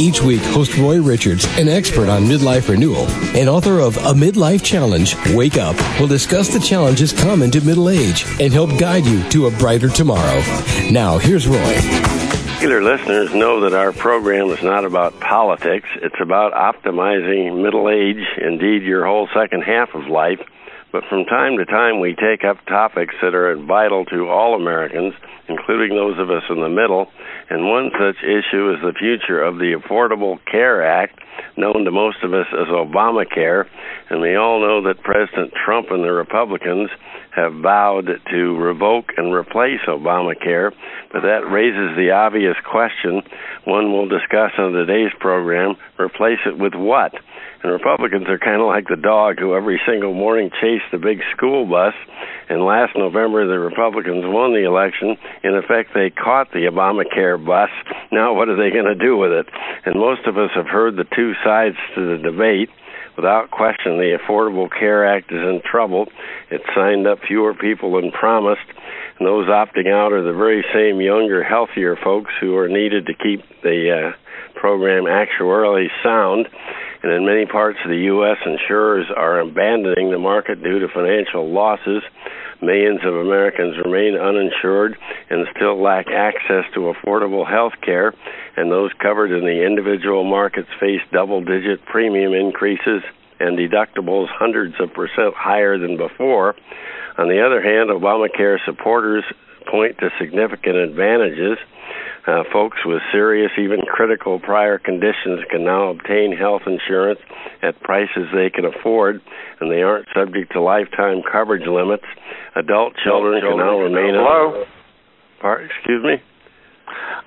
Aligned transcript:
Each 0.00 0.22
week, 0.22 0.40
host 0.40 0.78
Roy 0.78 0.98
Richards, 0.98 1.44
an 1.58 1.68
expert 1.68 2.08
on 2.08 2.22
midlife 2.22 2.70
renewal 2.70 3.06
and 3.36 3.50
author 3.50 3.80
of 3.80 3.98
A 3.98 4.14
Midlife 4.14 4.64
Challenge, 4.64 5.14
Wake 5.34 5.58
Up, 5.58 5.76
will 6.00 6.06
discuss 6.06 6.48
the 6.48 6.58
challenges 6.58 7.12
common 7.12 7.50
to 7.50 7.60
middle 7.60 7.90
age 7.90 8.24
and 8.40 8.50
help 8.50 8.70
guide 8.78 9.04
you 9.04 9.22
to 9.28 9.46
a 9.46 9.50
brighter 9.50 9.90
tomorrow. 9.90 10.40
Now, 10.90 11.18
here's 11.18 11.46
Roy. 11.46 11.74
Regular 12.54 12.82
listeners 12.82 13.34
know 13.34 13.60
that 13.60 13.74
our 13.74 13.92
program 13.92 14.48
is 14.48 14.62
not 14.62 14.86
about 14.86 15.20
politics. 15.20 15.88
It's 15.96 16.18
about 16.18 16.54
optimizing 16.54 17.62
middle 17.62 17.90
age, 17.90 18.24
indeed 18.42 18.82
your 18.82 19.04
whole 19.04 19.28
second 19.34 19.64
half 19.64 19.94
of 19.94 20.06
life. 20.06 20.40
But 20.92 21.04
from 21.08 21.24
time 21.24 21.56
to 21.58 21.64
time, 21.64 22.00
we 22.00 22.14
take 22.14 22.44
up 22.44 22.64
topics 22.66 23.14
that 23.22 23.34
are 23.34 23.56
vital 23.56 24.04
to 24.06 24.28
all 24.28 24.56
Americans, 24.56 25.14
including 25.48 25.96
those 25.96 26.18
of 26.18 26.30
us 26.30 26.42
in 26.50 26.60
the 26.60 26.68
middle. 26.68 27.06
And 27.48 27.68
one 27.68 27.90
such 27.92 28.22
issue 28.24 28.74
is 28.74 28.82
the 28.82 28.94
future 28.98 29.40
of 29.42 29.58
the 29.58 29.78
Affordable 29.78 30.38
Care 30.50 30.84
Act, 30.84 31.20
known 31.56 31.84
to 31.84 31.90
most 31.90 32.18
of 32.24 32.34
us 32.34 32.46
as 32.52 32.66
Obamacare. 32.66 33.66
And 34.10 34.20
we 34.20 34.34
all 34.34 34.60
know 34.60 34.82
that 34.88 35.02
President 35.04 35.52
Trump 35.64 35.90
and 35.90 36.02
the 36.02 36.12
Republicans 36.12 36.90
have 37.36 37.54
vowed 37.54 38.08
to 38.30 38.56
revoke 38.58 39.12
and 39.16 39.32
replace 39.32 39.80
Obamacare. 39.86 40.72
But 41.12 41.22
that 41.22 41.48
raises 41.50 41.96
the 41.96 42.10
obvious 42.10 42.56
question 42.68 43.22
one 43.64 43.92
we'll 43.92 44.08
discuss 44.08 44.52
on 44.58 44.72
today's 44.72 45.12
program 45.20 45.76
replace 45.98 46.40
it 46.46 46.58
with 46.58 46.74
what? 46.74 47.12
And 47.62 47.72
Republicans 47.72 48.26
are 48.28 48.38
kind 48.38 48.60
of 48.60 48.68
like 48.68 48.88
the 48.88 48.96
dog 48.96 49.38
who 49.38 49.54
every 49.54 49.80
single 49.86 50.14
morning 50.14 50.50
chased 50.60 50.88
the 50.92 50.98
big 50.98 51.20
school 51.36 51.66
bus. 51.66 51.92
And 52.48 52.64
last 52.64 52.96
November, 52.96 53.46
the 53.46 53.58
Republicans 53.58 54.24
won 54.24 54.54
the 54.54 54.64
election. 54.64 55.16
In 55.44 55.54
effect, 55.54 55.90
they 55.92 56.08
caught 56.08 56.50
the 56.52 56.70
Obamacare 56.72 57.36
bus. 57.44 57.68
Now, 58.10 58.32
what 58.32 58.48
are 58.48 58.56
they 58.56 58.72
going 58.72 58.88
to 58.88 58.94
do 58.94 59.16
with 59.16 59.32
it? 59.32 59.46
And 59.84 60.00
most 60.00 60.26
of 60.26 60.38
us 60.38 60.50
have 60.54 60.68
heard 60.68 60.96
the 60.96 61.04
two 61.14 61.34
sides 61.44 61.76
to 61.94 62.16
the 62.16 62.22
debate. 62.22 62.70
Without 63.16 63.50
question, 63.50 63.98
the 63.98 64.16
Affordable 64.16 64.70
Care 64.70 65.06
Act 65.06 65.30
is 65.30 65.42
in 65.42 65.60
trouble. 65.70 66.06
It 66.50 66.62
signed 66.74 67.06
up 67.06 67.18
fewer 67.28 67.52
people 67.52 68.00
than 68.00 68.10
promised. 68.10 68.64
And 69.18 69.28
those 69.28 69.48
opting 69.48 69.92
out 69.92 70.12
are 70.12 70.24
the 70.24 70.32
very 70.32 70.64
same 70.72 71.02
younger, 71.02 71.44
healthier 71.44 71.96
folks 72.02 72.32
who 72.40 72.56
are 72.56 72.68
needed 72.68 73.06
to 73.06 73.14
keep 73.14 73.44
the 73.62 74.14
uh, 74.14 74.58
program 74.58 75.04
actuarially 75.04 75.88
sound 76.02 76.48
and 77.02 77.12
in 77.12 77.24
many 77.24 77.46
parts 77.46 77.78
of 77.84 77.90
the 77.90 78.04
U.S., 78.12 78.36
insurers 78.44 79.06
are 79.14 79.40
abandoning 79.40 80.10
the 80.10 80.18
market 80.18 80.62
due 80.62 80.80
to 80.80 80.88
financial 80.88 81.50
losses. 81.50 82.02
Millions 82.60 83.00
of 83.04 83.14
Americans 83.14 83.76
remain 83.82 84.16
uninsured 84.16 84.96
and 85.30 85.46
still 85.56 85.80
lack 85.80 86.08
access 86.08 86.64
to 86.74 86.92
affordable 86.92 87.48
health 87.48 87.72
care, 87.82 88.12
and 88.56 88.70
those 88.70 88.90
covered 89.00 89.32
in 89.32 89.44
the 89.44 89.64
individual 89.64 90.24
markets 90.24 90.68
face 90.78 91.00
double 91.10 91.42
digit 91.42 91.84
premium 91.86 92.34
increases 92.34 93.02
and 93.40 93.56
deductibles 93.56 94.28
hundreds 94.28 94.74
of 94.78 94.92
percent 94.92 95.34
higher 95.34 95.78
than 95.78 95.96
before. 95.96 96.54
On 97.16 97.28
the 97.28 97.44
other 97.44 97.62
hand, 97.62 97.88
Obamacare 97.88 98.58
supporters 98.66 99.24
point 99.70 99.98
to 99.98 100.10
significant 100.18 100.76
advantages. 100.76 101.58
Uh, 102.26 102.44
folks 102.52 102.78
with 102.84 103.00
serious, 103.10 103.50
even 103.58 103.80
critical 103.80 104.38
prior 104.38 104.78
conditions 104.78 105.40
can 105.50 105.64
now 105.64 105.88
obtain 105.88 106.36
health 106.36 106.62
insurance 106.66 107.18
at 107.62 107.80
prices 107.80 108.28
they 108.34 108.50
can 108.50 108.66
afford, 108.66 109.20
and 109.60 109.70
they 109.72 109.80
aren't 109.80 110.06
subject 110.14 110.52
to 110.52 110.60
lifetime 110.60 111.22
coverage 111.30 111.66
limits. 111.66 112.04
Adult 112.54 112.92
children, 113.02 113.40
children 113.40 113.56
can 113.56 113.56
now 113.58 113.78
remain. 113.78 114.14
Hello. 114.14 114.64
On, 115.42 115.64
excuse 115.64 116.04
me. 116.04 116.22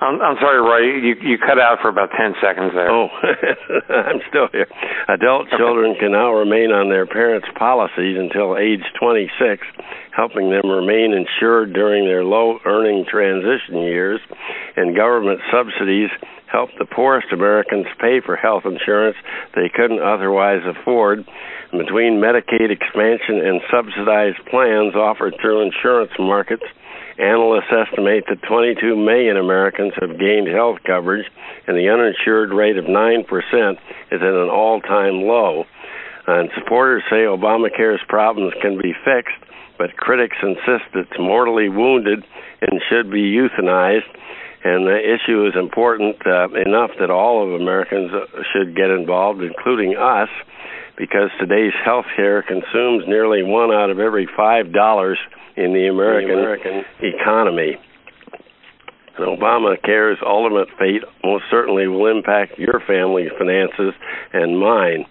I'm, 0.02 0.20
I'm 0.22 0.38
sorry, 0.42 0.60
Roy. 0.60 1.00
You 1.00 1.16
you 1.22 1.38
cut 1.38 1.60
out 1.60 1.80
for 1.82 1.88
about 1.90 2.10
ten 2.12 2.36
seconds 2.42 2.74
there. 2.76 2.90
Oh, 2.92 3.08
I'm 3.90 4.20
still 4.28 4.48
here. 4.52 4.68
Adult 5.08 5.48
okay. 5.48 5.58
children 5.58 5.96
can 6.00 6.12
now 6.12 6.34
remain 6.34 6.72
on 6.72 6.90
their 6.90 7.06
parents' 7.06 7.48
policies 7.58 8.18
until 8.20 8.58
age 8.58 8.84
26, 9.00 9.64
helping 10.12 10.50
them 10.50 10.68
remain 10.70 11.14
insured 11.14 11.74
during 11.74 12.06
their 12.06 12.24
low 12.24 12.60
earning 12.66 13.06
transition 13.10 13.80
years. 13.80 14.20
And 14.76 14.96
government 14.96 15.40
subsidies 15.52 16.10
help 16.52 16.70
the 16.78 16.86
poorest 16.86 17.32
Americans 17.32 17.88
pay 18.00 18.22
for 18.22 18.36
health 18.36 18.64
insurance 18.66 19.18
they 19.56 19.70
couldn't 19.74 20.02
otherwise 20.02 20.62
afford. 20.68 21.26
Between 21.72 22.22
Medicaid 22.22 22.70
expansion 22.70 23.42
and 23.42 23.62
subsidized 23.72 24.38
plans 24.52 24.94
offered 24.94 25.34
through 25.42 25.66
insurance 25.66 26.12
markets 26.20 26.64
Analysts 27.20 27.70
estimate 27.72 28.26
that 28.28 28.42
22 28.48 28.96
million 28.96 29.38
Americans 29.38 29.94
have 30.02 30.18
gained 30.18 30.48
health 30.48 30.80
coverage, 30.86 31.26
and 31.68 31.78
the 31.78 31.90
uninsured 31.90 32.52
rate 32.52 32.78
of 32.78 32.86
9% 32.86 33.24
is 34.12 34.22
at 34.22 34.22
an 34.22 34.50
all 34.50 34.82
time 34.82 35.22
low. 35.22 35.66
And 36.26 36.50
supporters 36.58 37.04
say 37.10 37.28
Obamacare's 37.30 38.02
problems 38.08 38.54
can 38.62 38.82
be 38.82 38.94
fixed, 39.06 39.38
but 39.78 39.96
critics 39.98 40.38
insist 40.42 40.90
it's 40.96 41.20
mortally 41.20 41.70
wounded 41.70 42.24
and 42.62 42.82
should 42.90 43.12
be 43.12 43.36
euthanized. 43.36 44.10
And 44.64 44.88
the 44.88 44.98
issue 44.98 45.46
is 45.46 45.54
important 45.56 46.16
uh, 46.26 46.48
enough 46.66 46.92
that 47.00 47.12
all 47.12 47.46
of 47.46 47.60
Americans 47.60 48.12
should 48.54 48.76
get 48.76 48.90
involved, 48.90 49.44
including 49.44 49.98
us, 49.98 50.30
because 50.98 51.30
today's 51.40 51.74
health 51.84 52.06
care 52.16 52.44
consumes 52.44 53.04
nearly 53.08 53.44
one 53.44 53.72
out 53.72 53.90
of 53.90 54.00
every 54.00 54.28
five 54.38 54.72
dollars 54.72 55.18
in 55.56 55.74
the 55.74 55.88
American, 55.88 56.30
the 56.30 56.36
American 56.36 56.84
economy. 57.02 57.78
And 59.18 59.28
Obamacare's 59.28 60.20
ultimate 60.26 60.70
fate 60.80 61.04
most 61.24 61.44
certainly 61.52 61.88
will 61.88 62.08
impact 62.08 62.58
your 62.58 62.82
family's 62.88 63.32
finances 63.38 63.94
and 64.34 64.60
mine. 64.60 65.06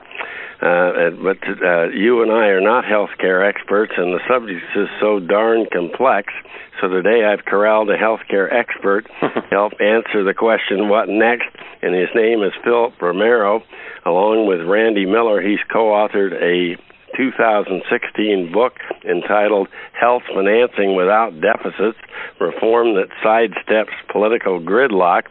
Uh, 0.62 1.10
but 1.10 1.38
uh, 1.42 1.88
you 1.88 2.22
and 2.22 2.30
I 2.30 2.54
are 2.54 2.60
not 2.60 2.84
healthcare 2.84 3.44
experts, 3.46 3.94
and 3.96 4.14
the 4.14 4.20
subject 4.30 4.62
is 4.76 4.88
so 5.00 5.18
darn 5.18 5.66
complex. 5.72 6.32
So 6.80 6.86
today 6.86 7.24
I've 7.24 7.44
corralled 7.44 7.90
a 7.90 7.98
healthcare 7.98 8.46
expert 8.52 9.10
to 9.20 9.42
help 9.50 9.72
answer 9.80 10.22
the 10.22 10.34
question, 10.34 10.88
what 10.88 11.08
next? 11.08 11.48
And 11.82 11.94
his 11.96 12.10
name 12.14 12.44
is 12.44 12.52
Philip 12.62 12.94
Romero. 13.02 13.62
Along 14.06 14.46
with 14.46 14.60
Randy 14.66 15.04
Miller, 15.04 15.42
he's 15.42 15.58
co-authored 15.72 16.32
a 16.34 16.80
2016 17.16 18.52
book 18.52 18.74
entitled 19.08 19.68
Health 19.98 20.22
Financing 20.34 20.96
Without 20.96 21.30
Deficits 21.40 21.98
Reform 22.40 22.94
That 22.94 23.08
Sidesteps 23.24 23.94
Political 24.10 24.60
Gridlock. 24.60 25.22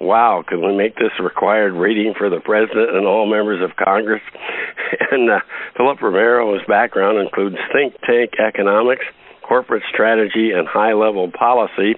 Wow, 0.00 0.44
can 0.46 0.64
we 0.66 0.76
make 0.76 0.96
this 0.96 1.12
required 1.20 1.72
reading 1.72 2.14
for 2.16 2.30
the 2.30 2.40
President 2.40 2.96
and 2.96 3.06
all 3.06 3.26
members 3.26 3.62
of 3.62 3.76
Congress? 3.76 4.22
and 5.10 5.30
uh, 5.30 5.40
Philip 5.76 6.00
Romero's 6.00 6.64
background 6.66 7.18
includes 7.18 7.56
think 7.72 7.94
tank 8.06 8.32
economics, 8.38 9.04
corporate 9.42 9.82
strategy, 9.92 10.52
and 10.52 10.68
high 10.68 10.92
level 10.92 11.30
policy. 11.30 11.94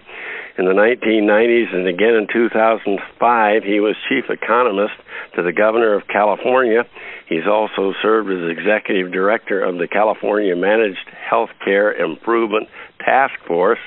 In 0.59 0.65
the 0.65 0.73
1990s 0.73 1.75
and 1.75 1.87
again 1.87 2.15
in 2.15 2.27
2005, 2.33 3.63
he 3.63 3.81
was 3.81 3.95
chief 4.09 4.25
economist 4.29 4.95
to 5.37 5.43
the 5.43 5.53
governor 5.53 5.95
of 5.95 6.07
California. 6.09 6.85
He's 7.29 7.47
also 7.47 7.95
served 8.03 8.31
as 8.31 8.51
executive 8.51 9.13
director 9.13 9.63
of 9.63 9.79
the 9.79 9.87
California 9.87 10.57
Managed 10.57 11.09
Healthcare 11.31 11.99
Improvement 11.99 12.69
Task 12.99 13.35
Force 13.47 13.79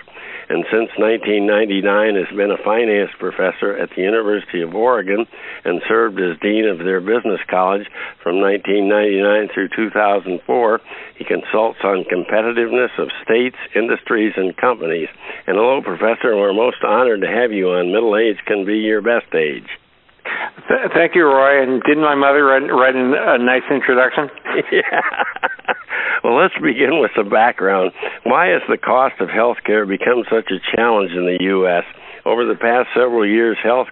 and 0.49 0.65
since 0.71 0.89
1999 0.97 2.15
has 2.15 2.35
been 2.35 2.51
a 2.51 2.63
finance 2.63 3.11
professor 3.19 3.77
at 3.77 3.89
the 3.95 4.01
University 4.01 4.61
of 4.61 4.75
Oregon 4.75 5.25
and 5.63 5.81
served 5.87 6.19
as 6.19 6.39
dean 6.39 6.65
of 6.65 6.79
their 6.79 6.99
business 6.99 7.39
college 7.49 7.87
from 8.21 8.41
1999 8.41 9.49
through 9.53 9.69
2004. 9.75 10.81
He 11.15 11.23
consults 11.23 11.79
on 11.83 12.05
competitiveness 12.05 12.91
of 12.99 13.09
states, 13.23 13.57
industries, 13.75 14.33
and 14.35 14.55
companies. 14.57 15.09
And 15.47 15.57
hello, 15.57 15.81
Professor. 15.81 16.35
We're 16.35 16.53
most 16.53 16.83
honored 16.83 17.21
to 17.21 17.27
have 17.27 17.51
you 17.51 17.71
on 17.71 17.91
Middle 17.91 18.17
Age 18.17 18.37
Can 18.45 18.65
Be 18.65 18.79
Your 18.79 19.01
Best 19.01 19.33
Age. 19.33 19.67
Th- 20.67 20.91
thank 20.93 21.15
you, 21.15 21.25
Roy. 21.25 21.61
And 21.61 21.81
didn't 21.83 22.03
my 22.03 22.15
mother 22.15 22.45
write, 22.45 22.63
write 22.71 22.95
a 22.95 23.37
nice 23.43 23.67
introduction? 23.69 24.29
yeah. 24.71 25.01
well, 26.23 26.35
let's 26.37 26.55
begin 26.55 26.99
with 26.99 27.11
the 27.15 27.23
background. 27.23 27.91
Why 28.23 28.47
has 28.47 28.61
the 28.69 28.77
cost 28.77 29.15
of 29.19 29.29
health 29.29 29.57
care 29.65 29.85
become 29.85 30.23
such 30.29 30.51
a 30.51 30.59
challenge 30.75 31.11
in 31.11 31.25
the 31.25 31.37
U.S.? 31.41 31.83
Over 32.25 32.45
the 32.45 32.55
past 32.55 32.89
several 32.95 33.27
years, 33.27 33.57
health 33.61 33.87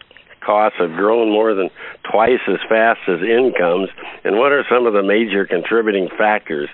costs 0.45 0.80
have 0.80 0.92
grown 0.92 1.30
more 1.30 1.54
than 1.54 1.69
twice 2.10 2.42
as 2.48 2.57
fast 2.68 3.00
as 3.07 3.19
incomes. 3.22 3.89
And 4.24 4.38
what 4.38 4.51
are 4.51 4.66
some 4.69 4.88
of 4.88 4.94
the 4.94 5.04
major 5.04 5.45
contributing 5.45 6.10
factors? 6.18 6.69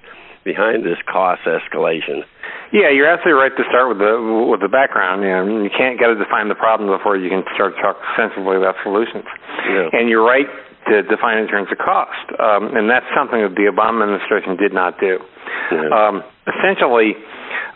Behind 0.47 0.87
this 0.87 0.95
cost 1.11 1.43
escalation. 1.43 2.23
Yeah, 2.71 2.87
you're 2.95 3.07
absolutely 3.11 3.35
right 3.43 3.51
to 3.51 3.65
start 3.67 3.91
with 3.91 3.99
the 3.99 4.15
with 4.47 4.63
the 4.63 4.71
background. 4.71 5.23
You 5.27 5.31
know, 5.35 5.43
you 5.63 5.71
can't 5.75 5.99
get 5.99 6.07
to 6.07 6.15
define 6.15 6.47
the 6.47 6.55
problem 6.55 6.87
before 6.87 7.19
you 7.19 7.27
can 7.27 7.43
start 7.55 7.75
to 7.75 7.81
talk 7.83 7.99
sensibly 8.15 8.55
about 8.55 8.75
solutions. 8.83 9.27
Yeah. 9.67 9.91
And 9.91 10.07
you're 10.07 10.23
right 10.23 10.47
to 10.87 11.03
define 11.03 11.37
it 11.37 11.41
in 11.43 11.49
terms 11.51 11.67
of 11.71 11.77
cost, 11.83 12.23
um, 12.39 12.71
and 12.75 12.87
that's 12.87 13.05
something 13.11 13.43
that 13.43 13.55
the 13.59 13.67
Obama 13.67 14.07
administration 14.07 14.55
did 14.55 14.71
not 14.71 14.95
do. 15.03 15.19
Yeah. 15.71 15.91
Um, 15.91 16.23
essentially, 16.47 17.11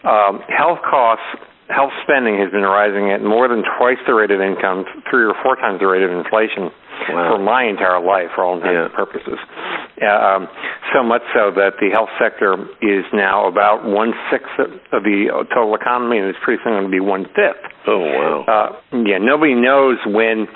um, 0.07 0.39
health 0.47 0.79
costs, 0.87 1.27
health 1.67 1.91
spending 2.07 2.39
has 2.39 2.51
been 2.55 2.63
rising 2.63 3.11
at 3.11 3.19
more 3.19 3.51
than 3.51 3.63
twice 3.79 3.99
the 4.07 4.15
rate 4.15 4.31
of 4.31 4.39
income, 4.39 4.87
three 5.11 5.27
or 5.27 5.35
four 5.43 5.55
times 5.59 5.79
the 5.83 5.87
rate 5.91 6.03
of 6.03 6.11
inflation 6.11 6.71
Wow. 7.09 7.33
for 7.35 7.39
my 7.41 7.63
entire 7.65 7.99
life, 7.99 8.29
for 8.35 8.43
all 8.45 8.55
intents 8.55 8.75
Yeah. 8.77 8.85
and 8.85 8.93
purposes. 8.93 9.39
Uh, 10.01 10.05
um, 10.07 10.47
so 10.93 11.03
much 11.03 11.21
so 11.33 11.51
that 11.55 11.79
the 11.79 11.89
health 11.91 12.09
sector 12.19 12.53
is 12.81 13.05
now 13.13 13.47
about 13.47 13.83
one 13.85 14.13
sixth 14.31 14.51
of 14.91 15.03
the 15.03 15.31
total 15.53 15.75
economy, 15.75 16.17
and 16.17 16.27
it's 16.27 16.39
pretty 16.43 16.61
soon 16.63 16.73
going 16.73 16.85
to 16.85 16.91
be 16.91 16.99
one 16.99 17.25
fifth. 17.35 17.63
Oh 17.87 17.99
wow. 17.99 18.45
Uh, 18.47 18.97
yeah, 19.05 19.17
nobody 19.17 19.55
knows 19.55 19.97
when 20.05 20.47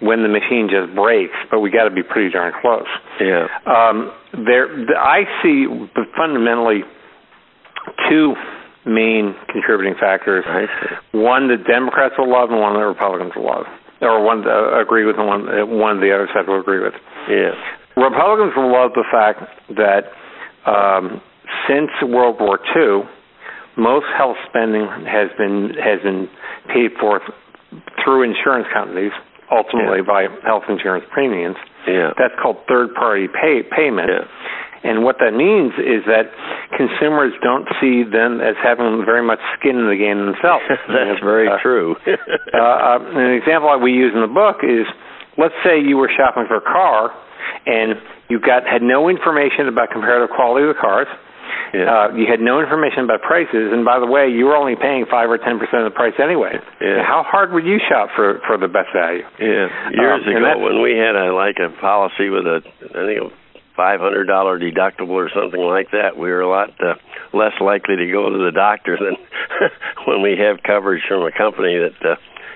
when 0.00 0.22
the 0.22 0.28
machine 0.28 0.68
just 0.68 0.94
breaks, 0.94 1.36
but 1.50 1.60
we 1.60 1.70
got 1.70 1.84
to 1.84 1.94
be 1.94 2.02
pretty 2.02 2.30
darn 2.30 2.52
close. 2.60 2.88
yeah. 3.20 3.46
Um, 3.66 4.12
there, 4.44 4.68
the, 4.68 4.94
I 4.98 5.24
see 5.42 5.66
fundamentally 6.16 6.82
two 8.08 8.34
main 8.86 9.34
contributing 9.48 9.94
factors. 9.98 10.44
I 10.46 10.66
see. 10.66 11.18
One 11.18 11.48
that 11.48 11.66
Democrats 11.66 12.14
will 12.18 12.30
love, 12.30 12.50
and 12.50 12.60
one 12.60 12.74
that 12.74 12.84
Republicans 12.84 13.32
will 13.36 13.46
love, 13.46 13.66
or 14.02 14.22
one 14.22 14.42
that 14.42 14.50
uh, 14.50 14.82
agree 14.82 15.04
with, 15.06 15.16
and 15.16 15.26
one 15.26 15.48
uh, 15.48 15.64
one 15.64 16.00
the 16.00 16.12
other 16.12 16.28
side 16.34 16.48
will 16.48 16.60
agree 16.60 16.82
with. 16.82 16.94
Yeah. 17.28 17.54
Republicans 17.96 18.52
will 18.56 18.72
love 18.72 18.92
the 18.94 19.04
fact 19.10 19.40
that 19.76 20.10
um, 20.66 21.20
since 21.68 21.90
World 22.02 22.36
War 22.40 22.58
II, 22.74 23.08
most 23.76 24.06
health 24.16 24.36
spending 24.48 24.86
has 25.06 25.30
been 25.38 25.74
has 25.78 26.00
been 26.02 26.28
paid 26.72 26.90
for 27.00 27.20
through 28.02 28.22
insurance 28.22 28.66
companies, 28.72 29.12
ultimately 29.50 29.98
Yeah. 29.98 30.06
by 30.06 30.26
health 30.46 30.64
insurance 30.68 31.04
premiums. 31.10 31.56
Yeah. 31.86 32.12
That's 32.18 32.34
called 32.40 32.58
third 32.68 32.94
party 32.94 33.26
pay 33.28 33.62
payment. 33.62 34.10
Yeah. 34.10 34.24
And 34.84 35.02
what 35.02 35.16
that 35.18 35.32
means 35.32 35.72
is 35.80 36.04
that 36.06 36.28
consumers 36.76 37.32
don't 37.42 37.66
see 37.80 38.04
them 38.04 38.40
as 38.44 38.54
having 38.62 39.02
very 39.06 39.22
much 39.24 39.40
skin 39.58 39.76
in 39.80 39.88
the 39.88 39.96
game 39.96 40.18
themselves. 40.26 40.62
That's 40.68 41.20
very 41.24 41.48
Uh, 41.48 41.56
true. 41.62 41.96
uh, 42.06 42.58
uh, 42.60 42.98
an 43.16 43.32
example 43.32 43.70
that 43.72 43.80
we 43.82 43.92
use 43.92 44.12
in 44.14 44.20
the 44.20 44.28
book 44.28 44.60
is, 44.62 44.84
let's 45.38 45.56
say 45.64 45.80
you 45.80 45.96
were 45.96 46.10
shopping 46.14 46.44
for 46.46 46.56
a 46.56 46.60
car, 46.68 47.10
and 47.66 47.94
you 48.28 48.40
got 48.40 48.66
had 48.66 48.82
no 48.82 49.08
information 49.08 49.68
about 49.68 49.90
comparative 49.90 50.30
quality 50.34 50.66
of 50.68 50.74
the 50.74 50.80
cars. 50.80 51.06
yeah. 51.74 51.84
Uh, 52.10 52.14
you 52.16 52.26
had 52.26 52.40
no 52.40 52.60
information 52.60 53.04
about 53.04 53.20
prices, 53.22 53.72
and 53.72 53.84
by 53.84 53.98
the 53.98 54.06
way, 54.06 54.28
you 54.28 54.46
were 54.46 54.56
only 54.56 54.76
paying 54.76 55.04
five 55.10 55.28
or 55.30 55.38
ten 55.38 55.58
percent 55.58 55.82
of 55.84 55.92
the 55.92 55.96
price 55.96 56.14
anyway. 56.22 56.54
Yeah. 56.80 57.02
How 57.04 57.22
hard 57.26 57.52
would 57.52 57.64
you 57.66 57.78
shop 57.88 58.10
for 58.16 58.40
for 58.46 58.56
the 58.56 58.68
best 58.68 58.88
value? 58.94 59.22
Yeah, 59.38 59.68
years 59.92 60.22
Um, 60.26 60.36
ago 60.36 60.58
when 60.58 60.80
we 60.82 60.96
had 60.96 61.16
a 61.16 61.32
like 61.34 61.58
a 61.60 61.68
policy 61.80 62.28
with 62.30 62.46
a 62.46 62.62
I 62.94 63.02
think 63.06 63.18
a 63.20 63.28
five 63.76 64.00
hundred 64.00 64.24
dollar 64.26 64.58
deductible 64.58 65.18
or 65.18 65.28
something 65.34 65.60
like 65.60 65.90
that, 65.90 66.16
we 66.16 66.30
were 66.30 66.40
a 66.40 66.48
lot 66.48 66.70
uh, 66.80 66.94
less 67.36 67.52
likely 67.60 67.96
to 67.96 68.06
go 68.10 68.30
to 68.30 68.38
the 68.38 68.52
doctor 68.52 68.96
than 68.96 69.16
when 70.06 70.22
we 70.22 70.38
have 70.38 70.62
coverage 70.62 71.02
from 71.08 71.22
a 71.26 71.32
company 71.32 71.76
that 71.76 71.98
uh, 72.08 72.14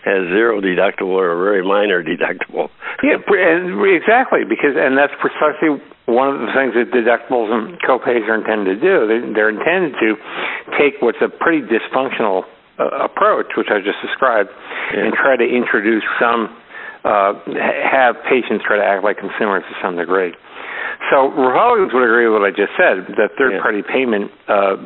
has 0.09 0.25
zero 0.33 0.61
deductible 0.65 1.13
or 1.21 1.37
a 1.37 1.39
very 1.39 1.61
minor 1.61 2.01
deductible. 2.03 2.73
Yeah, 3.05 3.21
and 3.21 3.77
exactly 3.93 4.49
because 4.49 4.73
and 4.75 4.97
that's 4.97 5.13
precisely 5.21 5.77
one 6.09 6.33
of 6.33 6.41
the 6.41 6.51
things 6.57 6.73
that 6.73 6.89
deductibles 6.89 7.53
and 7.53 7.77
copays 7.85 8.25
are 8.25 8.41
intended 8.41 8.81
to 8.81 8.81
do. 8.81 8.97
They're, 9.05 9.27
they're 9.37 9.53
intended 9.53 9.93
to 10.01 10.17
take 10.81 11.05
what's 11.05 11.21
a 11.21 11.29
pretty 11.29 11.61
dysfunctional 11.69 12.49
uh, 12.81 13.05
approach, 13.05 13.53
which 13.61 13.69
I 13.69 13.85
just 13.85 14.01
described, 14.01 14.49
Yeah. 14.95 15.05
and 15.05 15.13
try 15.13 15.37
to 15.37 15.45
introduce 15.45 16.03
some, 16.19 16.49
uh, 17.05 17.35
have 17.85 18.17
patients 18.25 18.65
try 18.65 18.81
to 18.81 18.85
act 18.87 19.05
like 19.05 19.19
consumers 19.21 19.65
to 19.69 19.75
some 19.85 19.97
degree. 20.01 20.33
So 21.11 21.29
Republicans 21.33 21.93
would 21.95 22.05
agree 22.05 22.29
with 22.29 22.43
what 22.43 22.49
I 22.49 22.51
just 22.53 22.73
said, 22.77 23.09
that 23.17 23.31
third-party 23.39 23.83
payment 23.89 24.31
uh, 24.49 24.77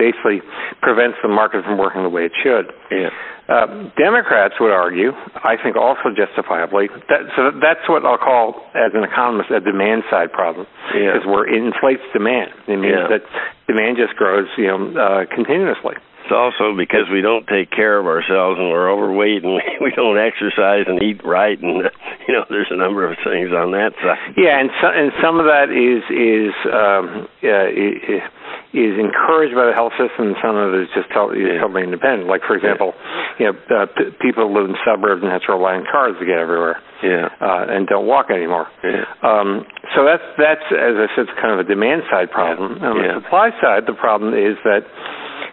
basically 0.00 0.40
prevents 0.80 1.18
the 1.22 1.28
market 1.28 1.64
from 1.64 1.76
working 1.76 2.02
the 2.02 2.08
way 2.08 2.24
it 2.24 2.32
should. 2.42 2.72
Yeah, 2.90 3.10
Uh, 3.48 3.88
Democrats 3.96 4.54
would 4.60 4.70
argue, 4.72 5.12
I 5.42 5.56
think 5.56 5.74
also 5.76 6.12
justifiably, 6.14 6.88
that 7.08 7.20
so 7.34 7.50
that's 7.60 7.88
what 7.88 8.04
I'll 8.04 8.18
call, 8.20 8.60
as 8.74 8.92
an 8.92 9.04
economist, 9.04 9.50
a 9.50 9.60
demand 9.60 10.04
side 10.10 10.32
problem, 10.32 10.66
Yeah. 10.94 11.12
because 11.12 11.26
where 11.26 11.44
it 11.48 11.54
inflates 11.54 12.02
demand. 12.12 12.52
It 12.66 12.76
means 12.76 12.96
Yeah. 12.96 13.08
that 13.08 13.22
demand 13.66 13.96
just 13.96 14.16
grows, 14.16 14.48
you 14.56 14.66
know, 14.68 15.00
uh, 15.00 15.24
continuously. 15.34 15.96
It's 16.28 16.36
also 16.36 16.76
because 16.76 17.08
we 17.10 17.22
don't 17.24 17.46
take 17.48 17.70
care 17.72 17.96
of 17.98 18.04
ourselves 18.04 18.60
and 18.60 18.68
we're 18.68 18.92
overweight 18.92 19.42
and 19.44 19.56
we, 19.80 19.90
don't 19.96 20.18
exercise 20.20 20.84
and 20.86 21.00
eat 21.02 21.24
right 21.24 21.56
and 21.56 21.88
you 22.28 22.34
know 22.36 22.44
there's 22.52 22.68
a 22.70 22.76
number 22.76 23.08
of 23.08 23.16
things 23.24 23.48
on 23.56 23.72
that 23.72 23.96
side. 24.04 24.36
Yeah, 24.36 24.60
and 24.60 24.68
so, 24.80 24.86
and 24.92 25.08
some 25.24 25.40
of 25.40 25.46
that 25.48 25.72
is 25.72 26.04
is 26.12 26.52
um, 26.68 27.26
uh, 27.42 27.48
i- 27.72 28.28
is 28.76 28.94
encouraged 29.00 29.56
by 29.56 29.64
the 29.64 29.72
health 29.72 29.96
system, 29.96 30.28
and 30.28 30.36
some 30.44 30.52
of 30.54 30.74
it 30.76 30.84
is 30.84 30.88
just 30.94 31.08
totally, 31.16 31.40
is 31.40 31.56
Yeah. 31.56 31.64
totally 31.64 31.82
independent. 31.88 32.28
Like 32.28 32.44
for 32.44 32.52
example, 32.54 32.92
you 33.40 33.48
know, 33.48 33.56
uh, 33.72 33.86
p- 33.88 34.12
people 34.20 34.44
who 34.46 34.52
live 34.60 34.68
in 34.68 34.76
suburbs 34.84 35.22
and 35.24 35.32
have 35.32 35.40
to 35.48 35.52
rely 35.56 35.80
on 35.80 35.86
cars 35.90 36.14
to 36.20 36.26
get 36.28 36.36
everywhere. 36.36 36.76
Yeah, 37.02 37.32
uh, 37.40 37.64
and 37.72 37.88
don't 37.88 38.06
walk 38.06 38.28
anymore. 38.30 38.68
Yeah. 38.84 39.08
Um, 39.24 39.64
so 39.96 40.04
that's 40.04 40.22
that's 40.36 40.66
as 40.68 41.00
I 41.00 41.08
said, 41.16 41.32
it's 41.32 41.38
kind 41.40 41.56
of 41.56 41.64
a 41.64 41.68
demand 41.68 42.02
side 42.12 42.30
problem. 42.30 42.76
Yeah. 42.76 42.88
On 42.92 42.98
the 43.00 43.04
Yeah. 43.08 43.14
supply 43.24 43.50
side, 43.62 43.86
the 43.88 43.94
problem 43.96 44.34
is 44.36 44.58
that 44.68 44.84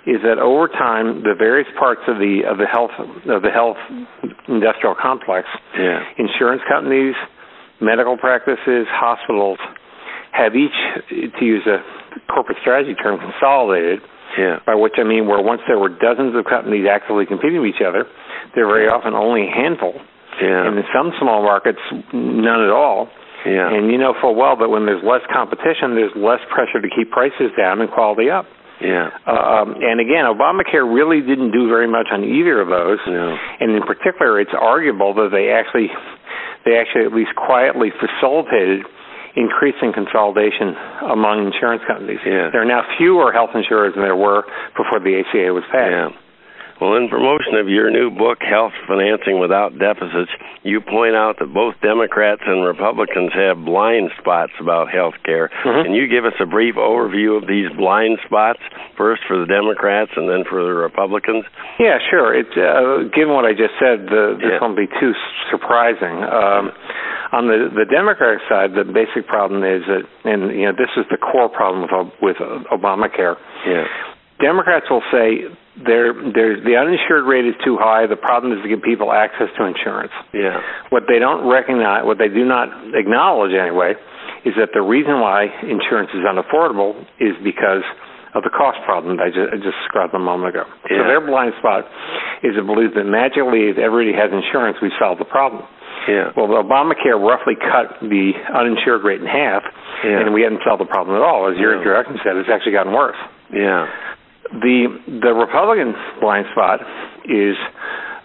is 0.05 0.21
that 0.23 0.37
over 0.37 0.67
time 0.67 1.23
the 1.23 1.33
various 1.37 1.67
parts 1.77 2.01
of 2.07 2.17
the 2.17 2.41
of 2.47 2.57
the 2.57 2.67
health 2.67 2.91
of 3.27 3.41
the 3.41 3.49
health 3.49 3.77
industrial 4.47 4.95
complex, 4.95 5.47
yeah, 5.77 6.03
insurance 6.17 6.61
companies, 6.69 7.15
medical 7.81 8.17
practices, 8.17 8.85
hospitals, 8.89 9.57
have 10.31 10.53
each, 10.55 10.75
to 11.09 11.43
use 11.45 11.65
a 11.65 11.81
corporate 12.31 12.57
strategy 12.61 12.93
term, 12.95 13.19
consolidated. 13.19 13.99
yeah, 14.37 14.59
By 14.65 14.75
which 14.75 14.93
I 14.97 15.03
mean, 15.03 15.27
where 15.27 15.41
once 15.41 15.61
there 15.67 15.79
were 15.79 15.89
dozens 15.89 16.35
of 16.35 16.45
companies 16.45 16.85
actively 16.89 17.25
competing 17.25 17.61
with 17.61 17.73
each 17.73 17.81
other, 17.81 18.05
there 18.53 18.67
are 18.67 18.73
very 18.73 18.87
often 18.87 19.13
only 19.13 19.47
a 19.47 19.51
handful 19.51 19.93
yeah, 20.41 20.67
and 20.67 20.77
in 20.77 20.83
some 20.93 21.13
small 21.19 21.41
markets, 21.43 21.79
none 22.13 22.59
at 22.61 22.69
all. 22.69 23.07
yeah, 23.45 23.71
And 23.73 23.89
you 23.89 23.97
know 23.97 24.13
full 24.19 24.35
well 24.35 24.57
that 24.57 24.67
when 24.67 24.85
there's 24.85 25.03
less 25.03 25.21
competition, 25.31 25.95
there's 25.95 26.11
less 26.15 26.43
pressure 26.51 26.81
to 26.83 26.89
keep 26.91 27.09
prices 27.11 27.51
down 27.57 27.79
and 27.79 27.89
quality 27.89 28.29
up. 28.29 28.45
Yeah, 28.81 29.09
Um, 29.25 29.75
and 29.81 29.99
again, 29.99 30.25
Obamacare 30.25 30.83
really 30.83 31.21
didn't 31.21 31.51
do 31.51 31.67
very 31.67 31.87
much 31.87 32.07
on 32.11 32.23
either 32.23 32.59
of 32.59 32.67
those. 32.67 32.99
no, 33.07 33.37
And 33.59 33.71
in 33.75 33.83
particular, 33.83 34.39
it's 34.39 34.51
arguable 34.53 35.13
that 35.15 35.29
they 35.31 35.49
actually, 35.51 35.87
they 36.65 36.77
actually 36.77 37.05
at 37.05 37.13
least 37.13 37.35
quietly 37.35 37.91
facilitated 37.99 38.85
increasing 39.35 39.91
consolidation 39.93 40.75
among 41.11 41.45
insurance 41.45 41.83
companies. 41.87 42.19
Yeah. 42.25 42.49
There 42.51 42.61
are 42.61 42.65
now 42.65 42.83
fewer 42.97 43.31
health 43.33 43.51
insurers 43.53 43.93
than 43.93 44.03
there 44.03 44.15
were 44.15 44.43
before 44.77 44.99
the 44.99 45.19
ACA 45.19 45.51
was 45.53 45.63
passed. 45.71 45.91
yeah. 45.91 46.09
Well, 46.85 47.01
in 47.01 47.09
promotion 47.09 47.55
of 47.57 47.67
your 47.67 47.89
new 47.89 48.11
book, 48.11 48.37
Health 48.45 48.73
Financing 48.87 49.39
Without 49.39 49.73
Deficits, 49.79 50.29
you 50.61 50.81
point 50.81 51.15
out 51.17 51.39
that 51.39 51.51
both 51.51 51.73
Democrats 51.81 52.43
and 52.45 52.63
Republicans 52.63 53.31
have 53.33 53.65
blind 53.65 54.11
spots 54.21 54.51
about 54.61 54.91
health 54.93 55.15
care. 55.25 55.49
Mhm. 55.65 55.81
Can 55.85 55.93
you 55.95 56.05
give 56.05 56.25
us 56.25 56.35
a 56.39 56.45
brief 56.45 56.75
overview 56.75 57.37
of 57.41 57.47
these 57.47 57.71
blind 57.71 58.19
spots, 58.23 58.59
first 58.95 59.23
for 59.25 59.35
the 59.37 59.47
Democrats 59.47 60.11
and 60.15 60.29
then 60.29 60.43
for 60.43 60.61
the 60.63 60.73
Republicans? 60.75 61.43
Yeah, 61.79 61.97
sure. 61.97 62.35
It, 62.35 62.55
uh, 62.55 63.09
given 63.09 63.33
what 63.33 63.45
I 63.45 63.53
just 63.53 63.73
said, 63.79 64.05
the, 64.07 64.37
this 64.39 64.51
Yeah. 64.51 64.59
won't 64.61 64.75
be 64.77 64.85
too 64.85 65.15
surprising. 65.49 66.21
Um, 66.23 66.71
on 67.31 67.47
the 67.47 67.69
the 67.73 67.85
Democratic 67.85 68.41
side, 68.47 68.75
the 68.75 68.83
basic 68.85 69.25
problem 69.25 69.63
is 69.63 69.83
that, 69.87 70.05
and 70.23 70.51
you 70.51 70.67
know, 70.67 70.71
this 70.71 70.95
is 70.97 71.07
the 71.07 71.17
core 71.17 71.49
problem 71.49 71.81
with 71.81 71.91
Ob- 71.91 72.13
with 72.21 72.37
Obamacare. 72.69 73.37
Yeah. 73.65 73.87
Democrats 74.39 74.85
will 74.89 75.03
say 75.11 75.47
there 75.85 76.13
there's 76.13 76.63
the 76.63 76.75
uninsured 76.75 77.25
rate 77.27 77.45
is 77.45 77.55
too 77.63 77.77
high. 77.79 78.07
The 78.07 78.15
problem 78.19 78.51
is 78.55 78.59
to 78.63 78.69
give 78.69 78.81
people 78.83 79.11
access 79.11 79.47
to 79.57 79.63
insurance. 79.65 80.11
Yeah. 80.33 80.59
What 80.89 81.03
they 81.07 81.19
don't 81.19 81.47
recognize, 81.47 82.03
what 82.05 82.17
they 82.17 82.27
do 82.29 82.43
not 82.43 82.67
acknowledge 82.95 83.51
anyway, 83.55 83.95
is 84.43 84.53
that 84.59 84.69
the 84.73 84.81
reason 84.81 85.19
why 85.19 85.47
insurance 85.63 86.11
is 86.13 86.23
unaffordable 86.23 86.95
is 87.19 87.35
because 87.43 87.83
of 88.35 88.43
the 88.43 88.51
cost 88.51 88.75
problem 88.83 89.15
that 89.17 89.23
I 89.23 89.29
just, 89.31 89.47
I 89.51 89.55
just 89.55 89.79
described 89.87 90.13
a 90.13 90.19
moment 90.19 90.51
ago. 90.55 90.67
Yeah. 90.91 90.99
So 90.99 91.03
their 91.07 91.23
blind 91.23 91.55
spot 91.59 91.87
is 92.43 92.55
to 92.59 92.63
belief 92.63 92.91
that 92.99 93.07
magically, 93.07 93.71
if 93.71 93.79
everybody 93.79 94.11
has 94.11 94.27
insurance, 94.35 94.75
we 94.83 94.91
solve 94.99 95.19
the 95.19 95.27
problem. 95.27 95.63
Yeah. 96.11 96.35
Well, 96.35 96.51
Obamacare 96.51 97.15
roughly 97.15 97.55
cut 97.55 97.95
the 98.03 98.35
uninsured 98.53 99.03
rate 99.07 99.21
in 99.23 99.27
half, 99.27 99.63
Yeah. 100.03 100.19
and 100.19 100.33
we 100.35 100.43
haven't 100.43 100.61
solved 100.67 100.83
the 100.83 100.91
problem 100.91 101.15
at 101.15 101.23
all. 101.23 101.47
As 101.47 101.57
your 101.57 101.71
No. 101.71 101.77
introduction 101.79 102.19
said, 102.23 102.35
it's 102.35 102.49
actually 102.51 102.73
gotten 102.75 102.91
worse. 102.91 103.17
Yeah. 103.55 103.87
The 104.51 105.19
the 105.21 105.33
Republican 105.33 105.93
blind 106.21 106.45
spot 106.51 106.81
is 107.25 107.55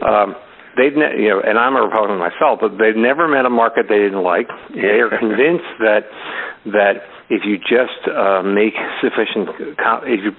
um, 0.05 0.37
they've 0.77 0.95
ne- 0.95 1.17
you 1.23 1.29
know, 1.31 1.41
and 1.41 1.59
I'm 1.59 1.77
a 1.77 1.83
Republican 1.83 2.19
myself, 2.19 2.61
but 2.61 2.77
they've 2.77 2.97
never 2.97 3.29
met 3.29 3.47
a 3.47 3.51
market 3.51 3.87
they 3.89 3.99
didn't 3.99 4.23
like. 4.23 4.49
They 4.75 5.01
are 5.01 5.11
convinced 5.19 5.71
that 5.81 6.05
that 6.73 6.95
if 7.31 7.47
you 7.47 7.57
just 7.57 8.03
uh, 8.11 8.43
make 8.43 8.75
sufficient, 9.01 9.49
if 10.05 10.21
you, 10.21 10.33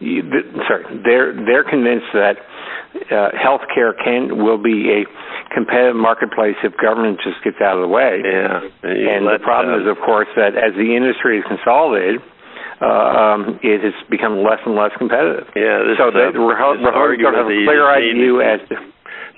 you, 0.00 0.22
sorry, 0.68 0.84
they're 1.04 1.32
they're 1.32 1.64
convinced 1.64 2.10
that 2.12 2.36
uh, 3.08 3.30
healthcare 3.32 3.96
can 3.96 4.42
will 4.42 4.60
be 4.60 4.90
a 4.90 5.00
competitive 5.54 5.96
marketplace 5.96 6.56
if 6.64 6.72
government 6.76 7.20
just 7.22 7.40
gets 7.44 7.56
out 7.62 7.76
of 7.76 7.82
the 7.82 7.88
way. 7.88 8.20
Yeah, 8.20 8.60
and, 8.82 9.24
and 9.24 9.26
the 9.26 9.38
problem 9.40 9.74
uh, 9.76 9.84
is, 9.84 9.86
of 9.88 10.02
course, 10.04 10.28
that 10.36 10.56
as 10.58 10.74
the 10.76 10.92
industry 10.96 11.38
is 11.38 11.44
consolidated, 11.48 12.20
um, 12.82 13.62
it 13.62 13.78
has 13.86 13.94
become 14.10 14.42
less 14.42 14.58
and 14.66 14.74
less 14.74 14.90
competitive. 14.98 15.46
Yeah, 15.54 15.86
this, 15.86 15.98
so 15.98 16.10
uh, 16.10 16.34
the 16.34 16.42
Republicans 16.42 16.82
have 16.82 17.46
a 17.46 17.58
clear 17.62 17.86
idea 17.86 18.34
as 18.42 18.60
to 18.68 18.76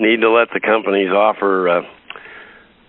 need 0.01 0.21
to 0.25 0.31
let 0.31 0.49
the 0.57 0.61
companies 0.61 1.13
offer 1.13 1.69
uh, 1.69 1.83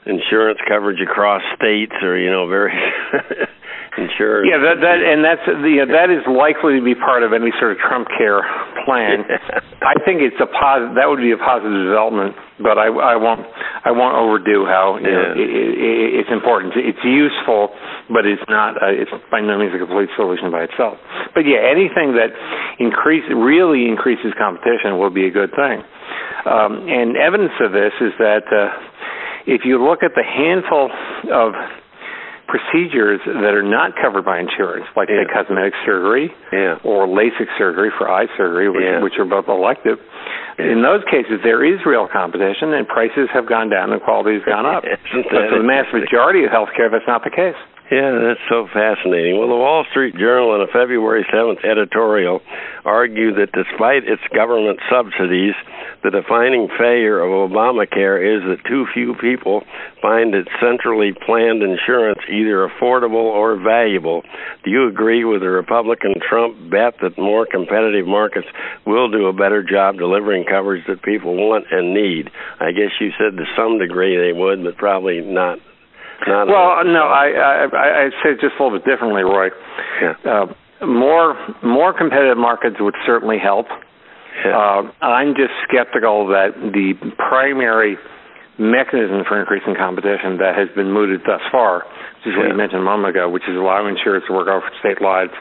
insurance 0.05 0.59
coverage 0.67 1.01
across 1.01 1.41
states, 1.55 1.93
or 2.01 2.17
you 2.17 2.31
know, 2.31 2.47
very 2.47 2.71
insurance. 3.97 4.47
Yeah, 4.47 4.63
that 4.63 4.79
that 4.79 4.99
and 5.03 5.19
that's 5.25 5.45
the 5.45 5.85
that 5.91 6.09
is 6.09 6.23
likely 6.23 6.79
to 6.79 6.83
be 6.83 6.95
part 6.95 7.23
of 7.23 7.33
any 7.33 7.51
sort 7.59 7.73
of 7.73 7.77
Trump 7.83 8.07
care 8.15 8.39
plan. 8.85 9.27
I 9.83 9.99
think 10.07 10.23
it's 10.23 10.39
a 10.39 10.47
positive. 10.47 10.95
That 10.95 11.11
would 11.11 11.19
be 11.19 11.35
a 11.35 11.41
positive 11.41 11.83
development, 11.83 12.35
but 12.61 12.77
I 12.77 12.87
I 12.87 13.15
won't 13.15 13.43
I 13.83 13.91
won't 13.91 14.15
overdo 14.15 14.65
how 14.65 14.97
you 14.97 15.07
yeah. 15.07 15.11
know, 15.11 15.31
it, 15.35 15.49
it, 15.49 16.09
it's 16.23 16.31
important. 16.31 16.73
It's 16.75 17.03
useful, 17.03 17.75
but 18.07 18.25
it's 18.25 18.43
not. 18.47 18.79
Uh, 18.81 18.95
it's 18.95 19.11
by 19.31 19.41
no 19.41 19.59
means 19.59 19.75
a 19.75 19.79
complete 19.79 20.09
solution 20.15 20.51
by 20.51 20.63
itself. 20.63 20.97
But 21.33 21.43
yeah, 21.43 21.59
anything 21.67 22.15
that 22.15 22.31
increase 22.79 23.27
really 23.29 23.87
increases 23.87 24.31
competition 24.39 24.97
will 24.97 25.11
be 25.11 25.27
a 25.27 25.33
good 25.33 25.51
thing. 25.51 25.83
Um, 26.45 26.87
and 26.87 27.17
evidence 27.17 27.57
of 27.59 27.71
this 27.71 27.91
is 27.99 28.13
that 28.19 28.45
uh, 28.47 28.69
if 29.47 29.65
you 29.65 29.81
look 29.83 30.03
at 30.03 30.15
the 30.15 30.23
handful 30.23 30.89
of 31.33 31.53
procedures 32.47 33.19
that 33.25 33.53
are 33.53 33.65
not 33.65 33.91
covered 33.99 34.23
by 34.23 34.39
insurance, 34.39 34.85
like 34.95 35.09
yeah. 35.09 35.25
cosmetic 35.33 35.73
surgery 35.85 36.29
yeah. 36.53 36.77
or 36.83 37.07
LASIK 37.07 37.49
surgery 37.57 37.89
for 37.97 38.09
eye 38.09 38.27
surgery, 38.37 38.69
which, 38.69 38.83
yeah. 38.85 39.01
which 39.01 39.13
are 39.17 39.25
both 39.25 39.49
elective. 39.49 39.97
In 40.57 40.81
those 40.81 41.03
cases, 41.11 41.43
there 41.43 41.63
is 41.63 41.79
real 41.85 42.07
competition, 42.07 42.73
and 42.73 42.87
prices 42.87 43.27
have 43.33 43.47
gone 43.47 43.69
down 43.69 43.91
and 43.91 44.01
quality 44.01 44.39
has 44.39 44.45
gone 44.47 44.65
up. 44.65 44.83
but 45.13 45.49
for 45.49 45.57
the 45.59 45.67
mass 45.67 45.85
majority 45.91 46.43
of 46.43 46.51
healthcare, 46.51 46.89
that's 46.91 47.07
not 47.07 47.23
the 47.23 47.31
case. 47.31 47.57
Yeah, 47.91 48.17
that's 48.17 48.41
so 48.49 48.65
fascinating. 48.73 49.37
Well, 49.37 49.47
the 49.47 49.61
Wall 49.61 49.85
Street 49.91 50.15
Journal 50.17 50.55
in 50.55 50.61
a 50.61 50.67
February 50.73 51.23
7th 51.31 51.63
editorial 51.63 52.41
argued 52.83 53.35
that 53.37 53.53
despite 53.53 54.09
its 54.09 54.23
government 54.33 54.79
subsidies, 54.89 55.53
the 56.01 56.09
defining 56.09 56.67
failure 56.79 57.21
of 57.21 57.29
Obamacare 57.29 58.17
is 58.17 58.41
that 58.49 58.67
too 58.67 58.87
few 58.91 59.13
people 59.21 59.61
find 60.01 60.33
its 60.33 60.49
centrally 60.59 61.13
planned 61.13 61.61
insurance 61.61 62.19
either 62.27 62.67
affordable 62.67 63.29
or 63.29 63.55
valuable. 63.55 64.23
Do 64.63 64.71
you 64.71 64.87
agree 64.87 65.23
with 65.23 65.41
the 65.41 65.49
Republican 65.49 66.15
Trump 66.27 66.57
bet 66.71 66.97
that 67.01 67.19
more 67.19 67.45
competitive 67.45 68.07
markets 68.07 68.47
will 68.87 69.11
do 69.11 69.27
a 69.27 69.33
better 69.33 69.61
job 69.61 69.97
delivering 69.97 70.45
coverage 70.45 70.85
that 70.87 71.03
people 71.03 71.35
want 71.35 71.65
and 71.69 71.93
need? 71.93 72.31
I 72.59 72.71
guess 72.71 72.97
you 72.99 73.11
said 73.17 73.37
to 73.37 73.45
some 73.55 73.77
degree 73.77 74.17
they 74.17 74.33
would, 74.33 74.63
but 74.63 74.77
probably 74.77 75.21
not 75.21 75.59
not 76.27 76.47
well, 76.47 76.83
no, 76.85 77.07
I, 77.07 77.31
I 77.31 78.07
I 78.07 78.09
say 78.23 78.31
it 78.31 78.41
just 78.41 78.55
a 78.59 78.63
little 78.63 78.77
bit 78.79 78.85
differently, 78.85 79.23
Roy. 79.23 79.49
Yeah. 80.01 80.13
Uh, 80.23 80.85
more 80.85 81.35
more 81.63 81.93
competitive 81.93 82.37
markets 82.37 82.77
would 82.79 82.95
certainly 83.05 83.37
help. 83.37 83.67
Yeah. 84.43 84.57
Uh, 84.57 85.05
I'm 85.05 85.35
just 85.35 85.53
skeptical 85.67 86.27
that 86.27 86.53
the 86.55 86.93
primary 87.17 87.97
mechanism 88.57 89.23
for 89.27 89.39
increasing 89.39 89.75
competition 89.75 90.37
that 90.39 90.55
has 90.55 90.69
been 90.75 90.91
mooted 90.91 91.21
thus 91.25 91.41
far, 91.51 91.83
which 91.83 92.27
is 92.27 92.33
yeah. 92.33 92.39
what 92.39 92.47
you 92.47 92.57
mentioned 92.57 92.81
a 92.81 92.85
moment 92.85 93.09
ago, 93.09 93.29
which 93.29 93.43
is 93.47 93.55
allowing 93.55 93.95
insurers 93.95 94.23
to 94.27 94.33
work 94.33 94.47
over 94.47 94.69
state 94.79 95.01
lines, 95.01 95.31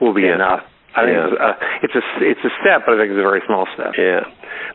will 0.00 0.14
be 0.14 0.22
yeah. 0.22 0.34
enough. 0.34 0.64
I 0.96 1.04
think 1.04 1.16
yeah. 1.16 1.28
it's, 1.28 1.36
a, 1.36 1.50
it's 1.84 1.96
a 1.96 2.04
it's 2.24 2.44
a 2.48 2.52
step, 2.64 2.88
but 2.88 2.96
I 2.96 3.04
think 3.04 3.12
it's 3.12 3.20
a 3.20 3.28
very 3.28 3.42
small 3.46 3.68
step. 3.74 3.92
Yeah. 3.96 4.24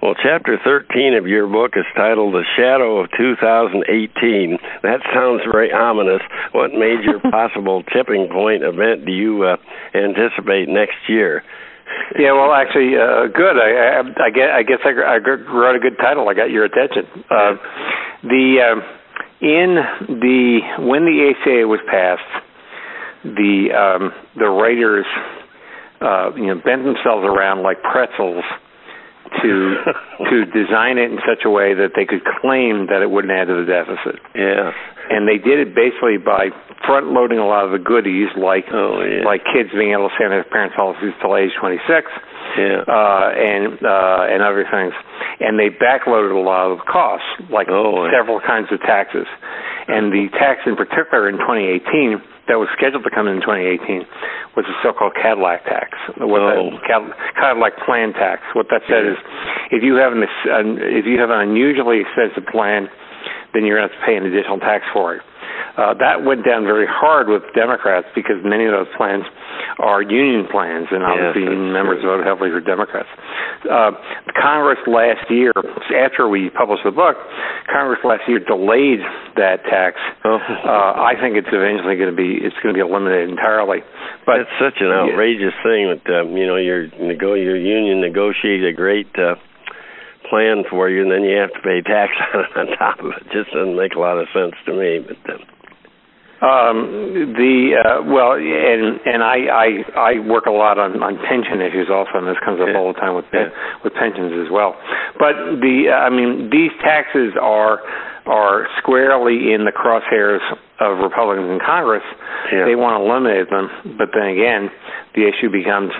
Well, 0.01 0.13
chapter 0.21 0.59
13 0.63 1.15
of 1.15 1.27
your 1.27 1.47
book 1.47 1.73
is 1.75 1.85
titled 1.95 2.33
The 2.33 2.45
Shadow 2.55 2.99
of 2.99 3.09
2018. 3.17 4.57
That 4.83 4.99
sounds 5.13 5.41
very 5.49 5.71
ominous. 5.71 6.21
What 6.51 6.71
major 6.71 7.19
possible 7.31 7.83
tipping 7.91 8.29
point 8.31 8.63
event 8.63 9.05
do 9.05 9.11
you 9.11 9.43
uh, 9.43 9.57
anticipate 9.95 10.69
next 10.69 11.01
year? 11.07 11.43
Yeah, 12.17 12.33
well, 12.33 12.53
actually, 12.53 12.95
uh, 12.95 13.27
good. 13.33 13.57
I, 13.57 13.99
I, 13.99 14.27
I 14.27 14.29
guess 14.29 14.49
I 14.53 14.63
guess 14.63 14.81
I, 14.85 14.91
I 14.91 15.17
wrote 15.17 15.75
a 15.75 15.79
good 15.79 15.97
title. 15.97 16.29
I 16.29 16.33
got 16.33 16.49
your 16.49 16.65
attention. 16.65 17.05
Uh, 17.29 17.55
the 18.23 18.45
uh, 18.59 19.03
in 19.41 19.75
the 20.21 20.59
when 20.79 21.05
the 21.05 21.33
ACA 21.33 21.67
was 21.67 21.79
passed, 21.89 22.43
the 23.23 23.71
um, 23.75 24.11
the 24.37 24.47
writers 24.47 25.05
uh, 26.03 26.35
you 26.35 26.47
know 26.47 26.59
bent 26.59 26.83
themselves 26.83 27.23
around 27.23 27.63
like 27.63 27.81
pretzels 27.81 28.43
to 29.41 29.51
to 30.29 30.45
design 30.51 30.97
it 30.97 31.09
in 31.11 31.19
such 31.25 31.45
a 31.45 31.49
way 31.49 31.73
that 31.73 31.95
they 31.95 32.05
could 32.05 32.21
claim 32.41 32.87
that 32.91 33.01
it 33.01 33.09
wouldn't 33.09 33.33
add 33.33 33.47
to 33.47 33.55
the 33.55 33.67
deficit. 33.67 34.19
Yeah. 34.35 34.71
And 35.09 35.27
they 35.27 35.37
did 35.37 35.59
it 35.59 35.75
basically 35.75 36.15
by 36.17 36.49
front 36.87 37.11
loading 37.11 37.39
a 37.39 37.47
lot 37.47 37.65
of 37.65 37.71
the 37.71 37.79
goodies 37.79 38.31
like 38.35 38.67
oh, 38.71 39.03
yeah. 39.03 39.23
like 39.23 39.43
kids 39.51 39.71
being 39.71 39.91
able 39.91 40.09
to 40.09 40.15
stay 40.15 40.27
on 40.27 40.31
their 40.31 40.47
parents' 40.47 40.75
policies 40.75 41.15
till 41.19 41.35
age 41.35 41.51
twenty 41.59 41.79
six. 41.87 42.11
Yeah. 42.59 42.85
Uh 42.85 43.31
and 43.33 43.79
uh 43.81 44.31
and 44.31 44.43
other 44.43 44.67
things. 44.67 44.93
And 45.39 45.57
they 45.57 45.71
backloaded 45.71 46.31
a 46.31 46.43
lot 46.43 46.71
of 46.71 46.85
costs, 46.85 47.27
like 47.49 47.67
oh, 47.69 48.07
several 48.11 48.39
kinds 48.39 48.71
of 48.71 48.79
taxes. 48.81 49.27
And 49.87 50.11
the 50.13 50.31
tax 50.39 50.63
in 50.65 50.75
particular 50.75 51.27
in 51.27 51.39
twenty 51.41 51.67
eighteen 51.67 52.21
that 52.47 52.59
was 52.59 52.67
scheduled 52.75 53.03
to 53.03 53.13
come 53.13 53.27
in 53.27 53.39
2018 53.39 54.03
was 54.55 54.67
the 54.67 54.75
so-called 54.83 55.15
Cadillac 55.15 55.63
tax, 55.63 55.95
what 56.19 56.41
oh. 56.43 56.75
that, 56.75 57.01
Cadillac 57.39 57.73
plan 57.85 58.13
tax. 58.13 58.43
What 58.53 58.67
that 58.69 58.83
said 58.85 59.07
is, 59.07 59.17
if 59.71 59.81
you 59.81 59.95
have 59.95 60.11
an 60.11 60.21
if 60.21 61.05
you 61.07 61.19
have 61.19 61.31
an 61.31 61.39
unusually 61.39 62.03
expensive 62.03 62.45
plan, 62.51 62.91
then 63.53 63.65
you're 63.65 63.79
going 63.79 63.89
to 63.89 63.95
have 63.95 63.99
to 63.99 64.05
pay 64.05 64.15
an 64.19 64.25
additional 64.27 64.59
tax 64.59 64.83
for 64.91 65.15
it. 65.15 65.21
Uh, 65.73 65.93
that 65.97 66.21
went 66.21 66.45
down 66.45 66.63
very 66.63 66.85
hard 66.85 67.27
with 67.27 67.41
Democrats 67.57 68.05
because 68.13 68.37
many 68.45 68.65
of 68.65 68.71
those 68.71 68.89
plans 68.95 69.25
are 69.81 70.01
union 70.01 70.45
plans, 70.51 70.85
and 70.93 71.01
obviously 71.01 71.41
yes, 71.41 71.49
union 71.49 71.73
members 71.73 72.01
true. 72.01 72.13
voted 72.13 72.25
heavily 72.29 72.53
for 72.53 72.61
Democrats. 72.61 73.09
Uh, 73.65 73.91
Congress 74.37 74.77
last 74.85 75.25
year, 75.33 75.51
after 75.97 76.29
we 76.29 76.53
published 76.53 76.85
the 76.85 76.93
book, 76.93 77.17
Congress 77.71 77.99
last 78.05 78.21
year 78.27 78.37
delayed 78.37 79.01
that 79.35 79.65
tax. 79.65 79.97
Oh. 80.25 80.37
Uh, 80.37 80.93
I 81.01 81.17
think 81.17 81.41
it's 81.41 81.49
eventually 81.49 81.97
going 81.97 82.11
to 82.11 82.17
be 82.17 82.37
it's 82.37 82.55
going 82.61 82.75
to 82.75 82.77
be 82.77 82.85
eliminated 82.85 83.29
entirely. 83.33 83.81
But 84.25 84.45
it's 84.45 84.57
such 84.61 84.77
an 84.77 84.93
outrageous 84.93 85.57
yeah. 85.57 85.65
thing 85.65 85.81
that 85.89 86.05
um, 86.21 86.37
you 86.37 86.45
know 86.45 86.57
your 86.57 86.87
nego- 87.01 87.39
your 87.39 87.57
union 87.57 88.01
negotiated 88.01 88.73
a 88.73 88.75
great. 88.75 89.09
Uh, 89.17 89.35
plan 90.33 90.65
for 90.65 90.89
you, 90.89 91.05
and 91.05 91.11
then 91.13 91.21
you 91.21 91.37
have 91.37 91.53
to 91.53 91.61
pay 91.61 91.85
tax 91.85 92.09
on 92.33 92.41
it 92.41 92.57
on 92.57 92.65
top 92.81 92.97
of 93.05 93.13
it. 93.13 93.21
Just 93.29 93.53
doesn't 93.53 93.77
make 93.77 93.93
a 93.93 94.01
lot 94.01 94.17
of 94.17 94.25
sense 94.33 94.57
to 94.65 94.73
me. 94.73 95.05
But 95.05 95.21
uh, 95.29 95.37
um, 96.41 97.37
the 97.37 97.77
uh, 97.77 98.01
well, 98.09 98.33
and 98.33 98.97
and 99.05 99.21
I, 99.21 99.37
I 99.53 99.69
I 99.93 100.11
work 100.25 100.49
a 100.49 100.55
lot 100.57 100.81
on 100.81 100.97
on 101.05 101.21
pension 101.21 101.61
issues 101.61 101.93
also, 101.93 102.17
and 102.17 102.25
this 102.25 102.41
comes 102.41 102.57
up 102.59 102.73
yeah. 102.73 102.81
all 102.81 102.89
the 102.89 102.97
time 102.97 103.13
with 103.13 103.29
yeah. 103.29 103.53
with 103.85 103.93
pensions 103.93 104.33
as 104.41 104.49
well. 104.49 104.73
But 105.21 105.61
the 105.61 105.93
uh, 105.93 106.01
I 106.01 106.09
mean, 106.09 106.49
these 106.49 106.73
taxes 106.81 107.37
are 107.37 107.85
are 108.25 108.65
squarely 108.81 109.53
in 109.53 109.69
the 109.69 109.71
crosshairs 109.71 110.41
of 110.81 110.97
Republicans 110.97 111.47
in 111.47 111.59
Congress. 111.61 112.03
Yeah. 112.51 112.65
They 112.65 112.75
want 112.75 112.97
to 112.97 113.05
eliminate 113.05 113.51
them, 113.53 113.95
but 113.95 114.09
then 114.11 114.33
again, 114.33 114.71
the 115.15 115.29
issue 115.29 115.51
becomes 115.51 115.91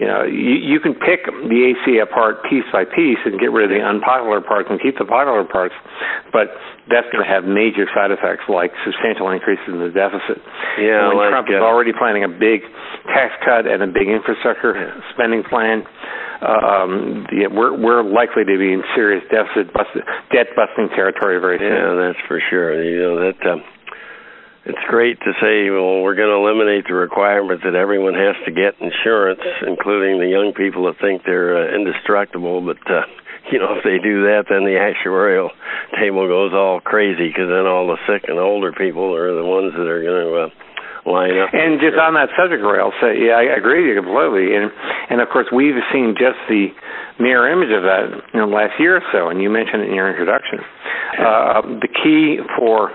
you 0.00 0.06
know, 0.06 0.26
you, 0.26 0.58
you 0.58 0.78
can 0.82 0.94
pick 0.94 1.22
the 1.26 1.60
ACA 1.70 2.02
apart 2.02 2.42
piece 2.50 2.66
by 2.74 2.82
piece 2.82 3.22
and 3.22 3.38
get 3.38 3.54
rid 3.54 3.70
of 3.70 3.72
the 3.72 3.78
unpopular 3.78 4.42
parts 4.42 4.66
and 4.66 4.82
keep 4.82 4.98
the 4.98 5.06
popular 5.06 5.46
parts, 5.46 5.74
but 6.34 6.50
that's 6.90 7.06
going 7.14 7.22
to 7.22 7.30
have 7.30 7.46
major 7.46 7.86
side 7.94 8.10
effects 8.10 8.50
like 8.50 8.74
substantial 8.82 9.30
increases 9.30 9.70
in 9.70 9.78
the 9.78 9.94
deficit. 9.94 10.42
Yeah, 10.82 11.14
when 11.14 11.22
like, 11.22 11.30
Trump 11.30 11.46
uh, 11.46 11.56
is 11.56 11.62
already 11.62 11.94
planning 11.94 12.26
a 12.26 12.32
big 12.32 12.66
tax 13.06 13.38
cut 13.46 13.70
and 13.70 13.86
a 13.86 13.90
big 13.90 14.10
infrastructure 14.10 14.74
spending 15.14 15.46
plan, 15.46 15.86
um, 16.42 17.26
yeah, 17.30 17.46
we're 17.46 17.72
we're 17.72 18.02
likely 18.02 18.44
to 18.44 18.58
be 18.58 18.74
in 18.74 18.82
serious 18.98 19.22
deficit 19.30 19.72
bust, 19.72 19.94
debt 20.34 20.52
busting 20.58 20.90
territory 20.92 21.38
very 21.38 21.56
soon. 21.56 21.70
Yeah, 21.70 21.94
that's 21.94 22.20
for 22.26 22.42
sure. 22.50 22.82
You 22.82 22.98
know 22.98 23.14
that. 23.30 23.38
Um, 23.46 23.62
it's 24.64 24.84
great 24.88 25.20
to 25.20 25.32
say, 25.40 25.68
well, 25.68 26.00
we're 26.00 26.16
going 26.16 26.32
to 26.32 26.40
eliminate 26.40 26.88
the 26.88 26.96
requirement 26.96 27.60
that 27.64 27.76
everyone 27.76 28.14
has 28.14 28.32
to 28.48 28.52
get 28.52 28.80
insurance, 28.80 29.44
including 29.66 30.16
the 30.16 30.28
young 30.28 30.56
people 30.56 30.88
that 30.88 30.96
think 31.04 31.22
they're 31.24 31.52
uh, 31.52 31.76
indestructible. 31.76 32.64
But 32.64 32.80
uh, 32.88 33.04
you 33.52 33.60
know, 33.60 33.76
if 33.76 33.84
they 33.84 34.00
do 34.00 34.24
that, 34.32 34.48
then 34.48 34.64
the 34.64 34.80
actuarial 34.80 35.52
table 36.00 36.24
goes 36.26 36.56
all 36.56 36.80
crazy 36.80 37.28
because 37.28 37.52
then 37.52 37.68
all 37.68 37.92
the 37.92 38.00
sick 38.08 38.24
and 38.28 38.40
older 38.40 38.72
people 38.72 39.12
are 39.12 39.36
the 39.36 39.44
ones 39.44 39.76
that 39.76 39.84
are 39.84 40.00
going 40.00 40.24
to 40.24 40.32
uh, 40.48 40.48
line 41.04 41.36
up. 41.36 41.52
And 41.52 41.76
just 41.76 42.00
on 42.00 42.16
that 42.16 42.32
subject, 42.32 42.64
Roy, 42.64 42.80
I'll 42.80 42.96
say, 43.04 43.20
yeah, 43.20 43.36
I 43.36 43.60
agree 43.60 43.84
with 43.84 43.92
you 43.92 43.96
completely. 44.00 44.56
And 44.56 44.72
And 45.12 45.20
of 45.20 45.28
course, 45.28 45.52
we've 45.52 45.76
seen 45.92 46.16
just 46.16 46.40
the 46.48 46.72
mirror 47.20 47.52
image 47.52 47.68
of 47.68 47.84
that 47.84 48.08
in 48.32 48.40
the 48.40 48.48
last 48.48 48.80
year 48.80 48.96
or 48.96 49.04
so, 49.12 49.28
and 49.28 49.44
you 49.44 49.52
mentioned 49.52 49.84
it 49.84 49.92
in 49.92 49.94
your 49.94 50.08
introduction. 50.08 50.64
Uh, 51.20 51.84
the 51.84 51.92
key 51.92 52.40
for 52.56 52.90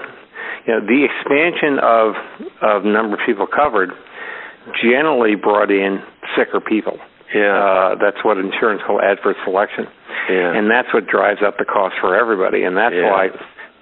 you 0.70 0.78
know, 0.78 0.86
the 0.86 1.02
expansion 1.02 1.82
of 1.82 2.14
of 2.62 2.86
number 2.86 3.18
of 3.18 3.26
people 3.26 3.48
covered 3.50 3.90
generally 4.78 5.34
brought 5.34 5.72
in 5.72 5.98
sicker 6.38 6.62
people. 6.62 7.02
Yeah, 7.34 7.58
uh, 7.58 7.96
that's 7.98 8.22
what 8.22 8.38
insurance 8.38 8.82
called 8.86 9.02
adverse 9.02 9.38
selection. 9.44 9.90
Yeah, 10.30 10.54
and 10.54 10.70
that's 10.70 10.94
what 10.94 11.08
drives 11.08 11.42
up 11.42 11.58
the 11.58 11.66
cost 11.66 11.96
for 12.00 12.14
everybody, 12.14 12.62
and 12.62 12.78
that's 12.78 12.94
yeah. 12.94 13.10
why 13.10 13.30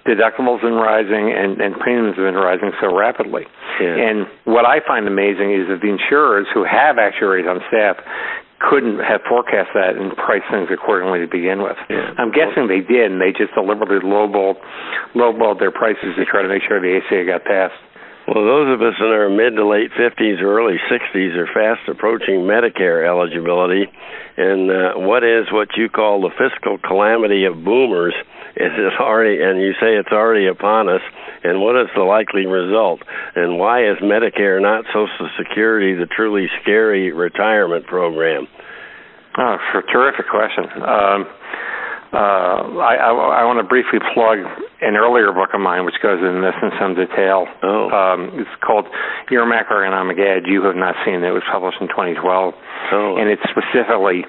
deductibles 0.08 0.64
have 0.64 0.72
been 0.72 0.80
rising 0.80 1.28
and, 1.36 1.60
and 1.60 1.76
premiums 1.76 2.16
have 2.16 2.24
been 2.24 2.40
rising 2.40 2.72
so 2.80 2.96
rapidly. 2.96 3.44
Yeah. 3.76 4.08
And 4.08 4.26
what 4.44 4.64
I 4.64 4.80
find 4.80 5.06
amazing 5.06 5.52
is 5.52 5.68
that 5.68 5.84
the 5.84 5.92
insurers 5.92 6.46
who 6.54 6.64
have 6.64 6.96
actuaries 6.96 7.44
on 7.44 7.60
staff 7.68 8.00
couldn't 8.58 8.98
have 8.98 9.22
forecast 9.28 9.70
that 9.74 9.94
and 9.94 10.14
priced 10.16 10.50
things 10.50 10.68
accordingly 10.72 11.20
to 11.22 11.30
begin 11.30 11.62
with. 11.62 11.78
Yeah. 11.88 12.14
I'm 12.18 12.34
guessing 12.34 12.66
they 12.66 12.82
did, 12.82 13.10
and 13.10 13.20
they 13.20 13.30
just 13.30 13.54
deliberately 13.54 14.02
lowballed, 14.02 14.58
lowballed 15.14 15.58
their 15.58 15.70
prices 15.70 16.18
to 16.18 16.24
try 16.26 16.42
to 16.42 16.48
make 16.48 16.62
sure 16.66 16.80
the 16.80 16.98
ACA 16.98 17.24
got 17.26 17.44
passed. 17.44 17.78
Well, 18.28 18.44
those 18.44 18.68
of 18.74 18.82
us 18.82 18.92
in 19.00 19.06
our 19.06 19.30
mid 19.30 19.56
to 19.56 19.64
late 19.64 19.90
50s 19.96 20.42
or 20.42 20.52
early 20.52 20.76
60s 20.90 21.32
are 21.38 21.48
fast 21.48 21.88
approaching 21.88 22.44
Medicare 22.44 23.06
eligibility. 23.08 23.88
And 24.36 24.70
uh, 24.70 24.92
what 25.00 25.24
is 25.24 25.46
what 25.50 25.68
you 25.78 25.88
call 25.88 26.20
the 26.20 26.30
fiscal 26.36 26.76
calamity 26.76 27.46
of 27.46 27.64
boomers? 27.64 28.12
Is 28.58 28.74
it 28.74 28.92
already, 28.98 29.38
and 29.38 29.62
you 29.62 29.70
say 29.78 29.94
it's 29.94 30.10
already 30.10 30.48
upon 30.48 30.88
us, 30.88 31.02
and 31.44 31.62
what 31.62 31.78
is 31.78 31.86
the 31.94 32.02
likely 32.02 32.46
result? 32.46 32.98
And 33.36 33.56
why 33.56 33.86
is 33.86 34.02
Medicare 34.02 34.60
not 34.60 34.84
Social 34.90 35.30
Security 35.38 35.94
the 35.94 36.10
truly 36.10 36.50
scary 36.60 37.12
retirement 37.12 37.86
program? 37.86 38.48
Oh, 39.38 39.56
for 39.70 39.82
terrific 39.82 40.26
question. 40.26 40.66
Um, 40.82 41.30
uh, 42.10 42.82
I, 42.82 42.98
I, 42.98 43.10
I 43.12 43.42
want 43.46 43.62
to 43.62 43.68
briefly 43.68 44.02
plug 44.10 44.42
an 44.82 44.98
earlier 44.98 45.30
book 45.30 45.54
of 45.54 45.60
mine, 45.60 45.84
which 45.84 46.00
goes 46.02 46.18
into 46.18 46.42
this 46.42 46.58
in 46.58 46.74
some 46.82 46.98
detail. 46.98 47.46
Oh. 47.62 47.94
Um, 47.94 48.42
it's 48.42 48.50
called 48.58 48.90
Your 49.30 49.46
Macroeconomic 49.46 50.18
Edge. 50.18 50.50
You 50.50 50.66
have 50.66 50.74
not 50.74 50.96
seen 51.06 51.22
it. 51.22 51.28
It 51.28 51.36
was 51.36 51.46
published 51.46 51.78
in 51.78 51.86
2012. 51.86 52.26
Oh. 52.26 53.16
And 53.22 53.30
it's 53.30 53.44
specifically 53.54 54.26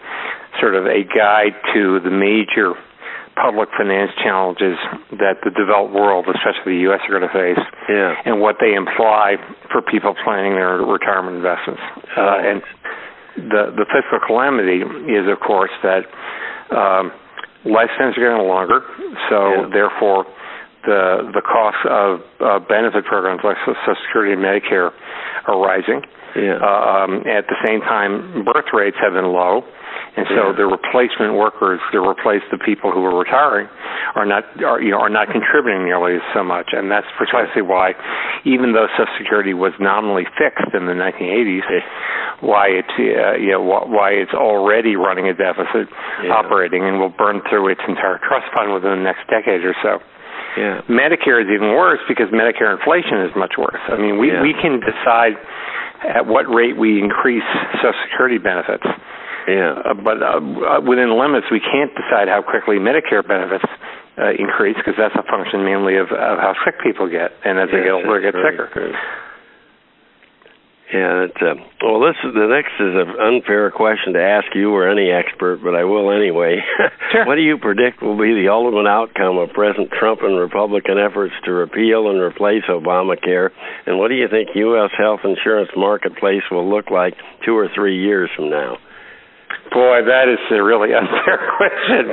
sort 0.62 0.76
of 0.76 0.86
a 0.86 1.02
guide 1.02 1.56
to 1.74 2.04
the 2.04 2.12
major 2.12 2.78
public 3.42 3.70
finance 3.78 4.12
challenges 4.24 4.76
that 5.18 5.40
the 5.44 5.52
developed 5.56 5.94
world, 5.96 6.26
especially 6.28 6.76
the 6.84 6.84
U.S., 6.92 7.00
are 7.08 7.14
going 7.20 7.28
to 7.28 7.34
face, 7.34 7.64
Yeah. 7.88 8.16
and 8.26 8.40
what 8.42 8.58
they 8.60 8.74
imply 8.76 9.36
for 9.72 9.82
people 9.82 10.14
planning 10.24 10.54
their 10.56 10.78
retirement 10.84 11.38
investments. 11.38 11.82
Oh. 12.18 12.22
Uh, 12.22 12.50
and 12.52 12.60
the 13.50 13.64
the 13.80 13.86
fiscal 13.88 14.20
calamity 14.28 14.84
is, 15.08 15.26
of 15.32 15.40
course, 15.40 15.72
that 15.84 16.04
um, 16.76 17.12
lifespans 17.66 18.18
are 18.18 18.24
getting 18.28 18.48
longer, 18.48 18.82
so 19.30 19.38
Yeah. 19.64 19.70
therefore 19.72 20.26
the 20.86 21.32
the 21.34 21.42
costs 21.42 21.84
of 21.88 22.22
uh, 22.40 22.60
benefit 22.68 23.06
programs 23.06 23.42
like 23.44 23.58
Social 23.66 23.96
Security 24.08 24.34
and 24.34 24.42
Medicare 24.44 24.92
are 25.48 25.58
rising. 25.60 26.02
Yeah. 26.36 26.60
Um, 26.62 27.24
at 27.28 27.48
the 27.48 27.58
same 27.66 27.82
time, 27.82 28.44
birth 28.46 28.70
rates 28.74 28.98
have 29.02 29.14
been 29.14 29.32
low, 29.34 29.64
and 30.18 30.26
so 30.36 30.54
the 30.56 30.66
replacement 30.66 31.36
workers 31.36 31.80
to 31.92 32.00
replace 32.00 32.42
the 32.52 32.58
people 32.58 32.92
who 32.92 33.04
are 33.06 33.18
retiring 33.18 33.68
are 34.16 34.26
not 34.26 34.44
are 34.64 34.82
you 34.82 34.92
know 34.92 35.00
are 35.00 35.10
not 35.10 35.28
contributing 35.30 35.84
nearly 35.86 36.18
so 36.34 36.44
much, 36.44 36.70
and 36.74 36.90
that's 36.92 37.08
precisely 37.18 37.62
why, 37.62 37.94
even 38.46 38.74
though 38.74 38.88
Social 38.98 39.14
Security 39.18 39.54
was 39.54 39.74
nominally 39.80 40.26
fixed 40.38 40.74
in 40.74 40.86
the 40.88 40.94
1980s, 40.98 41.64
why 42.42 42.68
it's 42.68 42.96
uh, 42.98 43.38
you 43.38 43.52
know 43.54 43.62
why 43.62 44.12
it's 44.12 44.34
already 44.34 44.96
running 44.96 45.28
a 45.30 45.34
deficit 45.34 45.88
Yeah. 46.24 46.34
operating 46.34 46.84
and 46.84 47.00
will 47.00 47.14
burn 47.14 47.42
through 47.50 47.70
its 47.70 47.82
entire 47.88 48.18
trust 48.28 48.48
fund 48.54 48.74
within 48.74 48.92
the 48.98 49.04
next 49.04 49.28
decade 49.30 49.64
or 49.64 49.76
so. 49.84 50.00
Yeah. 50.58 50.82
Medicare 50.90 51.40
is 51.44 51.48
even 51.54 51.76
worse 51.78 52.00
because 52.08 52.28
Medicare 52.34 52.74
inflation 52.74 53.22
is 53.22 53.32
much 53.36 53.54
worse. 53.58 53.80
I 53.88 53.98
mean, 53.98 54.18
we 54.18 54.32
Yeah. 54.32 54.42
we 54.42 54.54
can 54.54 54.80
decide 54.80 55.38
at 56.04 56.26
what 56.26 56.48
rate 56.50 56.76
we 56.78 56.98
increase 57.00 57.44
Social 57.84 57.94
Security 58.10 58.38
benefits, 58.40 58.88
Yeah. 59.50 59.74
uh, 59.86 59.94
but 59.98 60.22
uh, 60.22 60.82
within 60.86 61.10
limits, 61.18 61.48
we 61.52 61.60
can't 61.60 61.92
decide 61.96 62.28
how 62.28 62.42
quickly 62.42 62.78
Medicare 62.78 63.26
benefits 63.26 63.66
uh, 64.18 64.30
increase 64.38 64.78
because 64.78 64.96
that's 64.98 65.16
a 65.16 65.24
function 65.26 65.64
mainly 65.66 65.98
of, 65.98 66.08
of 66.12 66.38
how 66.40 66.54
sick 66.66 66.76
people 66.84 67.10
get, 67.10 67.32
and 67.44 67.58
as 67.60 67.70
they 67.72 67.80
Yes, 67.82 67.86
get 67.88 67.94
older, 67.94 68.20
they 68.22 68.32
get 68.32 68.38
right. 68.38 68.54
sicker. 68.54 68.94
Yeah, 70.92 71.30
it, 71.30 71.38
uh, 71.38 71.54
well, 71.86 72.02
this 72.02 72.18
is, 72.26 72.34
the 72.34 72.50
next 72.50 72.74
is 72.82 72.98
an 72.98 73.14
unfair 73.22 73.70
question 73.70 74.14
to 74.14 74.24
ask 74.24 74.48
you 74.56 74.74
or 74.74 74.90
any 74.90 75.12
expert, 75.12 75.62
but 75.64 75.76
I 75.76 75.84
will 75.84 76.12
anyway. 76.12 76.58
Sure. 77.12 77.26
what 77.26 77.36
do 77.36 77.42
you 77.42 77.58
predict 77.58 78.04
will 78.04 78.18
be 78.18 78.34
the 78.38 78.50
ultimate 78.54 78.86
outcome 78.88 79.38
of 79.40 79.50
present 79.50 79.90
Trump 80.00 80.22
and 80.22 80.38
Republican 80.38 81.00
efforts 81.00 81.34
to 81.46 81.52
repeal 81.52 82.10
and 82.10 82.20
replace 82.22 82.62
Obamacare? 82.70 83.50
And 83.88 83.98
what 83.98 84.10
do 84.10 84.14
you 84.16 84.28
think 84.30 84.50
U.S. 84.54 84.92
health 84.96 85.22
insurance 85.24 85.70
marketplace 85.76 86.44
will 86.52 86.70
look 86.70 86.92
like 86.92 87.16
two 87.46 87.58
or 87.58 87.68
three 87.74 87.98
years 88.00 88.30
from 88.36 88.52
now? 88.52 88.78
Boy, 89.72 90.02
that 90.06 90.26
is 90.30 90.40
a 90.52 90.62
really 90.64 90.94
unfair 91.00 91.38
question. 91.58 92.04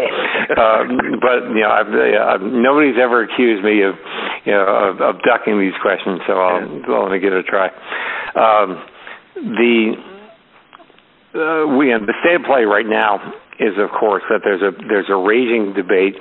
um, 0.61 1.21
but 1.21 1.49
you 1.57 1.63
know, 1.65 1.73
I've, 1.73 1.89
uh, 1.89 2.45
nobody's 2.45 2.97
ever 3.01 3.25
accused 3.25 3.65
me 3.65 3.83
of, 3.83 3.95
you 4.45 4.53
know, 4.53 4.67
of, 4.93 5.01
of 5.01 5.15
ducking 5.25 5.59
these 5.61 5.77
questions, 5.81 6.21
so 6.27 6.35
I'll, 6.35 6.61
I'll 6.93 7.03
let 7.09 7.13
me 7.13 7.19
give 7.19 7.33
it 7.33 7.41
a 7.41 7.49
try. 7.49 7.69
Um, 8.37 8.85
the 9.35 9.95
uh, 11.37 11.77
we 11.77 11.93
the 11.93 12.15
state 12.25 12.37
of 12.37 12.45
play 12.49 12.65
right 12.65 12.87
now 12.87 13.21
is, 13.61 13.73
of 13.81 13.91
course, 13.99 14.23
that 14.29 14.41
there's 14.45 14.63
a 14.63 14.73
there's 14.89 15.09
a 15.09 15.17
raging 15.17 15.73
debate 15.77 16.17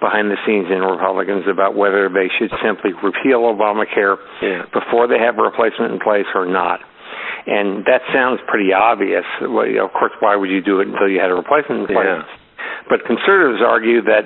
behind 0.00 0.30
the 0.32 0.36
scenes 0.44 0.66
in 0.66 0.82
Republicans 0.82 1.44
about 1.48 1.76
whether 1.76 2.08
they 2.10 2.26
should 2.38 2.50
simply 2.64 2.90
repeal 3.06 3.46
Obamacare 3.46 4.16
Yeah. 4.42 4.66
before 4.74 5.06
they 5.06 5.18
have 5.18 5.38
a 5.38 5.42
replacement 5.42 5.92
in 5.94 6.00
place 6.00 6.26
or 6.34 6.44
not. 6.44 6.80
And 7.46 7.84
that 7.86 8.02
sounds 8.14 8.40
pretty 8.46 8.72
obvious. 8.72 9.24
Well, 9.42 9.66
you 9.66 9.76
know, 9.82 9.86
of 9.86 9.92
course, 9.92 10.12
why 10.20 10.36
would 10.36 10.50
you 10.50 10.62
do 10.62 10.80
it 10.80 10.88
until 10.88 11.08
you 11.08 11.18
had 11.20 11.30
a 11.30 11.34
replacement 11.34 11.80
in 11.82 11.86
place? 11.86 12.06
Yeah. 12.06 12.22
But 12.88 13.04
conservatives 13.06 13.62
argue 13.64 14.02
that 14.02 14.22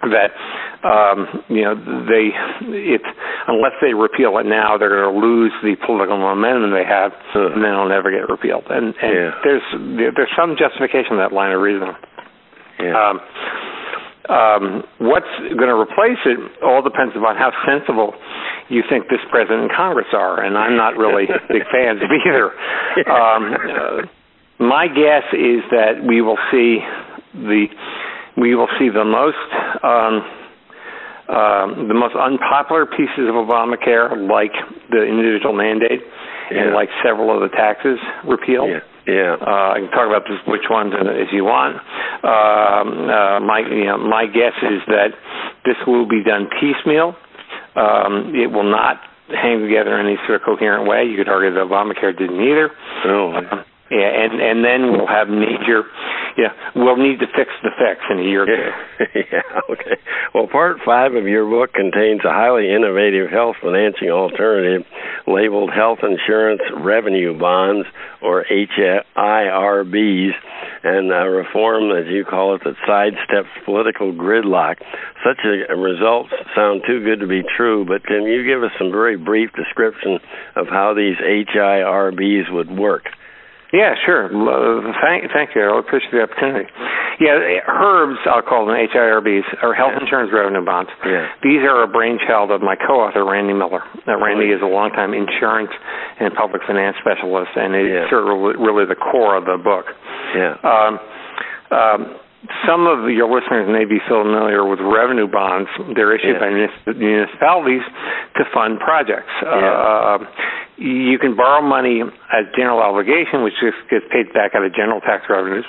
that 0.00 0.32
um, 0.80 1.44
you 1.52 1.60
know 1.60 1.74
they 2.08 2.30
it 2.94 3.02
unless 3.48 3.72
they 3.82 3.92
repeal 3.92 4.38
it 4.38 4.46
now, 4.46 4.78
they're 4.78 4.88
going 4.88 5.12
to 5.12 5.18
lose 5.20 5.52
the 5.62 5.76
political 5.84 6.16
momentum 6.16 6.70
they 6.72 6.86
have, 6.88 7.12
Huh. 7.34 7.52
and 7.52 7.62
then 7.64 7.70
it'll 7.72 7.88
never 7.88 8.10
get 8.10 8.28
repealed. 8.30 8.64
And, 8.70 8.94
and 8.96 9.12
Yeah. 9.12 9.30
there's 9.44 9.62
there's 10.16 10.32
some 10.38 10.56
justification 10.56 11.12
in 11.12 11.18
that 11.18 11.32
line 11.32 11.52
of 11.52 11.60
reasoning. 11.60 11.94
Yeah. 12.80 12.96
Um, 12.96 13.20
um, 14.30 14.82
what's 14.98 15.30
going 15.58 15.68
to 15.68 15.78
replace 15.78 16.22
it 16.24 16.38
all 16.62 16.82
depends 16.82 17.14
upon 17.16 17.36
how 17.36 17.50
sensible 17.66 18.14
you 18.68 18.82
think 18.88 19.10
this 19.10 19.20
president 19.30 19.62
and 19.66 19.72
Congress 19.74 20.06
are, 20.14 20.42
and 20.42 20.56
I'm 20.56 20.76
not 20.76 20.96
really 20.96 21.26
big 21.48 21.62
fans 21.72 22.00
of 22.00 22.08
either. 22.08 22.54
Um, 23.10 23.42
uh, 23.54 24.06
my 24.62 24.86
guess 24.86 25.26
is 25.34 25.66
that 25.74 26.04
we 26.06 26.22
will 26.22 26.38
see 26.50 26.78
the 27.34 27.66
we 28.36 28.54
will 28.54 28.68
see 28.78 28.88
the 28.88 29.04
most 29.04 29.50
um, 29.82 30.22
um, 31.30 31.88
the 31.88 31.94
most 31.94 32.14
unpopular 32.14 32.86
pieces 32.86 33.26
of 33.26 33.34
Obamacare, 33.34 34.10
like 34.28 34.52
the 34.90 35.02
individual 35.02 35.54
mandate 35.54 36.02
and 36.50 36.74
like 36.74 36.88
several 37.04 37.30
of 37.30 37.48
the 37.48 37.54
taxes, 37.56 37.98
repealed. 38.26 38.70
yeah. 38.70 38.80
Yeah. 39.10 39.36
Uh, 39.40 39.74
I 39.74 39.78
can 39.82 39.90
talk 39.90 40.06
about 40.06 40.22
this, 40.28 40.38
which 40.46 40.70
ones 40.70 40.94
uh, 40.94 41.10
if 41.10 41.28
you 41.32 41.44
want. 41.44 41.76
Um, 42.22 43.10
uh, 43.10 43.40
my 43.40 43.60
you 43.66 43.86
know, 43.86 43.98
my 43.98 44.26
guess 44.26 44.54
is 44.62 44.80
that 44.86 45.10
this 45.64 45.76
will 45.86 46.06
be 46.06 46.22
done 46.22 46.48
piecemeal. 46.60 47.16
Um, 47.74 48.34
it 48.34 48.46
will 48.50 48.70
not 48.70 49.00
hang 49.28 49.62
together 49.62 49.98
in 49.98 50.06
any 50.06 50.16
sort 50.26 50.40
of 50.40 50.44
coherent 50.44 50.88
way. 50.88 51.04
You 51.04 51.16
could 51.16 51.28
argue 51.28 51.54
that 51.54 51.66
Obamacare 51.66 52.16
didn't 52.16 52.40
either. 52.40 52.70
Oh. 53.06 53.32
Uh, 53.32 53.64
yeah, 53.90 54.10
and 54.24 54.40
and 54.40 54.64
then 54.64 54.92
we'll 54.92 55.08
have 55.08 55.28
major. 55.28 55.84
Yeah, 56.38 56.54
we'll 56.76 56.96
need 56.96 57.18
to 57.20 57.26
fix 57.26 57.50
the 57.62 57.70
fix 57.76 58.00
in 58.08 58.20
a 58.20 58.22
year 58.22 58.46
two. 58.46 58.70
yeah, 59.32 59.42
okay. 59.68 59.98
Well, 60.32 60.46
part 60.46 60.78
five 60.86 61.14
of 61.14 61.26
your 61.26 61.48
book 61.48 61.74
contains 61.74 62.24
a 62.24 62.30
highly 62.30 62.70
innovative 62.70 63.30
health 63.30 63.56
financing 63.60 64.10
alternative 64.10 64.86
labeled 65.26 65.70
Health 65.74 65.98
Insurance 66.02 66.62
Revenue 66.76 67.38
Bonds, 67.38 67.86
or 68.22 68.44
HIRBs, 68.44 70.30
and 70.82 71.12
a 71.12 71.28
reform, 71.30 71.90
as 71.96 72.06
you 72.10 72.24
call 72.24 72.54
it, 72.54 72.62
that 72.64 72.74
sidesteps 72.88 73.64
political 73.64 74.12
gridlock. 74.12 74.76
Such 75.24 75.44
a, 75.44 75.72
uh, 75.72 75.76
results 75.76 76.30
sound 76.54 76.82
too 76.86 77.02
good 77.04 77.20
to 77.20 77.26
be 77.26 77.42
true, 77.56 77.84
but 77.84 78.04
can 78.04 78.22
you 78.24 78.44
give 78.44 78.62
us 78.62 78.70
some 78.78 78.90
very 78.90 79.16
brief 79.16 79.50
description 79.52 80.18
of 80.56 80.68
how 80.68 80.94
these 80.94 81.16
HIRBs 81.16 82.52
would 82.52 82.70
work? 82.70 83.04
Yeah, 83.72 83.94
sure. 84.04 84.26
Uh, 84.26 84.92
thank, 85.00 85.30
thank 85.32 85.54
you. 85.54 85.62
I 85.62 85.78
appreciate 85.78 86.10
the 86.10 86.22
opportunity. 86.22 86.68
Yeah, 87.20 87.60
HIRBs, 87.68 88.26
I'll 88.26 88.42
call 88.42 88.66
them 88.66 88.74
HIRBs, 88.74 89.62
or 89.62 89.74
Health 89.74 89.92
yeah. 89.94 90.02
Insurance 90.02 90.32
Revenue 90.32 90.64
Bonds. 90.64 90.90
Yeah. 91.04 91.28
These 91.42 91.62
are 91.62 91.82
a 91.82 91.88
brainchild 91.88 92.50
of 92.50 92.62
my 92.62 92.74
co-author, 92.74 93.24
Randy 93.24 93.52
Miller. 93.52 93.82
Uh, 94.08 94.18
Randy 94.18 94.50
is 94.50 94.60
a 94.62 94.66
longtime 94.66 95.14
insurance 95.14 95.70
and 96.18 96.34
public 96.34 96.62
finance 96.66 96.96
specialist, 97.00 97.50
and 97.54 97.74
it's 97.74 97.92
yeah. 97.92 98.10
sort 98.10 98.26
of 98.26 98.60
really 98.60 98.86
the 98.86 98.96
core 98.96 99.36
of 99.36 99.44
the 99.44 99.58
book. 99.62 99.86
Yeah. 100.34 100.56
Um, 100.66 100.98
um, 101.70 102.16
some 102.66 102.86
of 102.88 103.10
your 103.12 103.28
listeners 103.28 103.68
may 103.68 103.84
be 103.84 104.00
familiar 104.08 104.64
with 104.64 104.80
revenue 104.80 105.28
bonds. 105.28 105.68
They're 105.94 106.16
issued 106.16 106.40
yeah. 106.40 106.66
by 106.86 106.92
municipalities 106.96 107.84
to 108.36 108.42
fund 108.54 108.80
projects. 108.80 109.32
Yeah. 109.42 109.50
Uh, 109.50 110.18
you 110.80 111.18
can 111.18 111.36
borrow 111.36 111.60
money 111.60 112.00
as 112.00 112.44
general 112.56 112.80
obligation, 112.80 113.44
which 113.44 113.52
just 113.60 113.76
gets 113.90 114.04
paid 114.08 114.32
back 114.32 114.54
out 114.54 114.64
of 114.64 114.72
general 114.72 115.00
tax 115.00 115.28
revenues, 115.28 115.68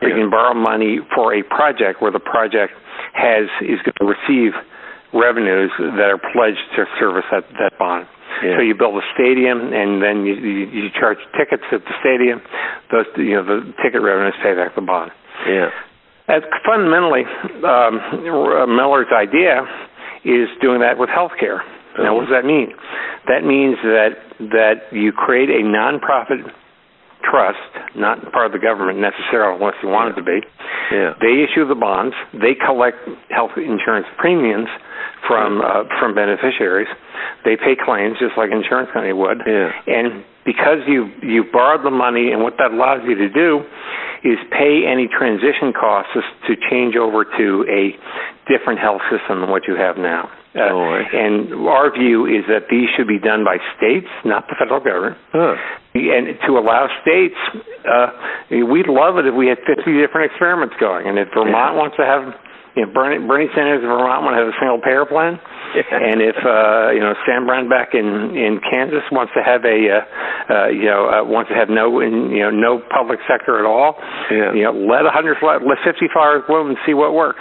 or 0.00 0.08
yeah. 0.08 0.16
you 0.16 0.22
can 0.22 0.30
borrow 0.30 0.54
money 0.54 0.98
for 1.14 1.34
a 1.34 1.44
project 1.44 2.00
where 2.00 2.12
the 2.12 2.22
project 2.22 2.72
has 3.12 3.44
is 3.60 3.76
going 3.84 4.00
to 4.00 4.08
receive 4.08 4.56
revenues 5.12 5.70
that 5.78 6.08
are 6.08 6.20
pledged 6.32 6.64
to 6.76 6.84
service 6.98 7.24
that, 7.30 7.44
that 7.60 7.76
bond. 7.78 8.06
Yeah. 8.42 8.56
So 8.56 8.62
you 8.64 8.74
build 8.74 8.96
a 8.96 9.04
stadium, 9.12 9.72
and 9.72 10.02
then 10.02 10.24
you, 10.24 10.34
you, 10.34 10.64
you 10.68 10.88
charge 10.96 11.18
tickets 11.36 11.64
at 11.72 11.84
the 11.84 11.94
stadium. 12.00 12.40
Those, 12.90 13.06
you 13.16 13.36
know, 13.36 13.44
the 13.44 13.72
ticket 13.84 14.00
revenues 14.00 14.34
pay 14.42 14.56
back 14.56 14.74
the 14.74 14.84
bond. 14.84 15.12
Yeah. 15.48 15.68
As 16.28 16.42
fundamentally, 16.66 17.22
um, 17.62 18.74
Miller's 18.74 19.12
idea 19.14 19.62
is 20.24 20.48
doing 20.60 20.80
that 20.80 20.98
with 20.98 21.08
healthcare. 21.08 21.62
Now, 21.98 22.14
what 22.16 22.26
does 22.26 22.34
that 22.34 22.44
mean? 22.44 22.74
That 23.28 23.44
means 23.44 23.76
that 23.82 24.18
that 24.52 24.92
you 24.92 25.12
create 25.12 25.48
a 25.48 25.62
nonprofit 25.64 26.44
trust, 27.24 27.96
not 27.96 28.20
part 28.32 28.46
of 28.46 28.52
the 28.52 28.58
government 28.58 28.98
necessarily, 28.98 29.56
unless 29.56 29.74
you 29.82 29.88
want 29.88 30.12
it 30.12 30.16
to 30.20 30.26
be. 30.26 30.40
Yeah. 30.92 31.14
They 31.20 31.42
issue 31.42 31.66
the 31.66 31.74
bonds. 31.78 32.14
They 32.34 32.54
collect 32.54 32.98
health 33.30 33.56
insurance 33.56 34.06
premiums 34.18 34.68
from 35.26 35.62
uh, 35.62 35.88
from 35.98 36.14
beneficiaries. 36.14 36.88
They 37.44 37.56
pay 37.56 37.74
claims 37.78 38.18
just 38.18 38.36
like 38.36 38.50
insurance 38.50 38.90
company 38.92 39.12
would. 39.12 39.42
Yeah. 39.46 39.72
And 39.86 40.24
because 40.44 40.84
you 40.86 41.10
you 41.22 41.44
borrowed 41.50 41.84
the 41.84 41.90
money, 41.90 42.30
and 42.30 42.42
what 42.42 42.54
that 42.58 42.70
allows 42.70 43.02
you 43.06 43.14
to 43.14 43.28
do 43.28 43.64
is 44.24 44.38
pay 44.50 44.86
any 44.86 45.08
transition 45.08 45.72
costs 45.72 46.12
to 46.46 46.54
change 46.70 46.96
over 46.96 47.24
to 47.24 47.64
a 47.68 47.96
different 48.48 48.78
health 48.78 49.02
system 49.10 49.40
than 49.40 49.50
what 49.50 49.66
you 49.66 49.76
have 49.76 49.96
now. 49.96 50.30
Uh, 50.56 50.72
oh, 50.72 50.96
and 51.12 51.52
our 51.68 51.92
view 51.92 52.24
is 52.24 52.48
that 52.48 52.70
these 52.70 52.88
should 52.96 53.06
be 53.06 53.18
done 53.18 53.44
by 53.44 53.58
states, 53.76 54.08
not 54.24 54.48
the 54.48 54.56
federal 54.58 54.80
government. 54.80 55.18
Huh. 55.32 55.54
And 55.92 56.38
to 56.48 56.56
allow 56.56 56.88
states, 57.04 57.36
uh, 57.84 58.08
we'd 58.48 58.88
love 58.88 59.18
it 59.20 59.26
if 59.26 59.34
we 59.34 59.48
had 59.48 59.58
50 59.68 59.84
different 60.00 60.32
experiments 60.32 60.74
going. 60.80 61.08
And 61.08 61.18
if 61.18 61.28
Vermont 61.34 61.76
yeah. 61.76 61.76
wants 61.76 61.96
to 61.96 62.04
have 62.04 62.32
know, 62.84 62.92
Bernie, 62.92 63.24
Bernie 63.24 63.48
Sanders 63.56 63.80
in 63.80 63.88
Vermont 63.88 64.20
want 64.20 64.36
to 64.36 64.40
have 64.44 64.52
a 64.52 64.58
single 64.60 64.80
payer 64.84 65.08
plan, 65.08 65.40
and 65.40 66.20
if 66.20 66.36
uh, 66.44 66.92
you 66.92 67.00
know 67.00 67.16
Sam 67.24 67.48
Brownback 67.48 67.96
in 67.96 68.36
in 68.36 68.60
Kansas 68.60 69.00
wants 69.08 69.32
to 69.32 69.40
have 69.40 69.64
a 69.64 69.78
uh, 69.88 70.52
uh, 70.52 70.68
you 70.68 70.84
know 70.84 71.08
uh, 71.08 71.24
wants 71.24 71.48
to 71.48 71.56
have 71.56 71.72
no 71.72 72.00
in, 72.04 72.28
you 72.28 72.44
know 72.44 72.52
no 72.52 72.84
public 72.92 73.20
sector 73.24 73.56
at 73.58 73.64
all, 73.64 73.96
yeah. 74.28 74.52
you 74.52 74.64
know 74.68 74.76
let 74.76 75.08
a 75.08 75.12
hundred 75.12 75.40
let 75.40 75.78
fifty 75.80 76.12
flowers 76.12 76.44
bloom 76.44 76.68
and 76.68 76.78
see 76.84 76.92
what 76.92 77.16
works. 77.16 77.40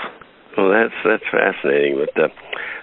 Well, 0.56 0.72
that's 0.72 0.96
that's 1.04 1.28
fascinating. 1.28 2.00
But 2.00 2.16
uh, 2.16 2.32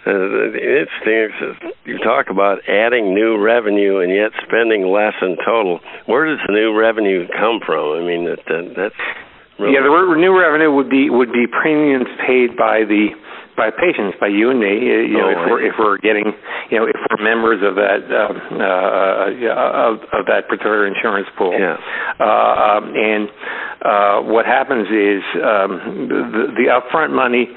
uh, 0.05 0.13
the 0.53 0.61
interesting 0.61 1.33
is 1.41 1.73
you 1.85 1.99
talk 2.05 2.29
about 2.29 2.61
adding 2.69 3.15
new 3.15 3.41
revenue 3.41 4.05
and 4.05 4.13
yet 4.13 4.33
spending 4.45 4.93
less 4.93 5.15
in 5.23 5.37
total. 5.41 5.81
Where 6.05 6.29
does 6.29 6.45
the 6.47 6.53
new 6.53 6.77
revenue 6.77 7.27
come 7.33 7.61
from? 7.65 7.97
I 7.97 8.05
mean, 8.05 8.25
that, 8.29 8.45
that 8.45 8.75
that's 8.77 9.03
Really? 9.59 9.75
Yeah, 9.75 9.85
the 9.85 10.17
new 10.17 10.33
revenue 10.33 10.73
would 10.73 10.89
be 10.89 11.11
would 11.11 11.33
be 11.33 11.47
premiums 11.47 12.09
paid 12.27 12.57
by 12.57 12.85
the 12.89 13.13
by 13.57 13.69
patients, 13.69 14.17
by 14.19 14.29
you 14.29 14.49
and 14.51 14.59
me. 14.59 14.73
You 14.73 15.19
know, 15.21 15.29
oh, 15.29 15.37
if 15.37 15.41
we're 15.51 15.63
if 15.63 15.75
we're 15.79 15.99
getting, 15.99 16.33
you 16.71 16.79
know, 16.79 16.87
if 16.89 16.97
we're 16.97 17.21
members 17.21 17.61
of 17.61 17.77
that 17.77 18.01
uh, 18.09 18.33
uh, 18.57 19.93
of, 19.93 20.01
of 20.13 20.25
that 20.27 20.49
particular 20.49 20.87
insurance 20.87 21.29
pool. 21.37 21.53
Yeah. 21.53 21.77
Uh, 22.19 22.81
um, 22.81 22.97
and 22.97 23.29
uh, 23.85 24.19
what 24.33 24.47
happens 24.47 24.89
is 24.89 25.21
um, 25.37 26.09
the, 26.09 26.57
the 26.57 26.67
upfront 26.73 27.13
money. 27.13 27.49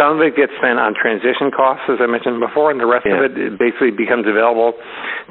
Some 0.00 0.16
of 0.16 0.20
it 0.24 0.34
gets 0.34 0.50
spent 0.58 0.80
on 0.80 0.94
transition 0.96 1.52
costs, 1.54 1.84
as 1.92 2.00
I 2.00 2.08
mentioned 2.08 2.40
before, 2.40 2.72
and 2.72 2.80
the 2.80 2.88
rest 2.88 3.04
yeah. 3.06 3.20
of 3.20 3.30
it 3.30 3.58
basically 3.60 3.92
becomes 3.92 4.26
available 4.26 4.72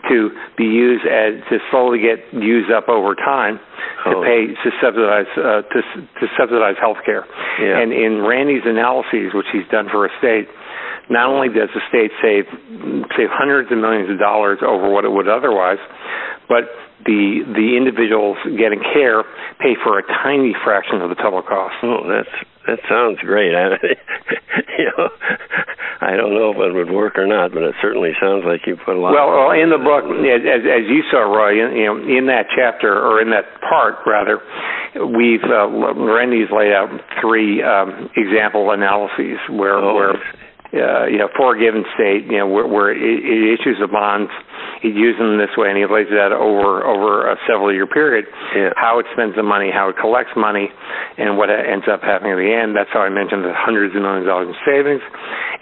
to 0.08 0.30
be 0.56 0.64
used 0.64 1.04
as 1.10 1.42
to 1.50 1.58
slowly 1.72 2.00
get 2.00 2.22
used 2.32 2.72
up 2.72 2.88
over 2.88 3.16
time 3.16 3.60
to 4.06 4.16
oh. 4.18 4.24
pay 4.24 4.52
to 4.52 4.70
subsidize 4.82 5.30
uh, 5.38 5.62
to 5.68 5.80
to 6.20 6.26
subsidize 6.38 6.76
health 6.80 7.02
care. 7.06 7.26
Yeah. 7.60 7.80
And 7.80 7.92
in 7.92 8.24
Randy's 8.24 8.66
analyses, 8.66 9.34
which 9.34 9.48
he's 9.52 9.68
done 9.72 9.88
for 9.90 10.06
a 10.06 10.12
state, 10.20 10.48
not 11.10 11.30
only 11.30 11.50
does 11.50 11.70
the 11.74 11.82
state 11.90 12.12
save 12.22 12.46
save 13.16 13.30
hundreds 13.32 13.72
of 13.72 13.78
millions 13.78 14.10
of 14.10 14.20
dollars 14.20 14.60
over 14.66 14.90
what 14.90 15.06
it 15.06 15.12
would 15.12 15.28
otherwise, 15.28 15.82
but 16.48 16.72
the 17.06 17.44
the 17.52 17.76
individuals 17.76 18.38
getting 18.58 18.80
care 18.94 19.24
pay 19.60 19.76
for 19.84 20.00
a 20.00 20.04
tiny 20.24 20.56
fraction 20.64 21.02
of 21.02 21.10
the 21.10 21.20
total 21.20 21.42
cost. 21.42 21.76
Oh, 21.84 22.08
that's 22.08 22.32
that 22.68 22.80
sounds 22.90 23.20
great. 23.20 23.56
I, 23.56 23.78
you 24.78 24.92
know, 24.98 25.10
I 26.02 26.16
don't 26.16 26.34
know 26.36 26.52
if 26.52 26.58
it 26.58 26.74
would 26.74 26.92
work 26.92 27.18
or 27.18 27.28
not, 27.28 27.54
but 27.54 27.64
it 27.64 27.76
certainly 27.82 28.12
sounds 28.20 28.44
like 28.46 28.68
you 28.68 28.76
put 28.76 28.96
a 28.96 29.00
lot. 29.00 29.14
Well, 29.14 29.32
well 29.32 29.52
in 29.52 29.70
the 29.72 29.80
book, 29.80 30.04
as, 30.04 30.64
as 30.68 30.84
you 30.92 31.04
saw, 31.12 31.24
Roy, 31.24 31.64
you 31.64 31.86
know, 31.86 31.96
in 31.96 32.28
that 32.28 32.52
chapter 32.56 32.92
or 32.92 33.22
in 33.22 33.32
that 33.32 33.48
part 33.64 34.04
rather, 34.06 34.42
we've 35.00 35.44
uh, 35.48 35.68
Randy's 35.96 36.52
laid 36.52 36.74
out 36.76 36.92
three 37.22 37.64
um, 37.64 38.10
example 38.16 38.72
analyses 38.72 39.40
where 39.50 39.80
oh, 39.80 39.96
where 39.96 40.14
uh, 40.74 41.06
you 41.06 41.18
know 41.18 41.30
for 41.38 41.56
a 41.56 41.60
given 41.60 41.86
state, 41.94 42.26
you 42.26 42.38
know 42.38 42.48
where, 42.48 42.68
where 42.68 42.90
it, 42.92 43.00
it 43.00 43.60
issues 43.60 43.78
the 43.80 43.88
bonds 43.88 44.32
he'd 44.84 45.00
use 45.00 45.16
them 45.18 45.40
this 45.40 45.56
way, 45.56 45.72
and 45.72 45.80
he 45.80 45.88
lays 45.88 46.12
it 46.12 46.20
out 46.20 46.36
over 46.36 46.84
over 46.84 47.32
a 47.32 47.40
several 47.48 47.72
year 47.72 47.88
period. 47.88 48.28
Yeah. 48.54 48.76
How 48.76 49.00
it 49.00 49.08
spends 49.16 49.36
the 49.40 49.44
money, 49.44 49.72
how 49.72 49.90
it 49.90 49.98
collects 49.98 50.36
money, 50.36 50.68
and 51.18 51.40
what 51.40 51.50
ends 51.50 51.88
up 51.88 52.04
happening 52.04 52.36
at 52.36 52.42
the 52.44 52.52
end. 52.52 52.76
That's 52.76 52.92
how 52.92 53.02
I 53.02 53.10
mentioned 53.10 53.48
the 53.48 53.56
hundreds 53.56 53.96
of 53.96 54.04
millions 54.04 54.28
of 54.28 54.30
dollars 54.30 54.52
in 54.52 54.58
savings. 54.68 55.02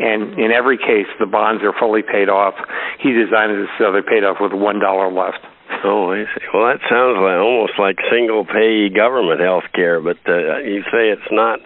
And 0.01 0.41
in 0.41 0.49
every 0.51 0.81
case, 0.81 1.07
the 1.21 1.29
bonds 1.29 1.61
are 1.61 1.77
fully 1.77 2.01
paid 2.01 2.27
off. 2.27 2.57
He 2.99 3.13
designed 3.13 3.53
it 3.53 3.69
so 3.77 3.93
they're 3.93 4.03
paid 4.03 4.25
off 4.25 4.41
with 4.41 4.51
one 4.51 4.81
dollar 4.81 5.13
left. 5.13 5.45
Oh, 5.85 6.11
I 6.11 6.25
see. 6.35 6.45
Well, 6.51 6.67
that 6.67 6.83
sounds 6.89 7.15
like 7.21 7.39
almost 7.39 7.79
like 7.79 7.95
single 8.11 8.43
pay 8.43 8.89
government 8.89 9.39
health 9.39 9.69
care, 9.73 10.01
but 10.01 10.19
uh, 10.27 10.59
you 10.65 10.83
say 10.91 11.13
it's 11.13 11.31
not 11.31 11.59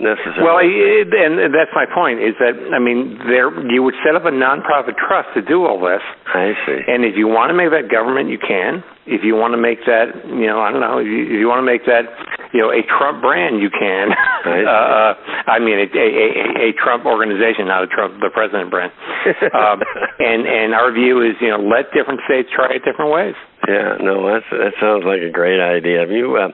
necessarily. 0.00 0.42
Well, 0.42 0.58
and 0.62 1.52
that's 1.54 1.70
my 1.74 1.86
point. 1.86 2.22
Is 2.22 2.34
that 2.38 2.54
I 2.72 2.78
mean, 2.78 3.18
there 3.26 3.50
you 3.68 3.82
would 3.82 3.94
set 4.06 4.14
up 4.14 4.24
a 4.24 4.34
nonprofit 4.34 4.96
trust 4.96 5.28
to 5.34 5.42
do 5.42 5.66
all 5.66 5.78
this. 5.78 6.02
I 6.34 6.54
see. 6.66 6.78
And 6.86 7.04
if 7.04 7.14
you 7.16 7.28
want 7.28 7.50
to 7.50 7.56
make 7.56 7.70
that 7.70 7.90
government, 7.90 8.30
you 8.30 8.38
can. 8.38 8.82
If 9.08 9.24
you 9.24 9.34
want 9.36 9.56
to 9.56 9.60
make 9.60 9.80
that, 9.88 10.12
you 10.28 10.44
know, 10.44 10.60
I 10.60 10.68
don't 10.68 10.84
know. 10.84 11.00
If 11.00 11.08
you, 11.08 11.24
if 11.24 11.38
you 11.40 11.48
want 11.48 11.64
to 11.64 11.68
make 11.68 11.88
that, 11.88 12.04
you 12.52 12.60
know, 12.60 12.68
a 12.68 12.84
Trump 12.84 13.24
brand, 13.24 13.56
you 13.56 13.72
can. 13.72 14.12
I, 14.12 14.58
uh, 14.68 15.10
I 15.48 15.56
mean, 15.58 15.80
a, 15.80 15.88
a, 15.88 16.68
a 16.68 16.76
Trump 16.76 17.08
organization, 17.08 17.66
not 17.66 17.84
a 17.84 17.88
Trump 17.88 18.20
the 18.20 18.28
president 18.28 18.68
brand. 18.68 18.92
um, 19.56 19.80
and 20.20 20.44
and 20.44 20.76
our 20.76 20.92
view 20.92 21.24
is, 21.24 21.40
you 21.40 21.48
know, 21.48 21.60
let 21.60 21.88
different 21.96 22.20
states 22.28 22.52
try 22.52 22.76
it 22.76 22.84
different 22.84 23.10
ways. 23.10 23.36
Yeah, 23.66 23.96
no, 24.00 24.28
that's 24.28 24.48
that 24.52 24.76
sounds 24.80 25.04
like 25.04 25.20
a 25.24 25.32
great 25.32 25.60
idea. 25.60 26.00
Have 26.00 26.12
you? 26.12 26.36
Uh, 26.36 26.52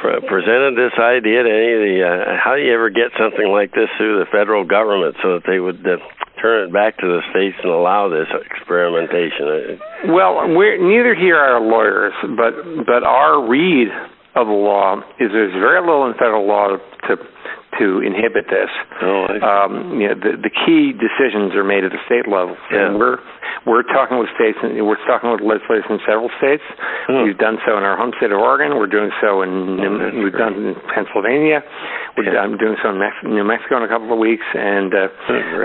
pre- 0.00 0.20
presented 0.28 0.76
this 0.76 0.94
idea 0.98 1.42
to 1.42 1.50
any 1.50 1.72
of 1.72 1.80
the? 1.82 1.96
Uh, 2.02 2.36
how 2.36 2.56
do 2.56 2.62
you 2.62 2.72
ever 2.72 2.90
get 2.90 3.12
something 3.18 3.48
like 3.48 3.72
this 3.72 3.88
through 3.96 4.20
the 4.20 4.28
federal 4.30 4.64
government 4.64 5.16
so 5.22 5.38
that 5.38 5.44
they 5.46 5.60
would 5.60 5.80
uh, 5.86 5.98
turn 6.40 6.68
it 6.68 6.72
back 6.72 6.96
to 6.98 7.06
the 7.06 7.20
states 7.30 7.56
and 7.62 7.72
allow 7.72 8.08
this 8.08 8.28
experimentation? 8.30 9.80
Well, 10.12 10.48
we're 10.54 10.78
neither 10.78 11.14
here 11.14 11.36
are 11.36 11.60
lawyers, 11.60 12.14
but 12.36 12.54
but 12.86 13.02
our 13.02 13.42
read 13.48 13.88
of 14.36 14.46
the 14.46 14.52
law 14.52 15.00
is 15.18 15.32
there's 15.32 15.56
very 15.56 15.80
little 15.80 16.06
in 16.06 16.14
federal 16.14 16.46
law 16.46 16.76
to 16.76 17.16
to 17.78 18.00
inhibit 18.00 18.46
this. 18.48 18.70
Oh, 19.02 19.26
um, 19.42 20.00
you 20.00 20.08
know, 20.08 20.16
the, 20.16 20.36
the 20.40 20.52
key 20.52 20.92
decisions 20.92 21.54
are 21.54 21.64
made 21.64 21.84
at 21.84 21.92
the 21.92 22.02
state 22.06 22.28
level. 22.28 22.56
Yeah. 22.72 22.90
And 22.90 22.98
we're 22.98 23.18
we're 23.66 23.82
talking 23.82 24.18
with 24.18 24.30
states, 24.38 24.58
and 24.62 24.78
we're 24.86 25.00
talking 25.10 25.30
with 25.30 25.42
legislators 25.42 25.86
in 25.90 25.98
several 26.06 26.30
states. 26.38 26.62
Hmm. 27.10 27.26
We've 27.26 27.38
done 27.38 27.58
so 27.66 27.76
in 27.76 27.82
our 27.82 27.98
home 27.98 28.14
state 28.16 28.30
of 28.30 28.38
Oregon. 28.38 28.78
We're 28.78 28.90
doing 28.90 29.10
so 29.18 29.42
in 29.42 29.80
oh, 29.82 30.22
we've 30.22 30.30
great. 30.30 30.38
done 30.38 30.54
in 30.54 30.74
Pennsylvania. 30.94 31.66
We're 32.14 32.30
yeah. 32.30 32.46
done, 32.46 32.56
doing 32.56 32.76
so 32.82 32.94
in 32.94 32.98
Mex- 32.98 33.20
New 33.26 33.44
Mexico 33.44 33.82
in 33.82 33.84
a 33.84 33.90
couple 33.90 34.12
of 34.12 34.18
weeks, 34.18 34.46
and 34.54 34.94
uh, 34.94 35.08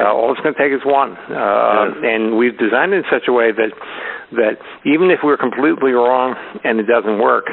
uh, 0.02 0.12
all 0.12 0.34
it's 0.34 0.41
going 0.41 0.56
to 0.56 0.60
take 0.60 0.74
is 0.74 0.84
one. 0.84 1.13
Uh, 1.30 1.32
yeah. 1.32 2.10
And 2.10 2.38
we've 2.38 2.58
designed 2.58 2.91
it 2.97 3.06
in 3.06 3.08
such 3.12 3.30
a 3.30 3.34
way 3.34 3.54
that 3.54 3.71
that 4.34 4.58
even 4.86 5.12
if 5.12 5.19
we're 5.24 5.38
completely 5.38 5.91
wrong 5.91 6.36
and 6.63 6.80
it 6.80 6.88
doesn't 6.88 7.19
work, 7.19 7.45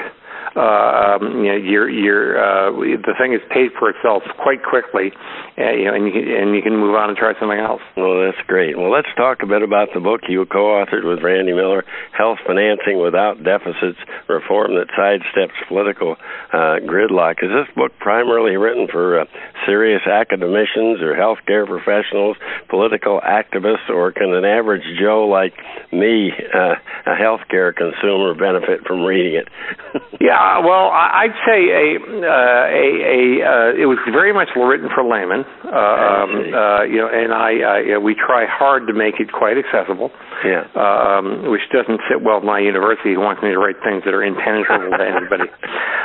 uh, 0.57 1.19
um, 1.19 1.45
you 1.45 1.51
know, 1.53 1.59
you're, 1.59 1.91
you're, 1.91 2.39
uh, 2.39 2.71
the 2.73 3.15
thing 3.19 3.35
is 3.35 3.41
paid 3.51 3.71
for 3.79 3.91
itself 3.91 4.23
quite 4.43 4.63
quickly, 4.63 5.13
uh, 5.59 5.73
you 5.73 5.85
know, 5.87 5.95
and 5.95 6.07
you 6.07 6.13
can, 6.13 6.25
and 6.29 6.55
you 6.55 6.63
can 6.63 6.77
move 6.77 6.95
on 6.95 7.11
and 7.11 7.19
try 7.19 7.33
something 7.39 7.59
else. 7.59 7.83
Well, 7.97 8.25
that's 8.25 8.41
great. 8.47 8.77
Well, 8.77 8.91
let's 8.91 9.11
talk 9.17 9.43
a 9.43 9.47
bit 9.47 9.63
about 9.63 9.89
the 9.95 10.01
book 10.01 10.23
you 10.29 10.45
co-authored 10.47 11.05
with 11.05 11.23
Randy 11.23 11.53
Miller, 11.53 11.85
Health 12.17 12.39
Financing 12.47 13.01
Without 13.03 13.43
Deficits: 13.43 13.99
Reform 14.29 14.75
that 14.77 14.89
Sidesteps 14.97 15.57
Political 15.69 16.17
uh, 16.53 16.81
Gridlock. 16.87 17.45
Is 17.45 17.51
this 17.51 17.69
book 17.75 17.93
primarily 18.01 18.57
written 18.57 18.89
for 18.91 19.21
uh, 19.21 19.25
serious 19.67 20.03
academicians 20.07 21.01
or 21.03 21.15
healthcare 21.15 21.67
professionals, 21.67 22.37
political 22.69 23.21
activists, 23.21 23.89
or 23.91 24.13
can 24.13 24.33
an 24.33 24.45
average 24.45 24.85
Joe 24.99 25.29
like 25.29 25.55
me, 25.93 26.33
uh, 26.33 26.75
a 27.07 27.15
healthcare 27.15 27.75
consumer, 27.75 28.35
benefit 28.35 28.87
from 28.87 29.05
reading 29.05 29.35
it? 29.35 29.49
yeah, 30.21 30.39
well, 30.65 30.91
I'd 30.93 31.35
say 31.47 31.61
a 31.69 31.87
uh, 31.99 32.65
a, 32.71 32.87
a 33.05 33.21
uh, 33.43 33.83
it 33.83 33.87
was 33.87 33.99
very 34.13 34.33
much 34.33 34.49
written 34.57 34.89
for 34.95 35.03
laymen, 35.03 35.45
uh, 35.65 35.69
um, 35.69 36.31
uh, 36.55 36.83
you 36.85 36.99
know, 36.99 37.09
and 37.11 37.33
I, 37.33 37.51
I 37.59 37.79
you 37.81 37.93
know, 37.95 38.01
we 38.01 38.15
try 38.15 38.47
hard 38.47 38.87
to 38.87 38.95
make 38.95 39.21
it 39.21 39.33
quite 39.33 39.57
accessible. 39.59 40.11
Yeah. 40.45 40.63
Um, 40.79 41.51
which 41.51 41.67
doesn't 41.73 42.01
sit 42.09 42.23
well 42.23 42.39
with 42.39 42.47
my 42.47 42.61
university 42.61 43.15
who 43.15 43.21
wants 43.21 43.43
me 43.43 43.51
to 43.51 43.59
write 43.59 43.77
things 43.83 44.03
that 44.05 44.15
are 44.15 44.23
impenetrable 44.23 44.97
to 44.97 45.03
anybody. 45.19 45.51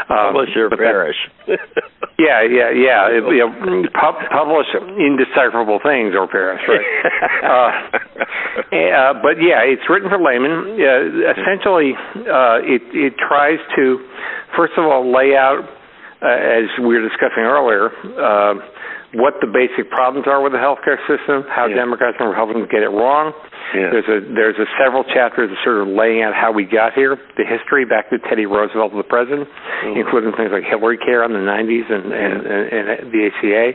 Um, 0.09 0.33
publish 0.33 0.49
your 0.55 0.69
parish. 0.69 1.17
yeah, 2.23 2.39
yeah, 2.47 2.69
yeah. 2.71 3.11
It, 3.11 3.23
you 3.35 3.43
know, 3.43 3.51
pub- 3.91 4.23
publish 4.31 4.67
indecipherable 4.95 5.79
things 5.83 6.15
or 6.15 6.27
parish, 6.27 6.63
right? 6.67 6.87
uh, 7.43 7.69
uh, 8.71 9.13
but 9.19 9.43
yeah, 9.43 9.67
it's 9.67 9.83
written 9.89 10.09
for 10.09 10.19
laymen. 10.21 10.79
Uh, 10.79 11.35
essentially, 11.35 11.91
uh, 12.23 12.63
it 12.63 12.81
it 12.95 13.13
tries 13.19 13.59
to, 13.75 13.99
first 14.55 14.73
of 14.77 14.85
all, 14.85 15.03
lay 15.11 15.35
out, 15.35 15.67
uh, 16.23 16.27
as 16.63 16.71
we 16.79 16.95
were 16.95 17.03
discussing 17.03 17.43
earlier. 17.43 17.91
Uh, 18.15 18.55
what 19.13 19.37
the 19.41 19.49
basic 19.49 19.89
problems 19.93 20.25
are 20.25 20.41
with 20.41 20.53
the 20.53 20.61
healthcare 20.61 20.97
system, 21.05 21.45
how 21.45 21.69
yeah. 21.69 21.77
Democrats 21.77 22.17
and 22.19 22.29
Republicans 22.29 22.65
get 22.73 22.81
it 22.81 22.89
wrong. 22.89 23.33
Yeah. 23.73 23.93
There's 23.93 24.09
a 24.09 24.17
there's 24.33 24.57
a 24.57 24.65
several 24.77 25.05
chapters 25.05 25.53
of 25.53 25.57
sort 25.61 25.81
of 25.81 25.87
laying 25.89 26.21
out 26.25 26.33
how 26.33 26.51
we 26.51 26.65
got 26.65 26.93
here, 26.93 27.17
the 27.37 27.45
history 27.45 27.85
back 27.85 28.09
to 28.09 28.17
Teddy 28.29 28.45
Roosevelt 28.45 28.93
the 28.93 29.05
president, 29.05 29.49
mm-hmm. 29.49 30.01
including 30.01 30.33
things 30.33 30.49
like 30.49 30.65
Hillary 30.65 30.97
Care 30.97 31.25
in 31.25 31.33
the 31.33 31.45
90s 31.45 31.89
and 31.89 32.05
yeah. 32.09 32.17
and, 32.17 32.37
and, 32.45 32.65
and 32.73 32.87
the 33.13 33.21
ACA, 33.29 33.65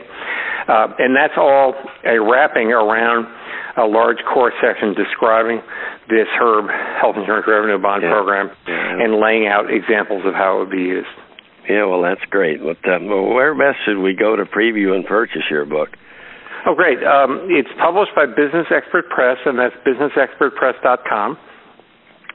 uh, 0.67 0.87
and 0.99 1.15
that's 1.15 1.35
all 1.35 1.75
a 2.03 2.19
wrapping 2.19 2.71
around 2.71 3.27
a 3.79 3.87
large 3.87 4.19
core 4.27 4.51
section 4.59 4.93
describing 4.93 5.63
this 6.11 6.27
HIRB 6.35 6.67
health 6.99 7.15
insurance 7.15 7.47
revenue 7.47 7.79
bond 7.79 8.03
yeah. 8.03 8.11
program 8.11 8.51
and 8.67 9.19
laying 9.23 9.47
out 9.47 9.71
examples 9.71 10.23
of 10.25 10.33
how 10.33 10.57
it 10.57 10.59
would 10.67 10.71
be 10.71 10.83
used. 10.83 11.07
Yeah, 11.69 11.85
well, 11.85 12.01
that's 12.01 12.25
great. 12.29 12.59
But 12.59 12.81
uh, 12.89 12.97
where 12.99 13.53
best 13.53 13.77
should 13.85 13.99
we 14.01 14.15
go 14.15 14.35
to 14.35 14.43
preview 14.43 14.95
and 14.95 15.05
purchase 15.05 15.43
your 15.51 15.65
book? 15.65 15.89
Oh, 16.65 16.75
great. 16.75 16.97
Um, 17.05 17.47
it's 17.49 17.69
published 17.79 18.11
by 18.15 18.25
Business 18.25 18.67
Expert 18.73 19.07
Press, 19.09 19.37
and 19.45 19.57
that's 19.57 19.75
businessexpertpress.com. 19.85 21.37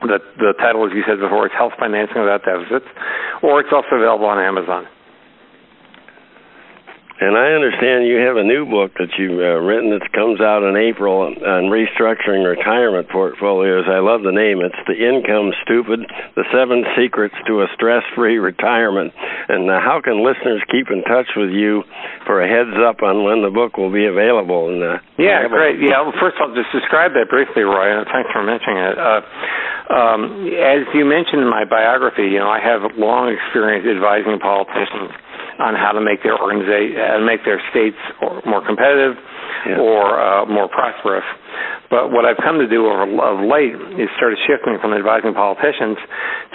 The, 0.03 0.19
the 0.39 0.55
title, 0.59 0.87
as 0.87 0.93
you 0.95 1.03
said 1.07 1.19
before, 1.19 1.47
is 1.47 1.53
Health 1.57 1.73
Financing 1.79 2.21
Without 2.21 2.45
Deficits, 2.45 2.87
or 3.43 3.61
it's 3.61 3.73
also 3.73 3.97
available 3.97 4.27
on 4.27 4.39
Amazon. 4.39 4.87
And 7.15 7.39
I 7.39 7.55
understand 7.55 8.11
you 8.11 8.19
have 8.27 8.35
a 8.35 8.43
new 8.43 8.67
book 8.67 8.91
that 8.99 9.15
you've 9.15 9.39
uh, 9.39 9.63
written 9.63 9.95
that 9.95 10.03
comes 10.11 10.43
out 10.43 10.67
in 10.67 10.75
April 10.75 11.31
on 11.31 11.71
restructuring 11.71 12.43
retirement 12.43 13.07
portfolios. 13.07 13.87
I 13.87 14.03
love 14.03 14.27
the 14.27 14.35
name. 14.35 14.59
It's 14.59 14.75
The 14.91 14.99
Income 14.99 15.55
Stupid 15.63 16.11
The 16.35 16.43
Seven 16.51 16.83
Secrets 16.99 17.39
to 17.47 17.63
a 17.63 17.71
Stress 17.79 18.03
Free 18.19 18.43
Retirement. 18.43 19.15
And 19.47 19.71
uh, 19.71 19.79
how 19.79 20.03
can 20.03 20.27
listeners 20.27 20.59
keep 20.75 20.91
in 20.91 21.07
touch 21.07 21.31
with 21.39 21.55
you 21.55 21.87
for 22.27 22.43
a 22.43 22.51
heads 22.51 22.75
up 22.83 22.99
on 23.07 23.23
when 23.23 23.47
the 23.47 23.55
book 23.55 23.79
will 23.79 23.95
be 23.95 24.11
available? 24.11 24.75
And, 24.75 24.83
uh, 24.83 24.99
yeah, 25.15 25.47
great. 25.47 25.79
Yeah, 25.79 26.03
well, 26.03 26.19
first 26.19 26.35
of 26.43 26.51
all, 26.51 26.53
just 26.59 26.75
describe 26.75 27.15
that 27.15 27.31
briefly, 27.31 27.63
Roy, 27.63 27.95
and 27.95 28.11
thanks 28.11 28.35
for 28.35 28.43
mentioning 28.43 28.91
it. 28.91 28.99
Uh, 28.99 29.23
um, 29.87 30.51
as 30.51 30.83
you 30.91 31.07
mentioned 31.07 31.47
in 31.47 31.51
my 31.51 31.63
biography, 31.63 32.27
you 32.27 32.43
know, 32.43 32.51
I 32.51 32.59
have 32.59 32.83
long 32.99 33.31
experience 33.31 33.87
advising 33.87 34.43
politicians 34.43 35.15
on 35.59 35.75
how 35.75 35.93
to 35.93 36.01
make 36.01 36.23
their 36.23 36.39
organization, 36.41 36.99
uh, 36.99 37.19
make 37.21 37.45
their 37.45 37.61
states 37.71 37.99
more 38.47 38.65
competitive 38.65 39.17
yeah. 39.67 39.81
or 39.81 40.21
uh, 40.21 40.47
more 40.47 40.69
prosperous. 40.69 41.25
But 41.91 42.11
what 42.11 42.25
I've 42.25 42.41
come 42.43 42.59
to 42.59 42.67
do 42.67 42.91
over 42.91 43.07
of 43.07 43.45
late 43.47 43.77
is 44.01 44.11
started 44.17 44.39
shifting 44.49 44.81
from 44.83 44.97
advising 44.97 45.35
politicians 45.35 46.01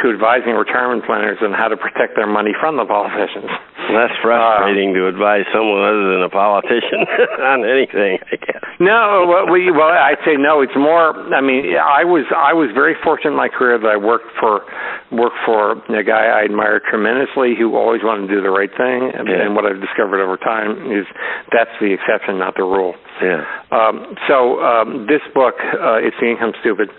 to 0.04 0.12
advising 0.12 0.58
retirement 0.58 1.06
planners 1.06 1.40
on 1.42 1.54
how 1.54 1.70
to 1.70 1.78
protect 1.78 2.16
their 2.20 2.28
money 2.28 2.52
from 2.60 2.76
the 2.76 2.86
politicians. 2.86 3.48
Less 3.94 4.14
frustrating 4.22 4.92
uh, 4.94 5.00
to 5.00 5.02
advise 5.08 5.48
someone 5.50 5.82
other 5.82 6.14
than 6.14 6.22
a 6.28 6.30
politician 6.30 7.08
on 7.56 7.66
anything, 7.66 8.20
I 8.22 8.36
guess. 8.38 8.64
No, 8.80 9.28
well, 9.28 9.46
we, 9.52 9.72
well, 9.76 9.92
I'd 9.92 10.24
say 10.24 10.40
no. 10.40 10.62
It's 10.62 10.76
more. 10.78 11.12
I 11.36 11.42
mean, 11.42 11.76
I 11.76 12.08
was 12.08 12.24
I 12.32 12.56
was 12.56 12.72
very 12.72 12.96
fortunate 13.04 13.36
in 13.36 13.38
my 13.38 13.50
career 13.52 13.76
that 13.76 13.92
I 13.92 14.00
worked 14.00 14.32
for 14.40 14.64
worked 15.12 15.36
for 15.44 15.84
a 15.92 16.04
guy 16.06 16.32
I 16.32 16.48
admired 16.48 16.88
tremendously 16.88 17.60
who 17.60 17.76
always 17.76 18.00
wanted 18.06 18.32
to 18.32 18.40
do 18.40 18.42
the 18.42 18.54
right 18.54 18.72
thing. 18.72 19.12
And, 19.12 19.28
yeah. 19.28 19.44
and 19.44 19.52
what 19.52 19.68
I've 19.68 19.84
discovered 19.84 20.24
over 20.24 20.38
time 20.38 20.96
is 20.96 21.04
that's 21.52 21.74
the 21.84 21.92
exception, 21.92 22.40
not 22.40 22.56
the 22.56 22.64
rule. 22.64 22.79
Yeah. 23.22 23.44
Um, 23.72 24.16
so 24.28 24.60
um, 24.62 25.08
this 25.08 25.22
book, 25.34 25.56
uh, 25.60 26.00
It's 26.00 26.16
the 26.20 26.30
Income 26.30 26.54
Stupid, 26.62 26.90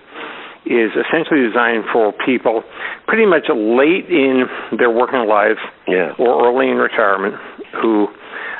is 0.67 0.93
essentially 0.93 1.41
designed 1.41 1.85
for 1.93 2.13
people 2.25 2.63
pretty 3.09 3.25
much 3.25 3.49
late 3.49 4.07
in 4.09 4.45
their 4.79 4.91
working 4.91 5.27
lives 5.27 5.59
yeah. 5.89 6.13
or 6.19 6.47
early 6.47 6.71
in 6.71 6.77
retirement 6.77 7.35
who 7.81 8.09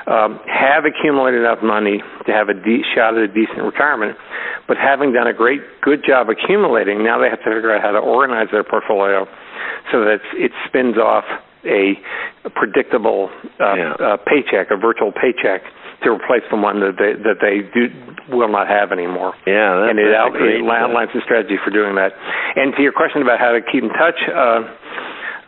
um, 0.07 0.41
have 0.49 0.85
accumulated 0.85 1.41
enough 1.41 1.63
money 1.63 2.03
to 2.27 2.33
have 2.33 2.49
a 2.49 2.55
de- 2.55 2.83
shot 2.95 3.15
at 3.15 3.23
a 3.23 3.29
decent 3.29 3.63
retirement, 3.63 4.17
but 4.67 4.77
having 4.77 5.13
done 5.13 5.27
a 5.27 5.33
great, 5.33 5.61
good 5.83 6.03
job 6.05 6.29
accumulating, 6.31 7.05
now 7.05 7.21
they 7.21 7.29
have 7.29 7.39
to 7.45 7.51
figure 7.53 7.75
out 7.75 7.83
how 7.83 7.93
to 7.93 7.99
organize 7.99 8.49
their 8.51 8.65
portfolio 8.65 9.27
so 9.93 10.01
that 10.01 10.19
it 10.35 10.53
spins 10.67 10.97
off 10.97 11.25
a, 11.65 11.95
a 12.45 12.51
predictable 12.51 13.31
uh, 13.61 13.75
yeah. 13.75 13.93
uh, 14.01 14.17
paycheck, 14.27 14.71
a 14.71 14.77
virtual 14.77 15.13
paycheck 15.13 15.63
to 16.03 16.11
replace 16.11 16.43
the 16.51 16.57
one 16.57 16.81
that 16.81 16.97
they 16.97 17.13
that 17.23 17.39
they 17.41 17.67
do 17.75 17.89
will 18.35 18.49
not 18.49 18.69
have 18.69 18.93
anymore. 18.93 19.35
Yeah, 19.47 19.91
and 19.91 19.99
it, 19.99 20.15
out, 20.15 20.35
it 20.37 20.63
outlines 20.63 21.11
the 21.15 21.21
strategy 21.25 21.57
for 21.65 21.71
doing 21.71 21.95
that. 21.97 22.13
And 22.57 22.75
to 22.77 22.83
your 22.83 22.93
question 22.93 23.23
about 23.23 23.39
how 23.41 23.53
to 23.53 23.61
keep 23.61 23.83
in 23.83 23.91
touch, 23.91 24.19
uh, 24.31 24.61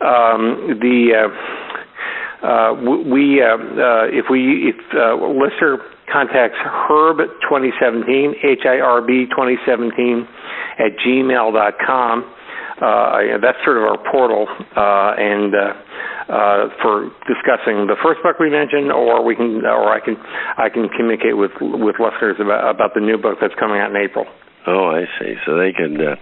um, 0.03 0.79
the 0.83 1.15
uh, 1.15 2.45
uh, 2.45 2.73
we 3.07 3.41
uh, 3.41 3.55
uh, 3.55 4.05
if 4.11 4.25
we 4.29 4.69
if 4.69 4.79
uh, 4.93 5.15
listener 5.15 5.79
contacts 6.11 6.59
herb 6.59 7.17
2017 7.47 8.35
h 8.43 8.65
i 8.67 8.79
r 8.79 9.01
b 9.01 9.25
2017 9.31 10.27
at 10.79 10.91
gmail 10.99 11.53
dot 11.53 11.73
com. 11.85 12.35
Uh, 12.73 13.37
that's 13.39 13.57
sort 13.63 13.77
of 13.77 13.83
our 13.83 14.11
portal, 14.11 14.47
uh, 14.75 15.13
and 15.15 15.53
uh, 15.55 15.73
uh, 16.29 16.69
for 16.81 17.11
discussing 17.27 17.87
the 17.87 17.95
first 18.03 18.23
book 18.23 18.39
we 18.39 18.49
mentioned, 18.49 18.91
or 18.91 19.23
we 19.23 19.35
can, 19.35 19.65
or 19.65 19.89
I 19.91 19.99
can, 19.99 20.17
I 20.57 20.69
can 20.69 20.89
communicate 20.89 21.37
with 21.37 21.51
with 21.59 21.95
listeners 21.99 22.37
about 22.39 22.69
about 22.73 22.93
the 22.93 23.01
new 23.01 23.17
book 23.17 23.37
that's 23.41 23.55
coming 23.59 23.79
out 23.79 23.91
in 23.91 23.97
April. 23.97 24.25
Oh, 24.65 24.87
I 24.95 25.03
see. 25.19 25.35
So 25.45 25.57
they 25.57 25.73
could 25.73 25.99
uh, 25.99 26.15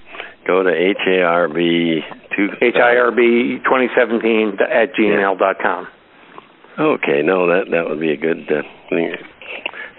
go 0.47 0.63
to 0.63 0.71
HIRB 0.71 2.01
two 2.35 2.47
HIRB 2.61 3.63
2017 3.63 4.57
at 4.61 4.93
gmail 4.93 5.37
dot 5.37 5.57
com. 5.61 5.87
Okay, 6.79 7.21
no, 7.21 7.47
that 7.47 7.69
that 7.71 7.87
would 7.87 7.99
be 7.99 8.11
a 8.11 8.17
good 8.17 8.49
uh, 8.49 8.63
thing 8.89 9.15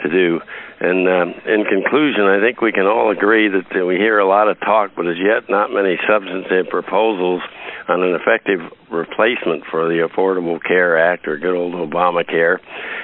to 0.03 0.09
do. 0.09 0.41
And 0.81 1.07
um, 1.09 1.29
in 1.47 1.65
conclusion, 1.65 2.25
I 2.27 2.41
think 2.41 2.61
we 2.61 2.73
can 2.73 2.87
all 2.87 3.11
agree 3.11 3.49
that 3.49 3.71
uh, 3.71 3.87
we 3.87 3.97
hear 3.97 4.19
a 4.19 4.27
lot 4.27 4.49
of 4.49 4.59
talk, 4.61 4.93
but 4.97 5.07
as 5.07 5.17
yet 5.17 5.49
not 5.49 5.71
many 5.71 5.97
substantive 6.09 6.69
proposals 6.71 7.41
on 7.89 8.03
an 8.03 8.15
effective 8.15 8.61
replacement 8.91 9.65
for 9.71 9.89
the 9.89 10.07
Affordable 10.07 10.63
Care 10.63 10.99
Act 10.99 11.27
or 11.29 11.39
good 11.39 11.55
old 11.55 11.75
Obamacare. 11.75 12.59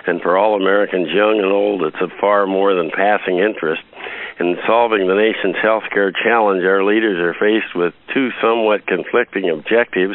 And 0.06 0.20
for 0.20 0.36
all 0.36 0.56
Americans, 0.56 1.08
young 1.10 1.38
and 1.38 1.52
old, 1.52 1.82
it's 1.82 2.00
of 2.00 2.10
far 2.20 2.46
more 2.46 2.74
than 2.74 2.90
passing 2.90 3.38
interest. 3.38 3.82
In 4.40 4.56
solving 4.66 5.06
the 5.06 5.14
nation's 5.14 5.56
healthcare 5.56 6.12
challenge, 6.14 6.62
our 6.64 6.84
leaders 6.84 7.18
are 7.18 7.34
faced 7.34 7.74
with 7.74 7.94
two 8.14 8.30
somewhat 8.40 8.86
conflicting 8.86 9.50
objectives 9.50 10.14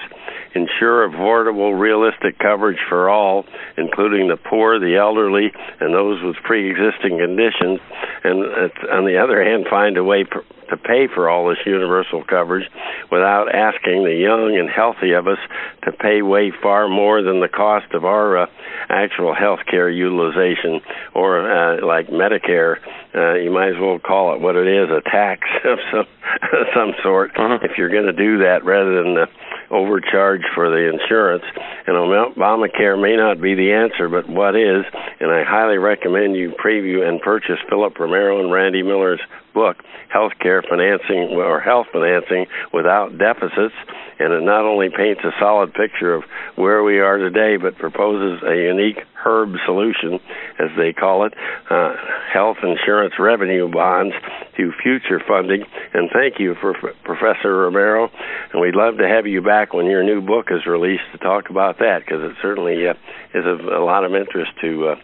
ensure 0.55 1.09
affordable, 1.09 1.77
realistic 1.77 2.37
coverage 2.39 2.79
for 2.89 3.09
all, 3.09 3.45
including 3.77 4.27
the 4.27 4.37
poor, 4.37 4.79
the 4.79 4.95
elderly, 4.97 5.51
and 5.79 5.93
those 5.93 6.21
with 6.23 6.35
pre 6.43 6.69
existing 6.69 7.19
conditions, 7.19 7.79
and 8.23 8.43
on 8.91 9.05
the 9.05 9.17
other 9.21 9.43
hand, 9.43 9.65
find 9.69 9.97
a 9.97 10.03
way 10.03 10.25
to 10.69 10.77
pay 10.77 11.07
for 11.07 11.29
all 11.29 11.49
this 11.49 11.59
universal 11.65 12.23
coverage 12.23 12.67
without 13.11 13.53
asking 13.53 14.03
the 14.03 14.15
young 14.15 14.57
and 14.57 14.69
healthy 14.69 15.11
of 15.11 15.27
us 15.27 15.37
to 15.83 15.91
pay 15.91 16.21
way 16.21 16.51
far 16.61 16.87
more 16.87 17.21
than 17.21 17.41
the 17.41 17.47
cost 17.47 17.93
of 17.93 18.05
our 18.05 18.37
uh, 18.37 18.45
actual 18.89 19.33
health 19.35 19.59
care 19.69 19.89
utilization 19.89 20.81
or 21.13 21.39
uh, 21.39 21.85
like 21.85 22.07
Medicare. 22.07 22.77
Uh, 23.13 23.35
you 23.35 23.51
might 23.51 23.69
as 23.69 23.79
well 23.79 23.99
call 23.99 24.33
it 24.33 24.41
what 24.41 24.55
it 24.55 24.67
is 24.67 24.89
a 24.89 25.01
tax 25.09 25.41
of 25.65 25.79
some 25.91 26.05
some 26.73 26.93
sort 27.03 27.31
uh-huh. 27.35 27.59
if 27.61 27.77
you're 27.77 27.89
going 27.89 28.05
to 28.05 28.13
do 28.13 28.39
that 28.39 28.63
rather 28.63 29.03
than 29.03 29.17
uh, 29.17 29.25
overcharge 29.73 30.43
for 30.53 30.69
the 30.69 30.89
insurance. 30.89 31.43
And 31.87 31.97
Obamacare 31.97 33.01
may 33.01 33.17
not 33.17 33.41
be 33.41 33.55
the 33.55 33.73
answer, 33.73 34.07
but 34.07 34.29
what 34.29 34.55
is? 34.55 34.85
And 35.19 35.31
I 35.31 35.43
highly 35.43 35.77
recommend 35.77 36.35
you 36.35 36.51
preview 36.51 37.07
and 37.07 37.19
purchase 37.19 37.57
Philip 37.69 37.97
Romero 37.99 38.39
and 38.39 38.51
Randy 38.51 38.83
Miller's 38.83 39.21
book, 39.53 39.77
Healthcare 40.13 40.61
Financing 40.67 41.35
or 41.37 41.59
Health 41.59 41.87
Financing 41.91 42.45
Without 42.73 43.17
Deficits. 43.17 43.75
And 44.19 44.31
it 44.31 44.43
not 44.43 44.63
only 44.63 44.89
paints 44.89 45.21
a 45.23 45.31
solid 45.39 45.73
picture 45.73 46.13
of 46.13 46.23
where 46.55 46.83
we 46.83 46.99
are 46.99 47.17
today, 47.17 47.57
but 47.57 47.77
proposes 47.77 48.43
a 48.43 48.55
unique 48.55 48.99
HIRB 49.23 49.55
solution, 49.65 50.19
as 50.59 50.69
they 50.77 50.93
call 50.93 51.25
it, 51.25 51.33
uh, 51.69 51.95
health 52.31 52.57
insurance 52.61 53.15
revenue 53.17 53.71
bonds 53.71 54.13
to 54.57 54.71
future 54.83 55.19
funding. 55.27 55.63
And 55.93 56.09
thank 56.13 56.39
you 56.39 56.55
for 56.61 56.73
Professor 57.03 57.57
Romero. 57.57 58.09
And 58.51 58.61
we'd 58.61 58.75
love 58.75 58.97
to 58.97 59.07
have 59.07 59.25
you 59.25 59.41
back 59.41 59.73
when 59.73 59.87
your 59.87 60.03
new 60.03 60.21
book 60.21 60.47
is 60.51 60.65
released 60.67 61.03
to 61.13 61.17
talk 61.17 61.49
about 61.49 61.79
that, 61.79 62.03
because 62.05 62.21
it 62.21 62.37
certainly 62.41 62.87
uh, 62.87 62.93
is 63.33 63.45
of 63.45 63.65
a 63.65 63.83
lot 63.83 64.05
of 64.05 64.13
interest 64.13 64.51
to, 64.61 64.89
uh, 64.89 64.95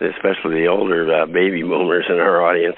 especially 0.00 0.60
the 0.60 0.68
older 0.68 1.22
uh, 1.22 1.26
baby 1.26 1.62
boomers 1.62 2.06
in 2.08 2.16
our 2.16 2.42
audience. 2.42 2.76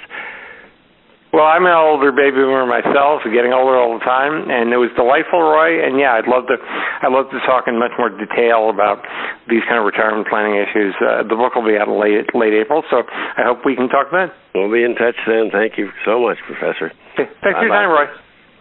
Well, 1.39 1.47
I'm 1.47 1.71
an 1.71 1.79
older 1.79 2.11
baby 2.11 2.43
boomer 2.43 2.67
myself, 2.67 3.23
getting 3.23 3.55
older 3.55 3.79
all 3.79 3.95
the 3.95 4.03
time, 4.03 4.51
and 4.51 4.75
it 4.75 4.81
was 4.83 4.91
delightful, 4.99 5.39
Roy. 5.39 5.87
And 5.87 5.95
yeah, 5.95 6.19
I'd 6.19 6.27
love 6.27 6.51
to, 6.51 6.59
I'd 6.59 7.15
love 7.15 7.31
to 7.31 7.39
talk 7.47 7.71
in 7.71 7.79
much 7.79 7.95
more 7.95 8.11
detail 8.11 8.75
about 8.75 9.07
these 9.47 9.63
kind 9.71 9.79
of 9.79 9.87
retirement 9.87 10.27
planning 10.27 10.59
issues. 10.59 10.99
Uh, 10.99 11.23
the 11.23 11.39
book 11.39 11.55
will 11.55 11.63
be 11.63 11.79
out 11.79 11.87
in 11.87 11.95
late 11.95 12.27
late 12.35 12.59
April, 12.59 12.83
so 12.91 13.07
I 13.07 13.47
hope 13.47 13.63
we 13.63 13.79
can 13.79 13.87
talk 13.87 14.11
then. 14.11 14.35
We'll 14.51 14.67
be 14.67 14.83
in 14.83 14.99
touch 14.99 15.15
then. 15.31 15.55
Thank 15.55 15.79
you 15.79 15.95
so 16.03 16.19
much, 16.19 16.43
Professor. 16.43 16.91
Okay. 17.15 17.31
Thanks 17.39 17.55
for 17.55 17.71
your 17.71 17.71
time, 17.71 17.87
Roy. 17.87 18.11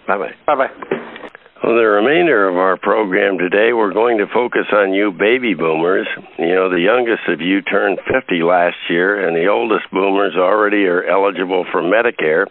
Bye 0.06 0.22
bye. 0.22 0.38
Bye 0.46 0.70
bye. 0.70 1.30
Well, 1.64 1.74
the 1.74 1.90
remainder 1.90 2.48
of 2.48 2.56
our 2.56 2.78
program 2.78 3.40
today, 3.40 3.74
we're 3.74 3.92
going 3.92 4.20
to 4.20 4.28
focus 4.32 4.70
on 4.72 4.94
you 4.94 5.12
baby 5.12 5.56
boomers. 5.56 6.06
You 6.38 6.54
know, 6.54 6.70
the 6.70 6.80
youngest 6.80 7.26
of 7.28 7.42
you 7.42 7.64
turned 7.64 7.98
50 8.06 8.44
last 8.44 8.78
year, 8.90 9.26
and 9.26 9.36
the 9.36 9.50
oldest 9.50 9.90
boomers 9.92 10.36
already 10.38 10.86
are 10.86 11.04
eligible 11.04 11.66
for 11.72 11.82
Medicare. 11.82 12.46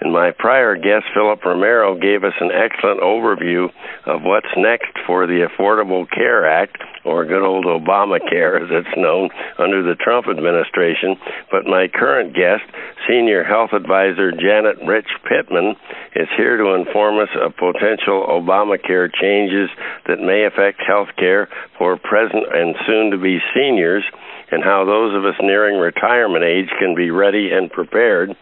And 0.00 0.12
my 0.12 0.30
prior 0.30 0.76
guest, 0.76 1.10
Philip 1.12 1.44
Romero, 1.44 1.98
gave 1.98 2.22
us 2.22 2.38
an 2.38 2.50
excellent 2.54 3.00
overview 3.00 3.66
of 4.06 4.22
what's 4.22 4.54
next 4.56 4.94
for 5.08 5.26
the 5.26 5.42
Affordable 5.50 6.08
Care 6.08 6.46
Act, 6.46 6.78
or 7.04 7.26
good 7.26 7.42
old 7.42 7.64
Obamacare 7.66 8.62
as 8.62 8.70
it's 8.70 8.96
known, 8.96 9.30
under 9.58 9.82
the 9.82 9.96
Trump 9.96 10.28
administration. 10.30 11.18
But 11.50 11.66
my 11.66 11.88
current 11.92 12.32
guest, 12.32 12.62
Senior 13.08 13.42
Health 13.42 13.72
Advisor 13.72 14.30
Janet 14.30 14.78
Rich 14.86 15.10
Pittman, 15.26 15.74
is 16.14 16.28
here 16.36 16.56
to 16.56 16.74
inform 16.78 17.18
us 17.18 17.30
of 17.34 17.56
potential 17.56 18.22
Obamacare 18.30 18.51
Obamacare 18.52 19.10
changes 19.12 19.70
that 20.06 20.20
may 20.20 20.44
affect 20.44 20.80
health 20.86 21.08
care 21.16 21.48
for 21.78 21.96
present 21.96 22.44
and 22.52 22.74
soon 22.86 23.10
to 23.10 23.18
be 23.18 23.38
seniors 23.54 24.04
and 24.52 24.62
how 24.62 24.84
those 24.84 25.16
of 25.16 25.24
us 25.24 25.34
nearing 25.40 25.80
retirement 25.80 26.44
age 26.44 26.68
can 26.78 26.94
be 26.94 27.10
ready 27.10 27.50
and 27.50 27.72
prepared. 27.72 28.36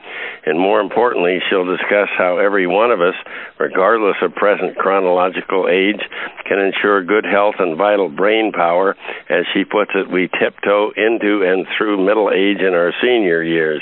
And 0.45 0.59
more 0.59 0.81
importantly, 0.81 1.39
she'll 1.49 1.65
discuss 1.65 2.11
how 2.19 2.39
every 2.39 2.67
one 2.67 2.91
of 2.91 3.01
us, 3.01 3.15
regardless 3.59 4.17
of 4.21 4.35
present 4.35 4.77
chronological 4.77 5.69
age, 5.71 6.03
can 6.49 6.59
ensure 6.59 7.05
good 7.05 7.25
health 7.25 7.55
and 7.61 7.79
vital 7.79 8.09
brain 8.09 8.51
power. 8.51 8.97
As 9.31 9.47
she 9.55 9.65
puts 9.65 9.93
it, 9.95 10.11
we 10.11 10.29
tiptoe 10.29 10.91
into 10.97 11.47
and 11.47 11.65
through 11.79 12.05
middle 12.05 12.31
age 12.35 12.59
in 12.59 12.75
our 12.75 12.93
senior 13.01 13.43
years. 13.43 13.81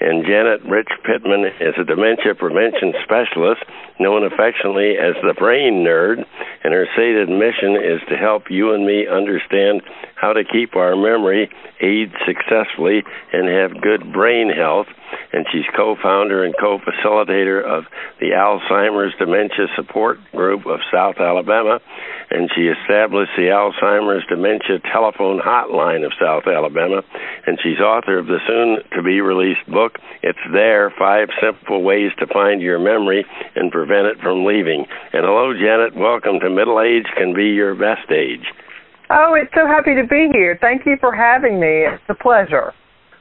And 0.00 0.24
Janet 0.24 0.64
Rich 0.64 0.88
Pittman 1.04 1.44
is 1.60 1.74
a 1.78 1.84
dementia 1.84 2.34
prevention 2.34 2.94
specialist 3.04 3.60
known 4.00 4.24
affectionately 4.24 4.96
as 4.96 5.14
the 5.22 5.34
Brain 5.36 5.84
Nerd, 5.84 6.24
and 6.64 6.72
her 6.72 6.86
stated 6.94 7.28
mission 7.28 7.76
is 7.76 8.00
to 8.08 8.16
help 8.16 8.44
you 8.50 8.72
and 8.72 8.86
me 8.86 9.06
understand 9.06 9.82
how 10.14 10.32
to 10.32 10.44
keep 10.44 10.76
our 10.76 10.96
memory 10.96 11.50
age 11.80 12.12
successfully 12.26 13.02
and 13.32 13.48
have 13.48 13.82
good 13.82 14.12
brain 14.12 14.50
health. 14.50 14.86
And 15.32 15.46
she's 15.52 15.66
co 15.76 15.96
founder 16.02 16.44
and 16.44 16.54
co 16.58 16.78
facilitator 16.78 17.62
of 17.62 17.84
the 18.20 18.30
Alzheimer's 18.34 19.14
Dementia 19.18 19.66
Support 19.76 20.18
Group 20.32 20.66
of 20.66 20.80
South 20.92 21.16
Alabama. 21.18 21.80
And 22.30 22.50
she 22.54 22.66
established 22.66 23.32
the 23.36 23.54
Alzheimer's 23.54 24.26
Dementia 24.28 24.80
Telephone 24.92 25.40
Hotline 25.40 26.04
of 26.04 26.12
South 26.20 26.46
Alabama. 26.46 27.02
And 27.46 27.58
she's 27.62 27.78
author 27.78 28.18
of 28.18 28.26
the 28.26 28.38
soon 28.46 28.78
to 28.96 29.02
be 29.02 29.20
released 29.20 29.66
book, 29.70 29.98
It's 30.22 30.38
There 30.52 30.92
Five 30.98 31.28
Simple 31.40 31.82
Ways 31.82 32.10
to 32.18 32.26
Find 32.26 32.60
Your 32.60 32.78
Memory 32.78 33.24
and 33.54 33.70
Prevent 33.70 34.06
It 34.06 34.18
from 34.20 34.44
Leaving. 34.44 34.86
And 35.12 35.24
hello, 35.24 35.52
Janet. 35.54 35.94
Welcome 35.94 36.40
to 36.40 36.50
Middle 36.50 36.80
Age 36.80 37.06
Can 37.16 37.32
Be 37.34 37.54
Your 37.54 37.74
Best 37.74 38.10
Age. 38.10 38.46
Oh, 39.10 39.34
it's 39.34 39.52
so 39.54 39.66
happy 39.66 39.94
to 39.94 40.06
be 40.06 40.28
here. 40.32 40.58
Thank 40.60 40.86
you 40.86 40.96
for 40.98 41.14
having 41.14 41.60
me. 41.60 41.86
It's 41.86 42.02
a 42.08 42.14
pleasure. 42.14 42.72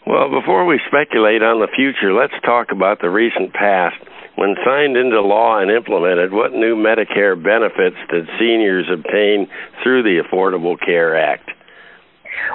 Well, 0.08 0.30
before 0.30 0.66
we 0.66 0.80
speculate 0.88 1.42
on 1.42 1.60
the 1.62 1.68
future, 1.76 2.14
let's 2.14 2.34
talk 2.44 2.72
about 2.72 3.02
the 3.02 3.10
recent 3.10 3.54
past. 3.54 3.98
When 4.36 4.56
signed 4.66 4.98
into 4.98 5.22
law 5.22 5.60
and 5.60 5.72
implemented, 5.72 6.34
what 6.34 6.52
new 6.52 6.76
Medicare 6.76 7.42
benefits 7.42 7.96
did 8.12 8.28
seniors 8.38 8.86
obtain 8.92 9.48
through 9.82 10.04
the 10.04 10.22
Affordable 10.22 10.78
Care 10.80 11.16
Act? 11.16 11.50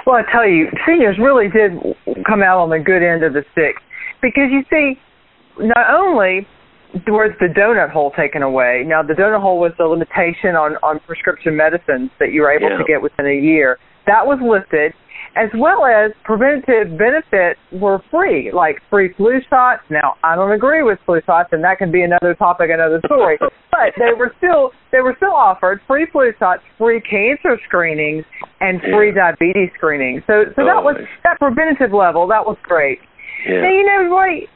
Well, 0.05 0.15
I 0.15 0.31
tell 0.31 0.47
you, 0.47 0.69
seniors 0.85 1.17
really 1.17 1.49
did 1.49 1.73
come 2.25 2.43
out 2.43 2.59
on 2.59 2.69
the 2.69 2.79
good 2.79 3.03
end 3.03 3.23
of 3.23 3.33
the 3.33 3.43
stick 3.51 3.75
because 4.21 4.51
you 4.51 4.63
see, 4.69 4.99
not 5.59 5.89
only 5.89 6.47
towards 7.05 7.35
the 7.39 7.47
donut 7.47 7.91
hole 7.91 8.11
taken 8.11 8.41
away. 8.41 8.83
Now, 8.85 9.01
the 9.03 9.13
donut 9.13 9.41
hole 9.41 9.59
was 9.59 9.71
the 9.77 9.85
limitation 9.85 10.55
on, 10.55 10.75
on 10.83 10.99
prescription 11.07 11.55
medicines 11.55 12.11
that 12.19 12.31
you 12.31 12.41
were 12.41 12.51
able 12.51 12.69
yeah. 12.69 12.77
to 12.77 12.83
get 12.83 13.01
within 13.01 13.25
a 13.25 13.39
year. 13.39 13.77
That 14.07 14.25
was 14.25 14.39
lifted, 14.41 14.93
as 15.37 15.49
well 15.55 15.85
as 15.85 16.11
preventative 16.25 16.97
benefits 16.97 17.59
were 17.71 18.01
free, 18.11 18.51
like 18.51 18.81
free 18.89 19.13
flu 19.15 19.39
shots. 19.49 19.83
Now, 19.89 20.15
I 20.23 20.35
don't 20.35 20.51
agree 20.51 20.83
with 20.83 20.99
flu 21.05 21.21
shots, 21.25 21.49
and 21.51 21.63
that 21.63 21.77
can 21.77 21.91
be 21.91 22.01
another 22.01 22.35
topic, 22.35 22.69
another 22.73 22.99
story. 23.05 23.37
but 23.71 23.93
they 23.97 24.11
were 24.17 24.33
still 24.37 24.71
they 24.91 24.99
were 24.99 25.13
still 25.17 25.33
offered 25.33 25.79
free 25.87 26.07
flu 26.11 26.33
shots, 26.39 26.61
free 26.77 26.99
cancer 27.01 27.61
screenings, 27.67 28.25
and 28.59 28.81
free 28.81 29.13
yeah. 29.15 29.31
diabetes 29.31 29.69
screenings. 29.77 30.23
So, 30.27 30.49
so 30.55 30.65
that 30.65 30.83
was 30.83 30.97
that 31.23 31.39
preventative 31.39 31.93
level. 31.93 32.27
That 32.27 32.45
was 32.45 32.57
great. 32.63 32.99
Yeah. 33.47 33.61
Now, 33.61 33.69
you 33.69 33.85
know, 33.85 34.15
Roy, 34.15 34.47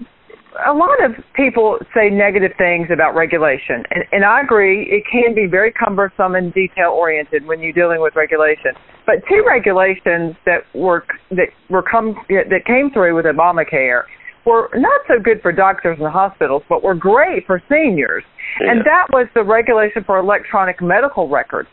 a 0.66 0.74
lot 0.74 1.04
of 1.04 1.12
people 1.36 1.78
say 1.94 2.10
negative 2.10 2.52
things 2.58 2.88
about 2.92 3.16
regulation, 3.16 3.84
and, 3.92 4.04
and 4.12 4.24
I 4.24 4.42
agree. 4.42 4.84
It 4.84 5.04
can 5.12 5.36
be 5.36 5.48
very 5.48 5.72
cumbersome 5.72 6.36
and 6.36 6.54
detail 6.54 6.92
oriented 6.92 7.46
when 7.46 7.60
you're 7.60 7.74
dealing 7.74 8.02
with 8.02 8.16
regulation. 8.16 8.72
But 9.06 9.16
two 9.30 9.44
regulations 9.46 10.36
that 10.46 10.64
were 10.74 11.06
that 11.32 11.50
were 11.70 11.84
come 11.84 12.16
that 12.30 12.66
came 12.66 12.90
through 12.92 13.16
with 13.16 13.26
Obamacare 13.26 14.04
were 14.46 14.70
not 14.76 15.02
so 15.08 15.16
good 15.22 15.42
for 15.42 15.52
doctors 15.52 15.98
and 16.00 16.12
hospitals, 16.12 16.64
but 16.70 16.84
were 16.84 16.96
great 16.96 17.46
for 17.46 17.62
seniors. 17.70 18.24
Yeah. 18.62 18.72
And 18.72 18.80
that 18.86 19.08
was 19.12 19.28
the 19.34 19.44
regulation 19.44 20.04
for 20.06 20.18
electronic 20.18 20.82
medical 20.82 21.28
records. 21.28 21.70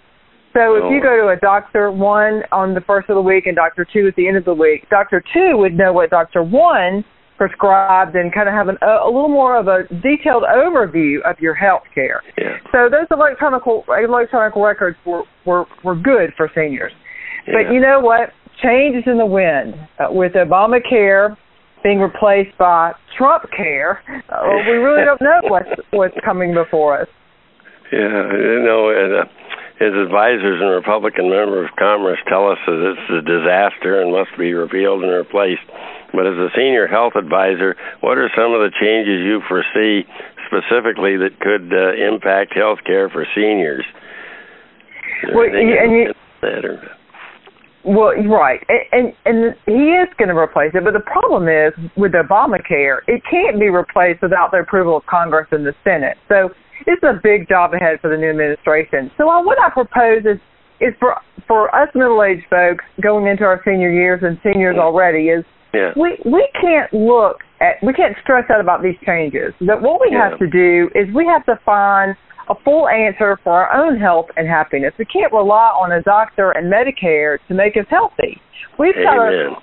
So 0.53 0.77
if 0.77 0.85
oh. 0.85 0.91
you 0.91 1.01
go 1.01 1.17
to 1.17 1.29
a 1.29 1.37
doctor 1.37 1.91
one 1.91 2.43
on 2.53 2.75
the 2.75 2.81
first 2.83 3.09
of 3.09 3.17
the 3.17 3.23
week 3.23 3.47
and 3.47 3.57
doctor 3.57 3.87
two 3.91 4.07
at 4.09 4.17
the 4.17 4.29
end 4.29 4.37
of 4.37 4.45
the 4.45 4.55
week, 4.55 4.89
doctor 4.91 5.23
two 5.33 5.57
would 5.57 5.75
know 5.75 5.93
what 5.93 6.11
doctor 6.11 6.43
one 6.43 7.05
prescribed 7.43 8.15
and 8.15 8.33
kind 8.33 8.49
of 8.49 8.55
have 8.55 8.69
an, 8.69 8.79
a, 8.83 9.03
a 9.03 9.11
little 9.11 9.29
more 9.29 9.59
of 9.59 9.67
a 9.67 9.83
detailed 10.01 10.45
overview 10.45 11.19
of 11.29 11.37
your 11.41 11.55
health 11.55 11.83
care. 11.93 12.23
Yeah. 12.39 12.59
So 12.71 12.89
those 12.89 13.07
electronic 13.11 13.63
electronic 13.67 14.55
records 14.55 14.97
were 15.05 15.25
were, 15.45 15.65
were 15.83 15.97
good 15.97 16.31
for 16.37 16.49
seniors. 16.55 16.93
Yeah. 17.49 17.55
But 17.55 17.75
you 17.75 17.81
know 17.81 17.99
what? 17.99 18.31
Change 18.63 18.95
is 18.95 19.03
in 19.07 19.19
the 19.19 19.27
wind 19.27 19.75
uh, 19.99 20.07
with 20.13 20.35
Obamacare 20.35 21.37
being 21.83 21.99
replaced 21.99 22.57
by 22.59 22.93
Trump 23.19 23.43
Care. 23.57 24.01
Uh, 24.31 24.63
we 24.69 24.77
really 24.77 25.05
don't 25.05 25.21
know 25.21 25.41
what's 25.49 25.71
what's 25.91 26.15
coming 26.25 26.55
before 26.55 27.03
us. 27.03 27.09
Yeah, 27.93 28.33
you 28.33 28.63
know, 28.65 28.89
and, 28.89 29.13
uh, 29.13 29.25
his 29.83 29.99
advisors 29.99 30.63
and 30.63 30.71
Republican 30.71 31.27
members 31.27 31.67
of 31.67 31.75
Congress 31.75 32.23
tell 32.31 32.47
us 32.47 32.59
that 32.67 32.79
it's 32.79 33.09
a 33.11 33.23
disaster 33.27 33.99
and 33.99 34.15
must 34.15 34.31
be 34.39 34.55
repealed 34.55 35.03
and 35.03 35.11
replaced. 35.11 35.67
But 36.15 36.31
as 36.31 36.39
a 36.39 36.55
senior 36.55 36.87
health 36.87 37.19
advisor, 37.19 37.75
what 37.99 38.15
are 38.19 38.31
some 38.39 38.55
of 38.55 38.63
the 38.63 38.71
changes 38.71 39.27
you 39.27 39.43
foresee 39.51 40.07
specifically 40.47 41.19
that 41.19 41.35
could 41.43 41.67
uh, 41.75 41.99
impact 41.99 42.55
health 42.55 42.79
care 42.87 43.11
for 43.11 43.27
seniors? 43.35 43.85
Well, 45.35 45.51
and 45.51 45.91
you, 45.91 46.15
well, 47.85 48.15
right, 48.31 48.63
and, 48.69 48.87
and 48.93 49.15
and 49.25 49.55
he 49.67 49.91
is 49.99 50.09
going 50.19 50.29
to 50.29 50.37
replace 50.37 50.71
it. 50.75 50.85
But 50.85 50.95
the 50.95 51.03
problem 51.03 51.49
is 51.49 51.73
with 51.97 52.13
Obamacare, 52.13 52.99
it 53.09 53.23
can't 53.29 53.59
be 53.59 53.71
replaced 53.71 54.23
without 54.23 54.51
the 54.53 54.59
approval 54.59 54.97
of 54.97 55.07
Congress 55.07 55.49
and 55.51 55.67
the 55.67 55.75
Senate. 55.83 56.17
So 56.29 56.51
it's 56.87 57.03
a 57.03 57.21
big 57.23 57.49
job 57.49 57.75
ahead 57.75 58.01
for 58.01 58.11
the 58.11 58.17
new 58.17 58.31
administration. 58.31 59.11
So 59.17 59.29
uh, 59.29 59.43
what 59.43 59.59
I 59.59 59.71
propose 59.71 60.25
is 60.25 60.41
is 60.81 60.95
for 60.99 61.15
for 61.47 61.75
us 61.75 61.89
middle 61.95 62.23
aged 62.23 62.45
folks 62.51 62.85
going 63.03 63.27
into 63.27 63.45
our 63.45 63.61
senior 63.65 63.91
years 63.91 64.21
and 64.23 64.39
seniors 64.43 64.77
already 64.79 65.29
is 65.29 65.45
yeah. 65.73 65.93
we 65.97 66.19
we 66.25 66.49
can't 66.61 66.93
look 66.93 67.39
at 67.61 67.79
we 67.83 67.93
can't 67.93 68.17
stress 68.23 68.45
out 68.51 68.61
about 68.61 68.83
these 68.83 68.99
changes. 69.07 69.55
That 69.61 69.81
what 69.81 70.01
we 70.01 70.11
yeah. 70.11 70.31
have 70.31 70.39
to 70.39 70.51
do 70.51 70.91
is 70.95 71.07
we 71.15 71.27
have 71.27 71.47
to 71.47 71.59
find 71.65 72.17
a 72.51 72.55
full 72.65 72.89
answer 72.89 73.39
for 73.45 73.53
our 73.53 73.71
own 73.73 73.99
health 73.99 74.27
and 74.37 74.49
happiness. 74.49 74.93
We 74.99 75.07
can't 75.07 75.33
rely 75.33 75.71
on 75.79 75.93
a 75.93 76.03
doctor 76.03 76.51
and 76.51 76.73
Medicare 76.73 77.39
to 77.49 77.55
make 77.55 77.77
us 77.77 77.87
healthy. 77.89 78.41
We've 78.79 78.95
got 78.95 79.15
to 79.15 79.55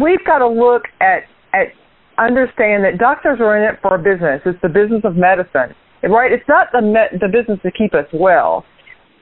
we've 0.00 0.24
got 0.24 0.38
to 0.38 0.48
look 0.48 0.82
at 1.00 1.24
at 1.54 1.72
understand 2.18 2.84
that 2.84 2.98
doctors 2.98 3.38
are 3.40 3.56
in 3.56 3.62
it 3.62 3.80
for 3.80 3.94
a 3.94 3.98
business. 3.98 4.42
It's 4.44 4.60
the 4.60 4.68
business 4.68 5.02
of 5.04 5.16
medicine, 5.16 5.74
right? 6.02 6.32
It's 6.32 6.48
not 6.48 6.68
the 6.72 6.82
me- 6.82 7.18
the 7.18 7.28
business 7.28 7.58
to 7.62 7.70
keep 7.70 7.94
us 7.94 8.06
well. 8.12 8.64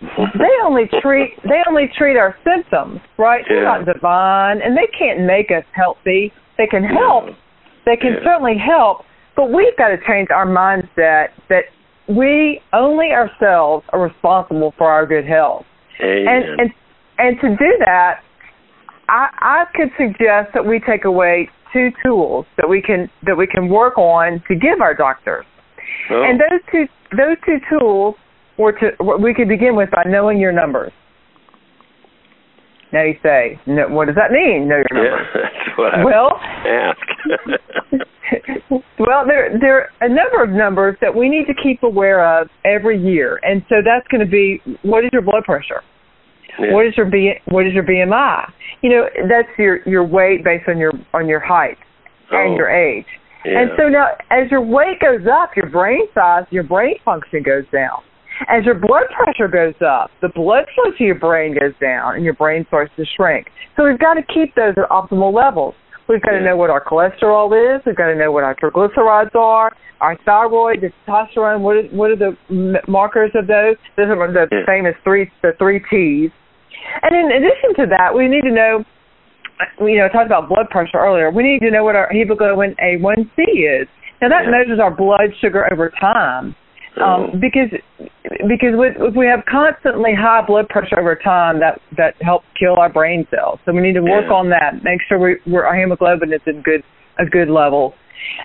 they 0.01 0.55
only 0.65 0.85
treat 1.01 1.37
they 1.45 1.63
only 1.69 1.91
treat 1.97 2.17
our 2.17 2.37
symptoms, 2.45 3.01
right? 3.19 3.45
Yeah. 3.49 3.57
They're 3.57 3.65
not 3.65 3.87
divine, 3.87 4.61
and 4.63 4.77
they 4.77 4.89
can't 4.99 5.27
make 5.27 5.51
us 5.51 5.65
healthy. 5.73 6.33
They 6.59 6.67
can 6.67 6.85
help. 6.85 7.27
They 7.85 7.97
can 7.97 8.15
yeah. 8.15 8.25
certainly 8.25 8.57
help, 8.59 9.05
but 9.37 9.53
we've 9.53 9.77
got 9.77 9.89
to 9.89 9.97
change 10.07 10.29
our 10.31 10.47
mindset 10.47 11.29
that 11.49 11.65
we 12.09 12.61
only 12.73 13.11
ourselves 13.11 13.85
are 13.91 14.01
responsible 14.01 14.75
for 14.77 14.91
our 14.91 15.07
good 15.07 15.27
health. 15.27 15.65
Amen. 16.03 16.27
And 16.29 16.61
and 16.61 16.71
and 17.19 17.41
to 17.41 17.49
do 17.57 17.77
that, 17.81 18.21
I 19.09 19.29
I 19.39 19.65
could 19.75 19.91
suggest 19.97 20.53
that 20.55 20.65
we 20.65 20.81
take 20.81 21.05
away 21.05 21.49
two 21.73 21.91
tools 22.05 22.47
that 22.57 22.69
we 22.69 22.83
can 22.83 23.11
that 23.25 23.37
we 23.37 23.47
can 23.47 23.69
work 23.69 23.99
on 23.99 24.43
to 24.49 24.55
give 24.55 24.81
our 24.81 24.95
doctors. 24.95 25.45
Oh. 26.11 26.23
And 26.23 26.41
those 26.41 26.61
two 26.71 26.87
those 27.17 27.37
two 27.45 27.59
tools 27.71 28.15
were 28.59 28.73
to 28.73 28.91
we 29.21 29.35
could 29.35 29.49
begin 29.49 29.77
with 29.77 29.91
by 29.91 30.05
knowing 30.07 30.39
your 30.39 30.53
numbers. 30.53 30.93
Now 32.93 33.03
you 33.03 33.15
say, 33.23 33.61
no, 33.67 33.89
what 33.89 34.07
does 34.07 34.15
that 34.15 34.31
mean? 34.31 34.69
Know 34.69 34.77
your 34.77 34.95
numbers. 34.95 35.27
Yeah, 35.35 35.41
that's 35.43 35.79
what 35.79 35.95
I 35.95 36.05
well, 36.05 36.31
ask. 36.41 36.99
well, 38.99 39.27
there 39.27 39.59
there 39.59 39.79
are 39.79 39.91
a 40.01 40.09
number 40.09 40.43
of 40.43 40.51
numbers 40.51 40.97
that 41.01 41.15
we 41.15 41.29
need 41.29 41.47
to 41.47 41.55
keep 41.63 41.83
aware 41.83 42.41
of 42.41 42.49
every 42.65 42.99
year, 43.01 43.41
and 43.43 43.63
so 43.69 43.77
that's 43.85 44.07
going 44.09 44.25
to 44.25 44.31
be 44.31 44.61
what 44.83 45.05
is 45.05 45.11
your 45.13 45.23
blood 45.23 45.45
pressure? 45.45 45.83
Yeah. 46.59 46.73
What 46.73 46.87
is 46.87 46.95
your 46.97 47.07
B, 47.07 47.33
what 47.47 47.67
is 47.67 47.75
your 47.75 47.85
BMI? 47.85 48.51
You 48.83 48.91
know, 48.91 49.05
that's 49.29 49.49
your 49.59 49.87
your 49.87 50.05
weight 50.07 50.45
based 50.45 50.69
on 50.69 50.79
your 50.79 50.93
on 51.13 51.29
your 51.29 51.41
height 51.41 51.79
oh. 52.33 52.37
and 52.37 52.57
your 52.57 52.71
age. 52.71 53.07
Yeah. 53.47 53.61
And 53.61 53.71
so 53.79 53.89
now, 53.89 54.09
as 54.31 54.51
your 54.51 54.61
weight 54.61 54.99
goes 55.01 55.27
up, 55.31 55.51
your 55.55 55.71
brain 55.71 56.07
size, 56.15 56.45
your 56.51 56.65
brain 56.65 56.97
function 57.05 57.43
goes 57.43 57.65
down. 57.73 58.03
As 58.49 58.65
your 58.65 58.75
blood 58.75 59.07
pressure 59.17 59.49
goes 59.49 59.81
up, 59.81 60.11
the 60.21 60.29
blood 60.35 60.65
flow 60.75 60.93
to 60.99 61.05
your 61.05 61.19
brain 61.19 61.55
goes 61.55 61.73
down, 61.81 62.17
and 62.17 62.25
your 62.25 62.35
brain 62.35 62.65
starts 62.69 62.93
to 62.97 63.05
shrink. 63.17 63.47
So 63.77 63.85
we've 63.85 63.99
got 63.99 64.15
to 64.15 64.23
keep 64.23 64.55
those 64.57 64.75
at 64.77 64.89
optimal 64.91 65.33
levels. 65.33 65.75
We've 66.09 66.23
got 66.23 66.33
to 66.33 66.45
know 66.45 66.57
what 66.57 66.71
our 66.71 66.85
cholesterol 66.85 67.51
is. 67.51 67.83
We've 67.87 67.97
got 67.97 68.09
to 68.09 68.15
know 68.15 68.31
what 68.31 68.45
our 68.45 68.55
triglycerides 68.55 69.35
are. 69.35 69.73
Our 70.01 70.19
thyroid, 70.25 70.83
the 70.83 70.91
testosterone. 71.07 71.61
What 71.61 71.77
are, 71.77 71.89
what 71.97 72.11
are 72.11 72.17
the 72.17 72.37
markers 72.87 73.31
of 73.35 73.47
those? 73.47 73.77
Those 73.97 74.07
are 74.11 74.33
the 74.33 74.47
yeah. 74.53 74.67
famous 74.67 74.95
three 75.03 75.31
the 75.43 75.53
three 75.59 75.81
T's. 75.91 76.31
And 77.03 77.17
in 77.17 77.37
addition 77.37 77.75
to 77.83 77.87
that, 77.91 78.15
we 78.15 78.29
need 78.29 78.43
to 78.43 78.53
know, 78.53 78.85
you 79.81 79.97
know, 79.97 80.09
talked 80.09 80.27
about 80.27 80.49
blood 80.49 80.69
pressure 80.71 80.99
earlier. 80.99 81.31
We 81.31 81.43
need 81.43 81.61
to 81.61 81.71
know 81.71 81.85
what 81.85 81.97
our 81.97 82.09
hemoglobin 82.11 82.77
A1C 82.83 83.83
is. 83.83 83.89
Now 84.21 84.29
that 84.29 84.45
yeah. 84.45 84.51
measures 84.51 84.81
our 84.81 84.95
blood 84.95 85.33
sugar 85.41 85.67
over 85.73 85.93
time. 86.01 86.55
Um, 86.97 87.29
oh. 87.29 87.39
because 87.39 87.69
because 88.49 88.73
if 88.73 89.15
we 89.15 89.27
have 89.27 89.45
constantly 89.45 90.13
high 90.17 90.41
blood 90.47 90.69
pressure 90.69 90.99
over 90.99 91.15
time, 91.15 91.61
that 91.61 91.81
that 91.97 92.15
helps 92.21 92.47
kill 92.59 92.77
our 92.77 92.89
brain 92.89 93.27
cells. 93.31 93.61
So 93.67 93.73
we 93.73 93.83
need 93.83 93.95
to 93.95 94.03
work 94.03 94.25
yeah. 94.29 94.35
on 94.35 94.49
that. 94.51 94.83
Make 94.83 95.01
sure 95.07 95.19
we, 95.19 95.37
we're, 95.47 95.65
our 95.65 95.77
hemoglobin 95.77 96.33
is 96.33 96.41
in 96.47 96.63
good 96.63 96.83
a 97.19 97.27
good 97.27 97.49
level. 97.49 97.95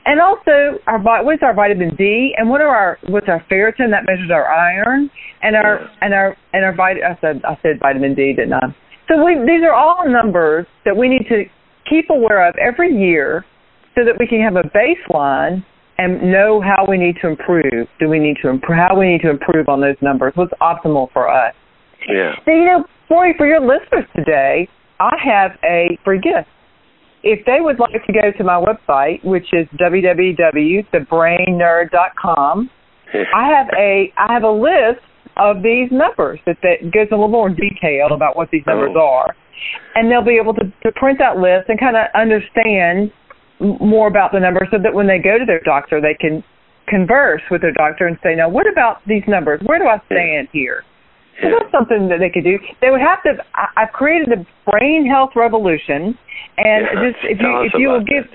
And 0.05 0.19
also, 0.19 0.83
our 0.87 0.99
what's 1.23 1.43
our 1.43 1.53
vitamin 1.53 1.95
D, 1.95 2.33
and 2.37 2.49
what 2.49 2.59
are 2.61 2.75
our 2.75 2.97
what's 3.07 3.27
our 3.29 3.43
ferritin 3.49 3.91
that 3.91 4.03
measures 4.05 4.29
our 4.31 4.47
iron, 4.51 5.09
and 5.41 5.55
our 5.55 5.81
yeah. 5.81 5.87
and 6.01 6.13
our 6.13 6.37
and 6.53 6.65
our 6.65 6.73
vit. 6.73 7.03
I 7.03 7.17
said 7.21 7.41
I 7.45 7.57
said 7.61 7.79
vitamin 7.79 8.15
D, 8.15 8.33
didn't 8.35 8.53
I? 8.53 8.75
So 9.11 9.23
we 9.23 9.35
these 9.35 9.63
are 9.63 9.73
all 9.73 10.07
numbers 10.07 10.65
that 10.85 10.95
we 10.95 11.09
need 11.09 11.27
to 11.27 11.43
keep 11.89 12.09
aware 12.09 12.47
of 12.47 12.55
every 12.55 12.95
year, 12.95 13.43
so 13.95 14.05
that 14.05 14.15
we 14.17 14.25
can 14.25 14.39
have 14.39 14.55
a 14.55 14.63
baseline 14.71 15.65
and 15.97 16.31
know 16.31 16.61
how 16.61 16.85
we 16.87 16.97
need 16.97 17.17
to 17.21 17.27
improve. 17.27 17.89
Do 17.99 18.07
we 18.07 18.19
need 18.19 18.37
to 18.41 18.47
improve? 18.47 18.77
How 18.77 18.97
we 18.97 19.11
need 19.11 19.21
to 19.21 19.29
improve 19.29 19.67
on 19.67 19.81
those 19.81 19.97
numbers? 20.01 20.31
What's 20.35 20.53
optimal 20.61 21.11
for 21.11 21.29
us? 21.29 21.53
Yeah. 22.07 22.35
So 22.45 22.51
you 22.51 22.65
know, 22.65 22.85
for 23.09 23.27
for 23.37 23.45
your 23.45 23.59
listeners 23.59 24.05
today, 24.15 24.69
I 25.01 25.17
have 25.21 25.51
a 25.63 25.99
free 26.05 26.21
gift 26.21 26.47
if 27.23 27.45
they 27.45 27.57
would 27.59 27.79
like 27.79 28.03
to 28.05 28.13
go 28.13 28.31
to 28.35 28.43
my 28.43 28.59
website, 28.59 29.23
which 29.23 29.53
is 29.53 29.67
www.thebrainnerd.com, 29.79 32.69
I 33.13 33.47
have 33.47 33.67
a 33.77 34.11
I 34.17 34.33
have 34.33 34.43
a 34.43 34.51
list 34.51 35.05
of 35.37 35.63
these 35.63 35.89
numbers 35.91 36.39
that, 36.45 36.57
that 36.61 36.91
goes 36.91 37.07
a 37.11 37.15
little 37.15 37.27
more 37.31 37.49
detail 37.49 38.13
about 38.13 38.35
what 38.35 38.49
these 38.51 38.63
numbers 38.67 38.91
oh. 38.95 39.01
are, 39.01 39.35
and 39.95 40.11
they'll 40.11 40.25
be 40.25 40.39
able 40.41 40.53
to, 40.53 40.65
to 40.83 40.91
print 40.95 41.19
that 41.19 41.37
list 41.37 41.69
and 41.69 41.79
kind 41.79 41.95
of 41.95 42.07
understand 42.15 43.11
more 43.59 44.07
about 44.07 44.31
the 44.31 44.39
numbers, 44.39 44.67
so 44.71 44.77
that 44.81 44.93
when 44.93 45.05
they 45.07 45.19
go 45.19 45.37
to 45.37 45.45
their 45.45 45.61
doctor, 45.61 46.01
they 46.01 46.17
can 46.19 46.43
converse 46.87 47.41
with 47.51 47.61
their 47.61 47.73
doctor 47.73 48.07
and 48.07 48.17
say, 48.23 48.33
"Now, 48.35 48.49
what 48.49 48.65
about 48.65 49.05
these 49.05 49.23
numbers? 49.27 49.61
Where 49.65 49.77
do 49.77 49.85
I 49.85 50.01
stand 50.07 50.49
here?" 50.51 50.83
So 51.41 51.49
that's 51.49 51.71
something 51.71 52.09
that 52.09 52.19
they 52.19 52.29
could 52.29 52.43
do. 52.43 52.57
They 52.81 52.89
would 52.89 53.01
have 53.01 53.21
to. 53.23 53.37
I, 53.53 53.85
I've 53.85 53.93
created 53.93 54.29
a 54.33 54.45
brain 54.69 55.05
health 55.05 55.31
revolution 55.35 56.17
and 56.57 56.85
yeah, 56.85 57.09
just 57.09 57.19
if 57.23 57.39
you 57.39 57.51
if 57.65 57.73
you 57.77 57.87
will 57.89 58.03
give, 58.03 58.27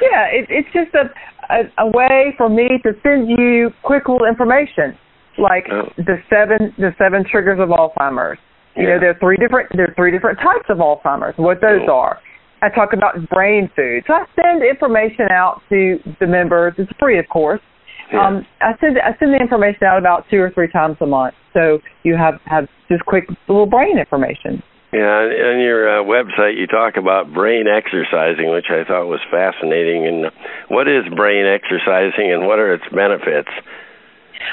yeah, 0.00 0.30
it, 0.30 0.46
it's 0.48 0.68
just 0.72 0.94
a, 0.94 1.10
a 1.52 1.84
a 1.84 1.86
way 1.90 2.34
for 2.36 2.48
me 2.48 2.68
to 2.84 2.92
send 3.02 3.28
you 3.28 3.70
quick 3.82 4.08
little 4.08 4.26
information 4.26 4.96
like 5.38 5.66
oh. 5.70 5.88
the 5.96 6.18
seven 6.28 6.74
the 6.78 6.90
seven 6.98 7.24
triggers 7.24 7.58
of 7.60 7.68
Alzheimer's. 7.68 8.38
You 8.76 8.84
yeah. 8.84 8.94
know, 8.94 9.00
there 9.00 9.10
are 9.10 9.18
three 9.18 9.36
different 9.36 9.70
there 9.74 9.90
are 9.90 9.94
three 9.94 10.10
different 10.10 10.38
types 10.38 10.66
of 10.68 10.78
Alzheimer's. 10.78 11.34
What 11.36 11.60
those 11.60 11.82
cool. 11.86 11.94
are. 11.94 12.18
I 12.60 12.68
talk 12.70 12.92
about 12.92 13.14
brain 13.30 13.70
food. 13.76 14.02
So 14.06 14.14
I 14.14 14.24
send 14.34 14.62
information 14.62 15.30
out 15.30 15.62
to 15.68 15.98
the 16.18 16.26
members. 16.26 16.74
It's 16.76 16.90
free, 16.98 17.18
of 17.18 17.28
course. 17.28 17.60
Yeah. 18.12 18.26
Um, 18.26 18.46
I 18.60 18.72
send 18.80 18.98
I 18.98 19.16
send 19.18 19.34
the 19.34 19.38
information 19.40 19.84
out 19.84 19.98
about 19.98 20.24
two 20.30 20.38
or 20.38 20.50
three 20.50 20.70
times 20.70 20.96
a 21.00 21.06
month. 21.06 21.34
So 21.52 21.78
you 22.02 22.16
have 22.16 22.40
have 22.46 22.66
just 22.88 23.04
quick 23.04 23.24
little 23.48 23.66
brain 23.66 23.98
information. 23.98 24.62
Yeah, 24.92 25.28
on 25.28 25.60
your 25.60 25.84
uh, 25.84 26.04
website 26.04 26.56
you 26.56 26.66
talk 26.66 26.96
about 26.96 27.34
brain 27.34 27.66
exercising, 27.68 28.50
which 28.50 28.72
I 28.72 28.88
thought 28.88 29.04
was 29.04 29.20
fascinating. 29.30 30.06
And 30.08 30.32
what 30.68 30.88
is 30.88 31.04
brain 31.14 31.44
exercising, 31.44 32.32
and 32.32 32.46
what 32.46 32.58
are 32.58 32.72
its 32.72 32.88
benefits? 32.88 33.52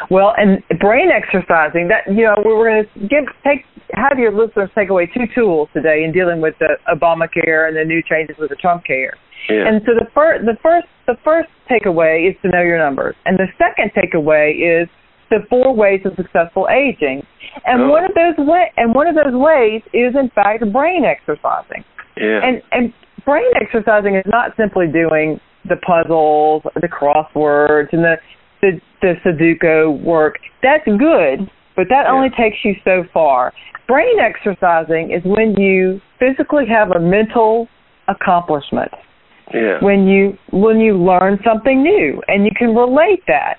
Well, 0.10 0.34
and 0.38 0.64
brain 0.80 1.10
exercising 1.12 1.90
that 1.90 2.08
you 2.08 2.24
know 2.24 2.36
we 2.44 2.54
were 2.54 2.70
going 2.70 2.84
to 2.86 3.00
give 3.08 3.26
take 3.44 3.66
have 3.94 4.18
your 4.18 4.32
listeners 4.32 4.70
take 4.76 4.90
away 4.90 5.06
two 5.06 5.26
tools 5.34 5.70
today 5.74 6.04
in 6.04 6.12
dealing 6.12 6.42
with 6.42 6.56
the 6.60 6.78
Obamacare 6.90 7.68
and 7.68 7.78
the 7.78 7.86
new 7.86 8.02
changes 8.02 8.36
with 8.40 8.50
the 8.50 8.56
Trump 8.56 8.84
care. 8.84 9.14
Yeah. 9.50 9.68
And 9.68 9.82
so 9.86 9.94
the 9.94 10.10
first 10.14 10.46
the 10.46 10.58
first 10.62 10.88
the 11.08 11.16
first 11.24 11.50
takeaway 11.70 12.30
is 12.30 12.36
to 12.42 12.50
know 12.50 12.62
your 12.62 12.80
numbers, 12.80 13.16
and 13.26 13.38
the 13.38 13.48
second 13.58 13.92
takeaway 13.94 14.54
is 14.58 14.90
the 15.30 15.40
four 15.50 15.76
ways 15.76 16.02
of 16.06 16.14
successful 16.16 16.68
aging. 16.70 17.26
And 17.66 17.84
oh. 17.84 17.90
one 17.90 18.06
of 18.06 18.12
those 18.14 18.38
way 18.38 18.72
and 18.78 18.94
one 18.94 19.08
of 19.08 19.16
those 19.16 19.34
ways 19.34 19.82
is 19.94 20.16
in 20.16 20.30
fact 20.34 20.64
brain 20.72 21.04
exercising. 21.06 21.84
Yeah. 22.18 22.42
And 22.44 22.62
and 22.72 22.94
brain 23.24 23.52
exercising 23.62 24.16
is 24.16 24.26
not 24.26 24.52
simply 24.58 24.88
doing 24.88 25.40
the 25.68 25.78
puzzles, 25.78 26.64
the 26.76 26.88
crosswords, 26.88 27.90
and 27.92 28.04
the 28.04 28.18
the, 28.66 28.82
the 29.02 29.14
Sudoku 29.24 30.02
work. 30.04 30.36
That's 30.62 30.86
good, 30.86 31.50
but 31.76 31.88
that 31.90 32.06
yeah. 32.06 32.12
only 32.12 32.30
takes 32.30 32.58
you 32.64 32.74
so 32.84 33.04
far. 33.14 33.54
Brain 33.88 34.18
exercising 34.20 35.12
is 35.12 35.22
when 35.26 35.54
you 35.58 36.02
physically 36.20 36.66
have 36.68 36.92
a 36.92 37.00
mental 37.00 37.68
accomplishment. 38.08 38.92
Yeah. 39.54 39.78
When 39.82 40.08
you 40.08 40.34
when 40.52 40.80
you 40.80 40.98
learn 40.98 41.38
something 41.46 41.84
new 41.84 42.20
and 42.28 42.46
you 42.46 42.52
can 42.58 42.74
relate 42.74 43.22
that. 43.28 43.58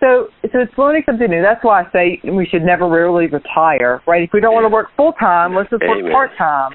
So, 0.00 0.26
so 0.50 0.58
it's 0.58 0.76
learning 0.76 1.04
something 1.06 1.30
new. 1.30 1.42
That's 1.42 1.62
why 1.62 1.82
I 1.82 1.92
say 1.92 2.20
we 2.28 2.44
should 2.44 2.62
never 2.62 2.88
really 2.88 3.28
retire, 3.28 4.02
right? 4.04 4.22
If 4.24 4.30
we 4.34 4.40
don't 4.40 4.52
want 4.52 4.64
to 4.64 4.68
work 4.68 4.88
full 4.96 5.12
time, 5.12 5.54
let's 5.54 5.70
just 5.70 5.80
Amen. 5.84 6.10
work 6.10 6.12
part 6.12 6.30
time. 6.36 6.72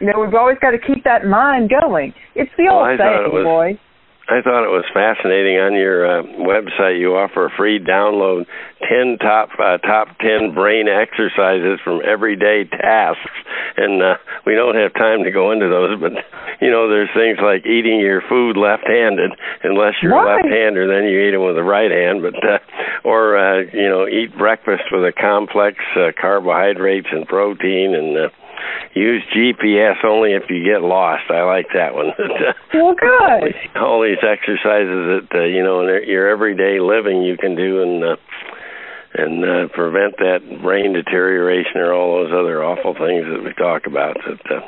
You 0.00 0.06
know, 0.06 0.20
we've 0.24 0.32
always 0.32 0.56
got 0.62 0.70
to 0.70 0.78
keep 0.78 1.04
that 1.04 1.26
mind 1.26 1.68
going. 1.68 2.14
It's 2.34 2.50
the 2.56 2.72
old 2.72 2.96
saying, 2.96 3.28
was, 3.28 3.44
boy. 3.44 3.80
I 4.28 4.40
thought 4.40 4.62
it 4.62 4.70
was 4.70 4.86
fascinating. 4.94 5.58
On 5.58 5.74
your 5.74 6.06
uh, 6.06 6.22
website, 6.46 6.98
you 6.98 7.18
offer 7.18 7.46
a 7.46 7.56
free 7.56 7.82
download 7.82 8.46
ten 8.80 9.18
top 9.18 9.50
uh, 9.58 9.78
top 9.78 10.16
ten 10.18 10.54
brain 10.54 10.86
exercises 10.86 11.80
from 11.82 12.00
everyday 12.06 12.64
tasks, 12.64 13.36
and 13.76 14.00
uh, 14.00 14.14
we 14.46 14.54
don't 14.54 14.76
have 14.76 14.94
time 14.94 15.24
to 15.24 15.30
go 15.30 15.50
into 15.50 15.68
those. 15.68 15.98
But 15.98 16.12
you 16.62 16.70
know, 16.70 16.88
there's 16.88 17.10
things 17.14 17.38
like 17.42 17.66
eating 17.66 17.98
your 17.98 18.22
food 18.28 18.56
left-handed, 18.56 19.32
unless 19.64 19.94
you're 20.00 20.14
a 20.14 20.24
left-hander, 20.24 20.86
then 20.86 21.10
you 21.10 21.18
eat 21.26 21.34
it 21.34 21.42
with 21.42 21.56
the 21.56 21.66
right 21.66 21.90
hand. 21.90 22.22
But 22.22 22.38
uh, 22.46 22.58
or 23.02 23.36
uh, 23.36 23.66
you 23.74 23.88
know, 23.90 24.06
eat 24.06 24.38
breakfast 24.38 24.84
with 24.92 25.02
a 25.02 25.12
complex 25.12 25.78
uh, 25.98 26.14
carbohydrates 26.14 27.08
and 27.10 27.26
protein, 27.26 27.94
and 27.98 28.16
uh, 28.16 28.28
use 28.94 29.22
GPS 29.34 30.04
only 30.04 30.32
if 30.32 30.44
you 30.50 30.64
get 30.64 30.82
lost. 30.82 31.30
I 31.30 31.42
like 31.42 31.66
that 31.74 31.94
one. 31.94 32.12
well, 32.74 32.94
good. 32.94 33.54
All 33.76 34.02
these 34.02 34.22
exercises 34.22 35.22
that 35.22 35.28
uh, 35.34 35.44
you 35.44 35.62
know 35.62 35.80
in 35.80 36.08
your 36.08 36.28
everyday 36.28 36.80
living 36.80 37.22
you 37.22 37.36
can 37.36 37.56
do, 37.56 37.82
and 37.82 38.04
uh, 38.04 38.16
and 39.14 39.44
uh, 39.44 39.68
prevent 39.74 40.16
that 40.18 40.40
brain 40.62 40.92
deterioration 40.92 41.76
or 41.76 41.92
all 41.92 42.22
those 42.22 42.32
other 42.32 42.62
awful 42.64 42.94
things 42.94 43.26
that 43.28 43.42
we 43.44 43.52
talk 43.54 43.86
about. 43.86 44.16
That, 44.26 44.56
uh, 44.56 44.60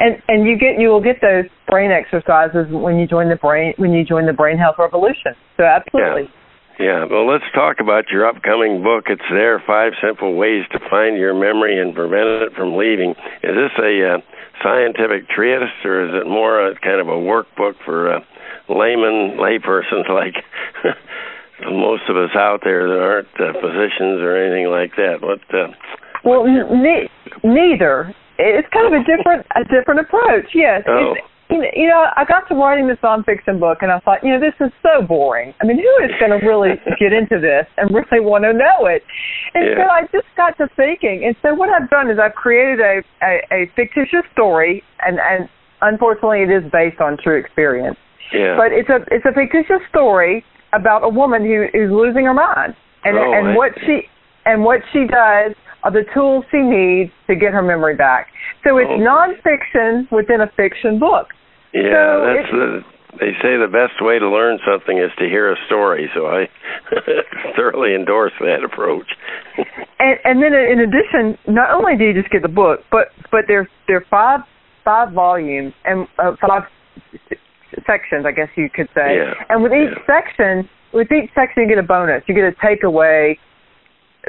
and 0.00 0.22
and 0.28 0.46
you 0.46 0.58
get 0.58 0.78
you 0.78 0.88
will 0.88 1.02
get 1.02 1.20
those 1.20 1.44
brain 1.68 1.90
exercises 1.90 2.66
when 2.70 2.98
you 2.98 3.06
join 3.06 3.28
the 3.28 3.36
brain 3.36 3.74
when 3.76 3.92
you 3.92 4.04
join 4.04 4.26
the 4.26 4.32
brain 4.32 4.58
health 4.58 4.76
revolution. 4.78 5.34
So 5.56 5.64
absolutely. 5.64 6.22
Yeah. 6.22 6.43
Yeah, 6.78 7.06
well, 7.06 7.30
let's 7.30 7.46
talk 7.54 7.78
about 7.78 8.10
your 8.10 8.26
upcoming 8.26 8.82
book. 8.82 9.04
It's 9.06 9.22
there, 9.30 9.62
Five 9.64 9.92
Simple 10.02 10.34
Ways 10.34 10.64
to 10.72 10.80
Find 10.90 11.16
Your 11.16 11.32
Memory 11.32 11.80
and 11.80 11.94
Prevent 11.94 12.42
It 12.42 12.52
from 12.56 12.76
Leaving. 12.76 13.10
Is 13.46 13.54
this 13.54 13.74
a 13.78 14.14
uh, 14.14 14.18
scientific 14.62 15.28
treatise, 15.30 15.70
or 15.84 16.02
is 16.02 16.10
it 16.14 16.26
more 16.26 16.66
a 16.66 16.74
kind 16.80 17.00
of 17.00 17.06
a 17.06 17.18
workbook 17.18 17.74
for 17.84 18.16
uh, 18.16 18.20
layman, 18.68 19.38
laypersons 19.38 20.08
like 20.10 20.34
most 21.70 22.02
of 22.08 22.16
us 22.16 22.34
out 22.34 22.60
there 22.64 22.88
that 22.88 22.98
aren't 22.98 23.34
uh, 23.38 23.54
physicians 23.62 24.18
or 24.18 24.34
anything 24.34 24.66
like 24.66 24.96
that? 24.96 25.22
What? 25.22 25.38
Uh, 25.54 25.70
well, 26.24 26.42
ne- 26.44 27.10
neither. 27.44 28.12
It's 28.36 28.66
kind 28.74 28.92
of 28.92 29.00
a 29.00 29.04
different 29.06 29.46
a 29.54 29.62
different 29.62 30.00
approach. 30.00 30.50
Yes. 30.54 30.82
Oh. 30.88 31.14
It's, 31.14 31.33
you 31.50 31.86
know, 31.86 32.06
I 32.16 32.24
got 32.24 32.48
to 32.48 32.54
writing 32.54 32.88
this 32.88 32.98
nonfiction 33.02 33.60
book, 33.60 33.78
and 33.82 33.92
I 33.92 34.00
thought, 34.00 34.24
you 34.24 34.32
know, 34.32 34.40
this 34.40 34.54
is 34.60 34.72
so 34.82 35.06
boring. 35.06 35.52
I 35.60 35.66
mean, 35.66 35.76
who 35.76 36.04
is 36.04 36.10
going 36.18 36.32
to 36.32 36.44
really 36.46 36.80
get 37.00 37.12
into 37.12 37.38
this 37.40 37.66
and 37.76 37.92
really 37.94 38.24
want 38.24 38.44
to 38.44 38.52
know 38.52 38.86
it? 38.86 39.02
And 39.54 39.68
yeah. 39.68 39.76
so 39.76 39.90
I 39.90 40.02
just 40.10 40.28
got 40.36 40.56
to 40.58 40.68
thinking, 40.76 41.24
and 41.24 41.36
so 41.42 41.54
what 41.54 41.68
I've 41.68 41.90
done 41.90 42.10
is 42.10 42.18
I've 42.18 42.34
created 42.34 42.80
a 42.80 43.02
a, 43.22 43.32
a 43.52 43.70
fictitious 43.76 44.24
story, 44.32 44.82
and 45.00 45.18
and 45.20 45.48
unfortunately, 45.82 46.42
it 46.42 46.50
is 46.50 46.64
based 46.72 47.00
on 47.00 47.18
true 47.22 47.38
experience. 47.38 47.96
Yeah. 48.32 48.56
But 48.56 48.72
it's 48.72 48.88
a 48.88 49.04
it's 49.12 49.26
a 49.28 49.32
fictitious 49.32 49.84
story 49.90 50.44
about 50.72 51.04
a 51.04 51.08
woman 51.08 51.44
who 51.44 51.68
is 51.76 51.90
losing 51.92 52.24
her 52.24 52.34
mind, 52.34 52.74
and 53.04 53.18
oh, 53.18 53.32
and 53.32 53.56
what 53.56 53.72
she 53.84 54.08
and 54.44 54.64
what 54.64 54.80
she 54.92 55.06
does 55.06 55.54
are 55.84 55.92
the 55.92 56.04
tools 56.12 56.44
she 56.50 56.58
needs 56.58 57.12
to 57.28 57.36
get 57.36 57.52
her 57.52 57.62
memory 57.62 57.94
back. 57.94 58.28
So 58.64 58.78
it's 58.78 58.90
oh. 58.90 58.98
nonfiction 58.98 60.10
within 60.10 60.40
a 60.40 60.50
fiction 60.56 60.98
book. 60.98 61.28
Yeah, 61.72 61.84
so 61.84 62.34
that's 62.34 62.50
the. 62.50 62.80
They 63.14 63.30
say 63.38 63.54
the 63.54 63.70
best 63.70 64.02
way 64.02 64.18
to 64.18 64.28
learn 64.28 64.58
something 64.66 64.98
is 64.98 65.12
to 65.22 65.26
hear 65.26 65.52
a 65.52 65.54
story, 65.66 66.10
so 66.16 66.26
I 66.26 66.50
thoroughly 67.56 67.94
endorse 67.94 68.32
that 68.40 68.64
approach. 68.64 69.06
and, 70.00 70.18
and 70.24 70.42
then, 70.42 70.50
in 70.52 70.80
addition, 70.80 71.38
not 71.46 71.70
only 71.70 71.96
do 71.96 72.02
you 72.02 72.12
just 72.12 72.32
get 72.32 72.42
the 72.42 72.48
book, 72.48 72.80
but 72.90 73.14
but 73.30 73.42
there's 73.46 73.68
there 73.86 73.98
are 73.98 74.06
five 74.10 74.40
five 74.84 75.12
volumes 75.12 75.72
and 75.84 76.08
uh, 76.18 76.34
five 76.40 76.64
sections, 77.86 78.26
I 78.26 78.32
guess 78.32 78.48
you 78.56 78.68
could 78.68 78.88
say. 78.94 79.16
Yeah. 79.16 79.34
And 79.48 79.62
with 79.62 79.72
each 79.72 79.94
yeah. 79.94 80.06
section, 80.06 80.68
with 80.92 81.10
each 81.12 81.30
section, 81.34 81.62
you 81.62 81.68
get 81.68 81.78
a 81.78 81.86
bonus. 81.86 82.22
You 82.26 82.34
get 82.34 82.44
a 82.44 82.56
takeaway 82.58 83.38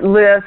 list, 0.01 0.45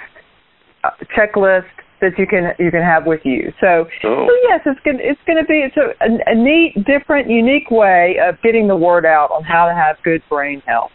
checklist 1.16 1.70
that 2.00 2.18
you 2.18 2.26
can 2.26 2.54
you 2.58 2.70
can 2.70 2.82
have 2.82 3.06
with 3.06 3.20
you. 3.24 3.52
So, 3.60 3.86
oh. 4.04 4.26
so 4.26 4.32
yes, 4.48 4.60
it's 4.66 4.80
gonna 4.84 5.02
it's 5.02 5.20
gonna 5.26 5.44
be 5.44 5.66
it's 5.66 5.76
a, 5.76 5.94
a, 6.02 6.32
a 6.32 6.34
neat, 6.34 6.74
different, 6.86 7.28
unique 7.28 7.70
way 7.70 8.16
of 8.22 8.40
getting 8.42 8.68
the 8.68 8.76
word 8.76 9.04
out 9.04 9.30
on 9.30 9.42
how 9.42 9.66
to 9.66 9.74
have 9.74 9.96
good 10.04 10.22
brain 10.28 10.62
health. 10.66 10.90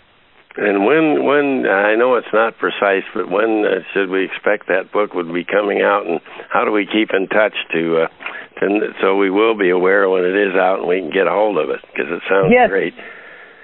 And 0.56 0.86
when 0.86 1.26
when 1.26 1.66
I 1.66 1.96
know 1.96 2.16
it's 2.16 2.32
not 2.32 2.58
precise, 2.58 3.04
but 3.14 3.30
when 3.30 3.66
uh, 3.66 3.82
should 3.94 4.10
we 4.10 4.24
expect 4.24 4.68
that 4.68 4.94
book 4.94 5.14
would 5.14 5.34
be 5.34 5.44
coming 5.44 5.82
out, 5.82 6.06
and 6.06 6.22
how 6.50 6.64
do 6.64 6.72
we 6.72 6.86
keep 6.86 7.10
in 7.12 7.28
touch 7.28 7.56
to, 7.74 8.06
uh, 8.06 8.60
to 8.60 8.94
so 9.02 9.18
we 9.18 9.32
will 9.32 9.58
be 9.58 9.72
aware 9.72 10.08
when 10.10 10.24
it 10.24 10.38
is 10.38 10.54
out 10.54 10.80
and 10.80 10.88
we 10.88 11.02
can 11.02 11.10
get 11.10 11.26
a 11.26 11.32
hold 11.32 11.58
of 11.58 11.70
it 11.70 11.82
because 11.91 12.06
it 12.12 12.22
sounds 12.30 12.54
yes. 12.54 12.70
great. 12.70 12.94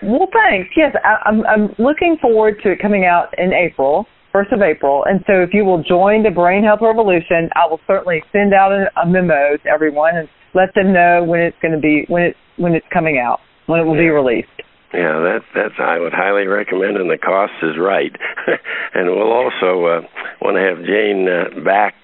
Well, 0.01 0.30
thanks. 0.34 0.69
Yes, 0.75 0.95
I, 1.03 1.30
I'm 1.30 1.45
I'm 1.45 1.75
looking 1.77 2.17
forward 2.19 2.57
to 2.63 2.71
it 2.71 2.82
coming 2.82 3.05
out 3.05 3.38
in 3.38 3.53
April, 3.53 4.07
first 4.39 4.53
of 4.53 4.61
April, 4.61 5.03
and 5.05 5.19
so 5.27 5.43
if 5.43 5.49
you 5.51 5.65
will 5.65 5.83
join 5.83 6.23
the 6.23 6.31
Brain 6.31 6.63
Health 6.63 6.79
Revolution, 6.81 7.49
I 7.55 7.67
will 7.67 7.81
certainly 7.85 8.23
send 8.31 8.53
out 8.53 8.71
a, 8.71 8.87
a 8.95 9.05
memo 9.05 9.57
to 9.59 9.67
everyone 9.67 10.15
and 10.15 10.29
let 10.55 10.73
them 10.75 10.93
know 10.93 11.25
when 11.27 11.41
it's 11.41 11.57
going 11.61 11.73
to 11.73 11.79
be 11.79 12.05
when 12.07 12.23
it's 12.23 12.37
when 12.55 12.73
it's 12.73 12.85
coming 12.91 13.19
out, 13.19 13.39
when 13.67 13.81
it 13.81 13.83
will 13.83 13.95
yeah. 13.95 14.07
be 14.07 14.15
released. 14.15 14.55
Yeah, 14.93 15.19
that 15.19 15.39
that's 15.53 15.75
I 15.77 15.99
would 15.99 16.13
highly 16.13 16.47
recommend, 16.47 16.95
and 16.95 17.11
the 17.11 17.17
cost 17.17 17.51
is 17.61 17.75
right. 17.77 18.15
and 18.95 19.11
we'll 19.11 19.35
also 19.35 19.83
uh, 19.83 20.01
want 20.39 20.55
to 20.55 20.63
have 20.63 20.87
Jane 20.87 21.27
uh, 21.27 21.59
back 21.59 21.95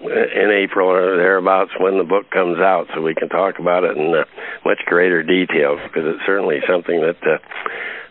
in 0.00 0.48
April 0.48 0.88
or 0.88 1.16
thereabouts 1.16 1.72
when 1.78 1.98
the 1.98 2.04
book 2.04 2.30
comes 2.30 2.58
out, 2.58 2.86
so 2.94 3.02
we 3.02 3.14
can 3.14 3.28
talk 3.28 3.58
about 3.60 3.84
it 3.84 3.96
in 3.96 4.14
uh, 4.16 4.24
much 4.64 4.80
greater 4.86 5.22
detail 5.22 5.76
because 5.76 6.08
it's 6.08 6.24
certainly 6.24 6.56
something 6.68 7.00
that 7.00 7.20
uh, 7.20 7.38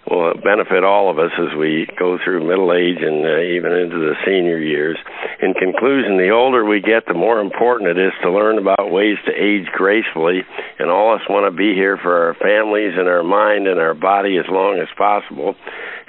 will 0.10 0.34
benefit 0.38 0.84
all 0.84 1.10
of 1.10 1.18
us 1.18 1.32
as 1.38 1.58
we 1.58 1.88
go 1.98 2.18
through 2.24 2.46
middle 2.46 2.74
age 2.74 3.02
and 3.02 3.26
uh, 3.26 3.42
even 3.42 3.74
into 3.74 3.98
the 3.98 4.14
senior 4.26 4.60
years. 4.60 4.98
In 5.42 5.54
conclusion, 5.54 6.18
the 6.18 6.30
older 6.30 6.64
we 6.64 6.82
get, 6.82 7.06
the 7.08 7.18
more 7.18 7.42
important 7.42 7.90
it 7.90 7.98
is 7.98 8.14
to 8.22 8.32
learn 8.32 8.58
about 8.58 8.92
ways 8.92 9.18
to 9.26 9.34
age 9.34 9.66
gracefully, 9.74 10.42
and 10.80 10.90
all 10.90 11.14
of 11.14 11.22
us 11.22 11.30
want 11.30 11.52
to 11.52 11.56
be 11.56 11.74
here 11.74 11.98
for 11.98 12.28
our 12.28 12.34
families 12.36 12.94
and 12.98 13.08
our 13.08 13.24
mind 13.24 13.68
and 13.68 13.80
our 13.80 13.94
body 13.94 14.38
as 14.38 14.46
long 14.50 14.80
as 14.80 14.88
possible. 14.98 15.56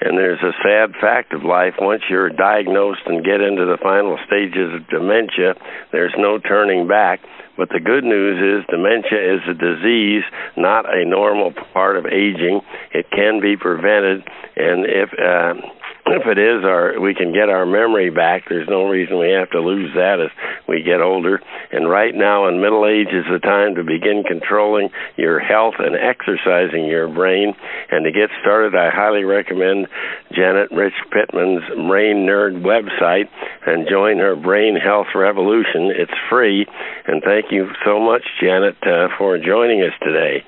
And 0.01 0.19
there's 0.19 0.43
a 0.45 0.53
sad 0.63 0.93
fact 1.01 1.33
of 1.33 1.43
life. 1.43 1.75
Once 1.81 2.03
you're 2.11 2.29
diagnosed 2.29 3.01
and 3.07 3.25
get 3.25 3.41
into 3.41 3.65
the 3.65 3.79
final 3.83 4.19
stages 4.27 4.75
of 4.77 4.89
dementia, 4.89 5.55
there's 5.91 6.15
no 6.19 6.39
turning 6.39 6.87
back. 6.87 7.21
But 7.57 7.71
the 7.71 7.81
good 7.81 8.05
news 8.05 8.37
is 8.61 8.67
dementia 8.69 9.35
is 9.35 9.41
a 9.49 9.55
disease, 9.55 10.25
not 10.57 10.85
a 10.87 11.05
normal 11.05 11.53
part 11.73 11.97
of 11.97 12.07
aging. 12.07 12.61
It 12.93 13.11
can 13.11 13.41
be 13.41 13.57
prevented, 13.57 14.25
and 14.57 14.85
if 14.85 15.11
uh, 15.19 15.55
if 16.07 16.27
it 16.27 16.39
is 16.39 16.65
our 16.65 17.01
we 17.01 17.15
can 17.15 17.33
get 17.33 17.49
our 17.49 17.67
memory 17.67 18.11
back 18.11 18.45
there's 18.49 18.69
no 18.69 18.89
reason 18.89 19.19
we 19.19 19.31
have 19.31 19.51
to 19.51 19.61
lose 19.61 19.91
that 19.95 20.21
as 20.21 20.31
we 20.69 20.83
get 20.83 21.01
older. 21.01 21.41
And 21.73 21.89
right 21.89 22.15
now 22.15 22.49
in 22.49 22.61
middle 22.61 22.87
age 22.87 23.13
is 23.13 23.25
the 23.31 23.39
time 23.39 23.75
to 23.77 23.85
begin 23.85 24.23
controlling 24.27 24.91
your 25.17 25.39
health 25.39 25.75
and 25.79 25.97
exercising 25.97 26.87
your 26.87 27.09
brain. 27.09 27.55
And 27.91 28.05
to 28.05 28.13
get 28.13 28.31
started 28.41 28.75
i 28.75 28.91
highly 28.91 29.25
recommend 29.25 29.89
janet 30.33 30.71
rich 30.71 30.95
pittman's 31.11 31.67
brain 31.89 32.27
nerd 32.27 32.63
website 32.63 33.29
and 33.67 33.89
join 33.89 34.19
her 34.19 34.37
brain 34.37 34.77
health 34.77 35.09
revolution. 35.15 35.91
It's 35.91 36.19
free. 36.31 36.67
And 37.07 37.23
thank 37.23 37.47
you 37.51 37.69
so 37.85 38.01
much 38.01 38.23
janet 38.41 38.77
uh, 38.83 39.09
for 39.19 39.39
joining 39.39 39.83
us 39.83 39.95
today 40.03 40.45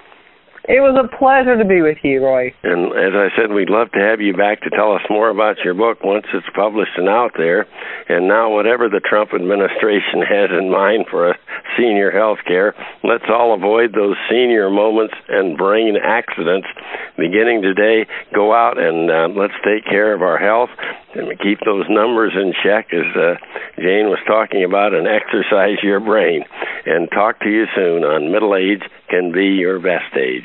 it 0.69 0.85
was 0.85 0.93
a 1.01 1.09
pleasure 1.17 1.57
to 1.57 1.65
be 1.65 1.81
with 1.81 1.97
you, 2.05 2.21
Roy. 2.21 2.53
And 2.63 2.93
as 2.93 3.17
I 3.17 3.33
said, 3.33 3.57
we'd 3.57 3.73
love 3.73 3.91
to 3.93 4.05
have 4.05 4.21
you 4.21 4.37
back 4.37 4.61
to 4.63 4.71
tell 4.71 4.93
us 4.93 5.01
more 5.09 5.31
about 5.31 5.65
your 5.65 5.73
book 5.73 6.05
once 6.05 6.27
it's 6.35 6.47
published 6.55 6.93
and 6.97 7.09
out 7.09 7.33
there. 7.37 7.67
And 8.09 8.29
now, 8.29 8.53
whatever 8.53 8.89
the 8.89 9.01
Trump 9.01 9.33
administration 9.33 10.21
has 10.29 10.53
in 10.53 10.71
mind 10.71 11.07
for 11.11 11.35
senior 11.81 12.13
health 12.13 12.45
care, 12.47 12.77
let's 13.03 13.25
all 13.33 13.55
avoid 13.55 13.97
those 13.97 14.17
senior 14.29 14.69
moments 14.69 15.15
and 15.29 15.57
brain 15.57 15.97
accidents. 15.97 16.69
Beginning 17.17 17.63
today, 17.63 18.05
go 18.35 18.53
out 18.53 18.77
and 18.77 19.11
uh, 19.11 19.29
let's 19.33 19.57
take 19.65 19.89
care 19.89 20.13
of 20.13 20.21
our 20.21 20.37
health 20.37 20.71
and 21.15 21.39
keep 21.41 21.61
those 21.65 21.87
numbers 21.89 22.33
in 22.35 22.53
check, 22.63 22.93
as 22.93 23.17
uh, 23.17 23.35
Jane 23.77 24.09
was 24.09 24.19
talking 24.27 24.65
about, 24.65 24.95
and 24.95 25.07
exercise 25.07 25.79
your 25.83 26.01
brain. 26.01 26.45
And 26.87 27.11
talk 27.11 27.41
to 27.41 27.49
you 27.49 27.67
soon 27.75 28.05
on 28.05 28.33
Middle 28.33 28.55
Age 28.55 28.83
Can 29.09 29.33
Be 29.33 29.47
Your 29.47 29.79
Best 29.79 30.15
Age. 30.17 30.45